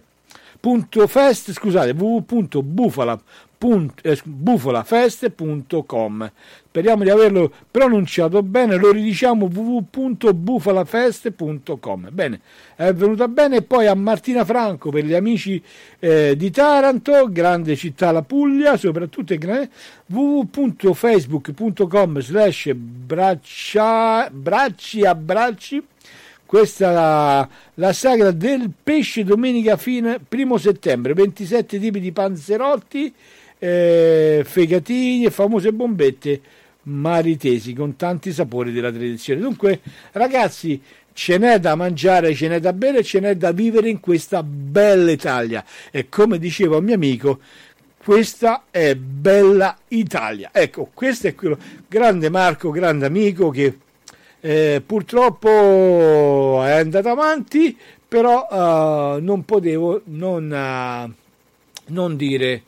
Fest, 1.08 1.52
scusate, 1.52 1.94
www.bufalafest.com 3.64 6.32
speriamo 6.74 7.04
di 7.04 7.12
averlo 7.12 7.54
pronunciato 7.70 8.42
bene, 8.42 8.78
lo 8.78 8.92
ridiciamo 8.92 9.46
www.bufalafest.com. 9.46 12.10
Bene, 12.12 12.42
è 12.76 12.92
venuta 12.94 13.28
bene. 13.28 13.62
Poi 13.62 13.86
a 13.86 13.94
Martina 13.94 14.44
Franco 14.44 14.90
per 14.90 15.06
gli 15.06 15.14
amici 15.14 15.62
eh, 16.00 16.36
di 16.36 16.50
Taranto, 16.50 17.32
grande 17.32 17.76
città 17.76 18.12
la 18.12 18.24
Puglia, 18.24 18.76
soprattutto 18.76 19.36
www.facebook.com 20.08 22.20
slash 22.20 22.74
bracci 22.74 23.78
abbracci 25.06 25.86
questa 26.54 26.90
è 26.90 26.94
la, 26.94 27.50
la, 27.76 27.94
sagra 27.94 28.30
del 28.30 28.70
pesce 28.84 29.24
domenica 29.24 29.76
fine 29.76 30.20
primo 30.20 30.58
settembre 30.58 31.16
27 31.16 31.80
tipi 31.80 32.00
di 32.00 32.12
panzerotti 32.12 33.12
eh, 33.64 34.44
fegatini 34.46 35.24
e 35.24 35.32
famose 35.32 35.72
bombette 35.72 36.42
maritesi 36.84 37.74
con 37.74 37.96
tanti 37.96 38.34
sapori 38.34 38.74
della 38.74 38.92
tradizione. 38.92 39.40
Dunque, 39.40 39.80
ragazzi, 40.12 40.82
ce 41.14 41.38
n'è 41.38 41.60
da 41.60 41.76
mangiare, 41.76 42.36
ce 42.36 42.50
n'è 42.50 42.60
da 42.60 42.74
bere, 42.74 43.04
ce 43.04 43.22
n'è 43.22 43.38
da 43.38 43.54
vivere 43.54 43.88
in 43.88 44.02
questa 44.02 44.44
bella 44.44 45.12
Italia. 45.12 45.64
E 45.92 46.10
come 46.10 46.40
diceva 46.40 46.76
un 46.76 46.84
mio 46.84 46.96
amico, 46.96 47.40
questa 48.04 48.66
è 48.70 48.96
bella 48.96 49.78
Italia. 49.90 50.50
Ecco, 50.52 50.90
questo 50.94 51.28
è 51.28 51.36
quello. 51.36 51.58
Grande 51.88 52.28
Marco, 52.28 52.70
grande 52.70 53.06
amico 53.06 53.50
che 53.50 53.78
eh, 54.42 54.84
purtroppo 54.86 56.62
è 56.66 56.72
andato 56.72 57.08
avanti, 57.08 57.78
però 58.06 58.46
uh, 58.50 59.24
non 59.24 59.46
potevo 59.46 60.02
non, 60.06 60.52
uh, 60.52 61.12
non 61.94 62.16
dire 62.18 62.64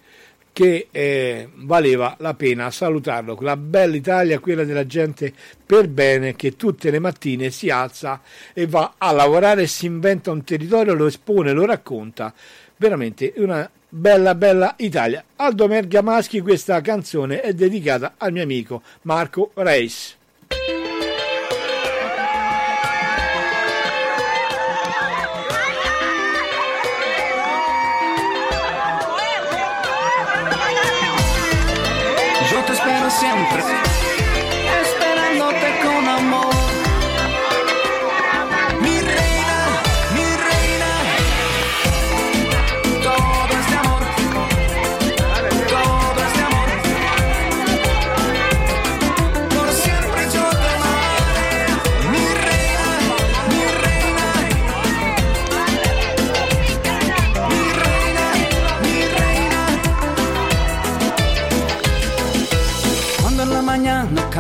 che 0.55 0.87
eh, 0.89 1.49
valeva 1.53 2.15
la 2.19 2.33
pena 2.33 2.71
salutarlo. 2.71 3.37
La 3.41 3.57
bella 3.57 3.93
Italia, 3.93 4.39
quella 4.39 4.63
della 4.63 4.85
gente 4.85 5.33
per 5.65 5.89
bene 5.89 6.33
che 6.37 6.55
tutte 6.55 6.91
le 6.91 6.99
mattine 6.99 7.49
si 7.49 7.69
alza 7.69 8.21
e 8.53 8.65
va 8.65 8.93
a 8.97 9.11
lavorare, 9.11 9.67
si 9.67 9.85
inventa 9.85 10.31
un 10.31 10.45
territorio, 10.45 10.93
lo 10.93 11.07
espone, 11.07 11.51
lo 11.51 11.65
racconta. 11.65 12.33
Veramente 12.77 13.33
una 13.35 13.69
bella 13.89 14.33
bella 14.33 14.75
Italia. 14.77 15.25
Aldo 15.35 15.67
Mergamaschi, 15.67 16.39
questa 16.39 16.79
canzone 16.79 17.41
è 17.41 17.53
dedicata 17.53 18.13
al 18.15 18.31
mio 18.31 18.43
amico 18.43 18.81
Marco 19.01 19.51
Reis. 19.55 20.15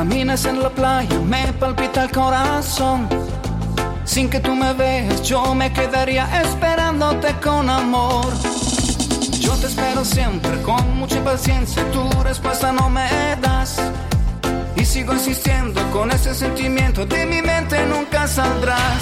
Caminas 0.07 0.45
en 0.45 0.61
la 0.61 0.69
playa, 0.69 1.19
me 1.21 1.51
palpita 1.53 2.03
el 2.03 2.11
corazón. 2.11 3.09
Sin 4.03 4.29
que 4.29 4.39
tú 4.39 4.53
me 4.53 4.71
veas, 4.73 5.23
yo 5.23 5.55
me 5.55 5.73
quedaría 5.73 6.43
esperándote 6.43 7.33
con 7.43 7.67
amor. 7.67 8.27
Yo 9.39 9.53
te 9.55 9.65
espero 9.65 10.05
siempre 10.05 10.61
con 10.61 10.95
mucha 10.97 11.23
paciencia, 11.23 11.83
tu 11.91 12.07
respuesta 12.21 12.71
no 12.71 12.87
me 12.87 13.09
das. 13.41 13.77
Y 14.75 14.85
sigo 14.85 15.11
insistiendo 15.11 15.81
con 15.89 16.11
ese 16.11 16.35
sentimiento, 16.35 17.07
de 17.07 17.25
mi 17.25 17.41
mente 17.41 17.83
nunca 17.87 18.27
saldrás. 18.27 19.01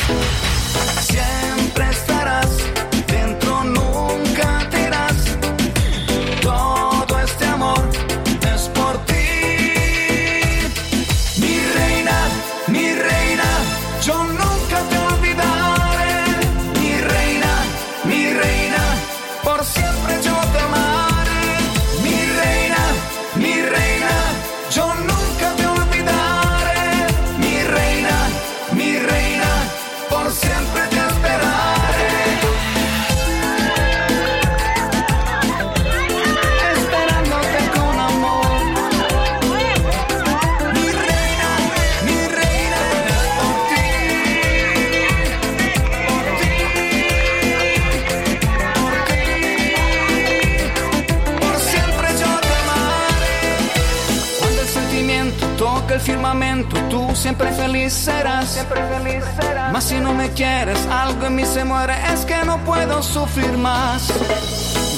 Feliz 57.84 57.94
serás. 57.94 58.50
Siempre 58.50 58.82
feliz 58.88 59.24
serás. 59.40 59.72
Mas 59.74 59.84
si 59.84 60.00
no 60.00 60.14
me 60.14 60.30
quieres, 60.30 60.80
algo 60.88 61.26
en 61.26 61.36
mí 61.36 61.46
se 61.46 61.64
muere, 61.64 61.94
es 62.14 62.26
que 62.26 62.38
no 62.46 62.58
puedo 62.60 63.02
sufrir 63.04 63.58
más. 63.58 64.08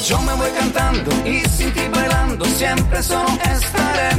Yo 0.07 0.21
me 0.21 0.33
voy 0.35 0.49
cantando 0.51 1.11
y 1.25 1.41
sin 1.49 1.73
ti 1.73 1.81
bailando, 1.91 2.45
siempre 2.45 3.01
solo 3.01 3.29
estaré. 3.29 4.09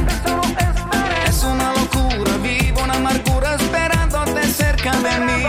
Es 1.27 1.43
una 1.43 1.73
locura, 1.73 2.37
vivo 2.43 2.81
una 2.83 2.95
amargura 2.95 3.55
esperándote 3.55 4.43
cerca 4.47 4.91
de 4.91 5.19
mí. 5.19 5.43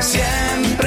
Siempre 0.00 0.81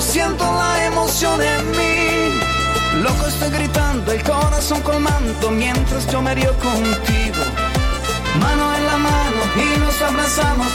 siento 0.00 0.44
la 0.44 0.86
emoción 0.86 1.40
en 1.42 1.70
mí. 1.72 3.00
Loco 3.02 3.26
estoy 3.26 3.50
gritando, 3.50 4.12
el 4.12 4.22
corazón 4.22 4.80
colmando 4.82 5.50
mientras 5.50 6.06
yo 6.10 6.22
me 6.22 6.34
río 6.34 6.52
contigo. 6.58 7.42
Mano 8.40 8.74
en 8.76 8.86
la 8.86 8.96
mano 8.96 9.40
y 9.56 9.78
nos 9.80 10.00
abrazamos 10.02 10.68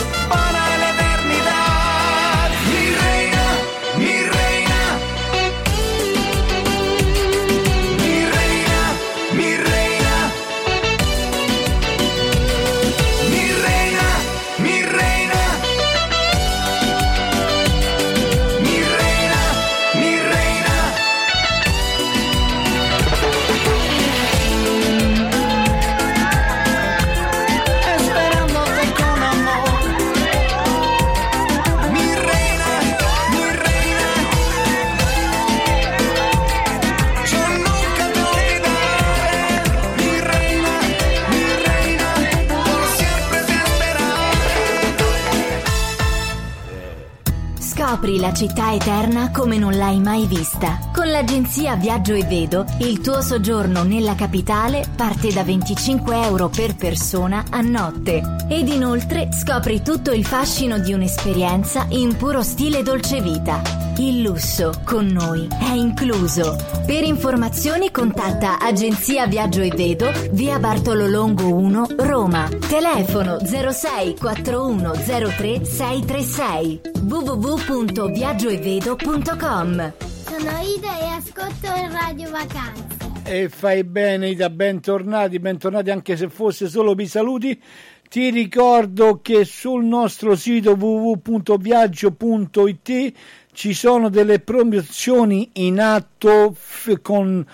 Scopri 48.04 48.20
la 48.20 48.34
città 48.34 48.74
eterna 48.74 49.32
come 49.32 49.58
non 49.58 49.78
l'hai 49.78 50.01
mai 50.01 50.26
vista. 50.26 50.78
Con 50.93 51.10
l'agenzia 51.10 51.78
Viaggio 51.78 52.14
e 52.14 52.26
Vedo, 52.26 52.66
il 52.80 52.99
tuo 52.99 53.22
soggiorno 53.22 53.84
nella 53.84 54.14
capitale 54.14 54.86
parte 54.93 55.32
da 55.32 55.41
25 55.41 56.26
euro 56.26 56.49
per 56.49 56.76
persona 56.76 57.45
a 57.49 57.62
notte. 57.62 58.22
Ed 58.49 58.68
inoltre 58.68 59.30
scopri 59.32 59.82
tutto 59.82 60.12
il 60.12 60.26
fascino 60.26 60.80
di 60.80 60.91
un'esperienza 60.91 61.86
in 61.91 62.18
puro 62.18 62.43
stile 62.43 62.84
dolce 62.84 63.22
vita. 63.22 63.82
Il 63.97 64.21
lusso 64.23 64.71
con 64.83 65.05
noi 65.05 65.47
è 65.49 65.73
incluso. 65.73 66.55
Per 66.85 67.03
informazioni 67.03 67.91
contatta 67.91 68.57
Agenzia 68.59 69.27
Viaggio 69.27 69.61
e 69.61 69.69
Vedo, 69.69 70.11
via 70.31 70.57
Bartolo 70.57 71.05
Longo 71.07 71.53
1, 71.53 71.89
Roma. 71.97 72.49
Telefono 72.67 73.37
06 73.45 74.15
4103 74.15 75.63
636 75.63 76.81
www.viaggioevedo.com 77.03 79.93
Sono 80.25 80.51
Ida 80.75 80.99
e 80.99 81.05
ascolto 81.09 81.67
il 81.67 81.91
Radio 81.91 82.31
Vacanze. 82.31 82.87
E 83.25 83.47
fai 83.49 83.83
bene 83.83 84.29
Ida, 84.29 84.49
bentornati, 84.49 85.37
bentornati 85.37 85.91
anche 85.91 86.17
se 86.17 86.29
fosse 86.29 86.67
solo 86.67 86.95
vi 86.95 87.05
saluti. 87.07 87.61
Ti 88.09 88.29
ricordo 88.29 89.21
che 89.21 89.45
sul 89.45 89.85
nostro 89.85 90.35
sito 90.35 90.71
www.viaggio.it 90.73 93.13
ci 93.54 93.74
sono 93.74 94.10
delle 94.10 94.39
promozioni 94.39 95.49
in 95.54 95.80
atto 95.80 96.54
f- 96.58 96.99
con 97.01 97.45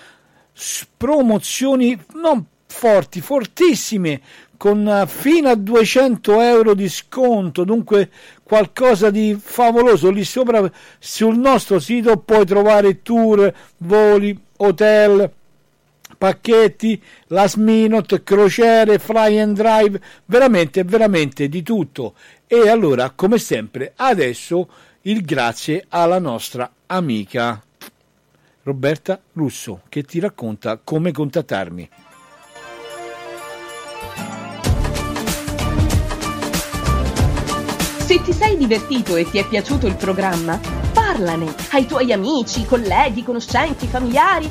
promozioni 0.96 1.98
non 2.14 2.44
forti, 2.66 3.20
fortissime, 3.20 4.20
con 4.56 5.04
fino 5.06 5.48
a 5.48 5.54
200 5.54 6.40
euro 6.40 6.74
di 6.74 6.88
sconto, 6.88 7.64
dunque 7.64 8.10
qualcosa 8.42 9.10
di 9.10 9.36
favoloso. 9.40 10.10
Lì 10.10 10.24
sopra 10.24 10.70
sul 10.98 11.38
nostro 11.38 11.78
sito 11.78 12.18
puoi 12.18 12.44
trovare 12.44 13.02
tour, 13.02 13.52
voli, 13.78 14.38
hotel, 14.58 15.30
pacchetti, 16.18 17.02
last 17.28 17.56
minute, 17.56 18.22
crociere, 18.22 18.98
fly 18.98 19.38
and 19.38 19.56
drive, 19.56 20.00
veramente, 20.26 20.84
veramente 20.84 21.48
di 21.48 21.62
tutto. 21.62 22.14
E 22.46 22.68
allora, 22.68 23.10
come 23.10 23.38
sempre, 23.38 23.94
adesso 23.96 24.68
il 25.04 25.22
grazie 25.24 25.86
alla 25.88 26.18
nostra 26.18 26.70
amica 26.86 27.62
Roberta 28.64 29.18
Russo 29.32 29.80
che 29.88 30.02
ti 30.02 30.20
racconta 30.20 30.78
come 30.82 31.10
contattarmi. 31.10 31.88
Se 37.98 38.22
ti 38.22 38.32
sei 38.32 38.58
divertito 38.58 39.16
e 39.16 39.24
ti 39.30 39.38
è 39.38 39.46
piaciuto 39.46 39.86
il 39.86 39.96
programma, 39.96 40.60
parlane 40.92 41.54
ai 41.70 41.86
tuoi 41.86 42.12
amici, 42.12 42.66
colleghi, 42.66 43.22
conoscenti, 43.22 43.86
familiari, 43.86 44.50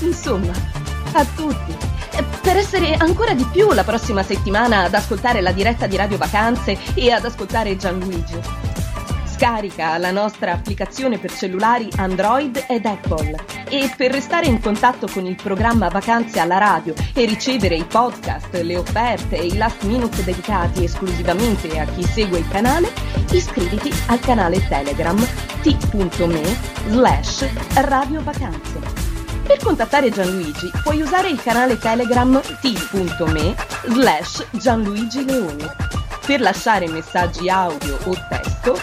insomma, 0.00 0.52
a 1.12 1.24
tutti. 1.26 1.76
Per 2.42 2.56
essere 2.56 2.94
ancora 2.94 3.34
di 3.34 3.44
più 3.52 3.70
la 3.72 3.84
prossima 3.84 4.24
settimana 4.24 4.84
ad 4.84 4.94
ascoltare 4.94 5.40
la 5.40 5.52
diretta 5.52 5.86
di 5.86 5.96
Radio 5.96 6.16
Vacanze 6.16 6.76
e 6.94 7.12
ad 7.12 7.24
ascoltare 7.24 7.76
Gianluigi. 7.76 8.72
Scarica 9.34 9.98
la 9.98 10.12
nostra 10.12 10.52
applicazione 10.52 11.18
per 11.18 11.32
cellulari 11.32 11.88
Android 11.96 12.66
ed 12.68 12.86
Apple 12.86 13.34
e 13.68 13.92
per 13.96 14.12
restare 14.12 14.46
in 14.46 14.60
contatto 14.60 15.08
con 15.08 15.26
il 15.26 15.34
programma 15.34 15.88
Vacanze 15.88 16.38
alla 16.38 16.58
radio 16.58 16.94
e 17.12 17.24
ricevere 17.24 17.74
i 17.74 17.82
podcast, 17.82 18.54
le 18.54 18.76
offerte 18.76 19.36
e 19.36 19.46
i 19.46 19.56
last 19.56 19.82
minute 19.82 20.22
dedicati 20.22 20.84
esclusivamente 20.84 21.80
a 21.80 21.84
chi 21.84 22.04
segue 22.04 22.38
il 22.38 22.48
canale, 22.48 22.92
iscriviti 23.32 23.92
al 24.06 24.20
canale 24.20 24.64
Telegram 24.68 25.18
t.me 25.62 26.56
slash 26.90 27.48
radiovacanze. 27.74 28.78
Per 29.42 29.58
contattare 29.58 30.10
Gianluigi 30.10 30.70
puoi 30.84 31.00
usare 31.00 31.28
il 31.28 31.42
canale 31.42 31.76
Telegram 31.76 32.40
t.me 32.60 33.54
slash 33.88 34.46
Gianluigi 34.52 35.24
Leoni. 35.24 35.93
Per 36.26 36.40
lasciare 36.40 36.88
messaggi 36.88 37.48
audio 37.50 37.98
o 38.04 38.16
testo 38.28 38.74
eh, 38.74 38.80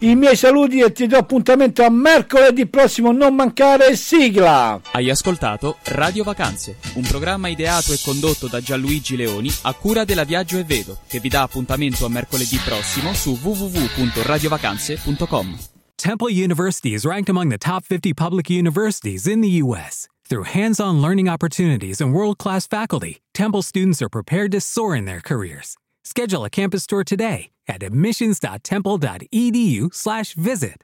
i 0.00 0.14
miei 0.14 0.36
saluti 0.36 0.80
e 0.80 0.92
ti 0.92 1.06
do 1.06 1.16
appuntamento 1.16 1.82
a 1.84 1.90
mercoledì 1.90 2.66
prossimo, 2.66 3.12
non 3.12 3.34
mancare 3.34 3.96
sigla. 3.96 4.80
Hai 4.92 5.10
ascoltato 5.10 5.76
Radio 5.84 6.24
Vacanze, 6.24 6.76
un 6.94 7.02
programma 7.02 7.48
ideato 7.48 7.92
e 7.92 7.98
condotto 8.02 8.48
da 8.48 8.60
Gianluigi 8.60 9.16
Leoni 9.16 9.52
a 9.62 9.72
cura 9.74 10.04
della 10.04 10.24
Viaggio 10.24 10.58
e 10.58 10.64
Vedo, 10.64 10.98
che 11.06 11.20
vi 11.20 11.28
dà 11.28 11.42
appuntamento 11.42 12.04
a 12.04 12.08
mercoledì 12.08 12.58
prossimo 12.64 13.14
su 13.14 13.38
www.radiovacanze.com. 13.40 15.58
Temple 15.96 16.30
University 16.30 16.92
is 16.92 17.06
ranked 17.06 17.30
among 17.30 17.50
the 17.50 17.58
top 17.58 17.84
50 17.84 18.14
public 18.14 18.50
universities 18.50 19.26
in 19.26 19.40
the 19.40 19.62
U.S. 19.62 20.08
Through 20.28 20.44
hands-on 20.44 21.00
learning 21.00 21.28
opportunities 21.28 22.00
and 22.00 22.12
world-class 22.12 22.66
faculty, 22.66 23.20
Temple 23.32 23.62
students 23.62 24.02
are 24.02 24.08
prepared 24.08 24.50
to 24.52 24.60
soar 24.60 24.96
in 24.96 25.04
their 25.04 25.20
careers. 25.20 25.76
Schedule 26.02 26.44
a 26.44 26.50
campus 26.50 26.86
tour 26.86 27.04
today 27.04 27.50
at 27.68 27.82
admissions.temple.edu/visit. 27.82 30.82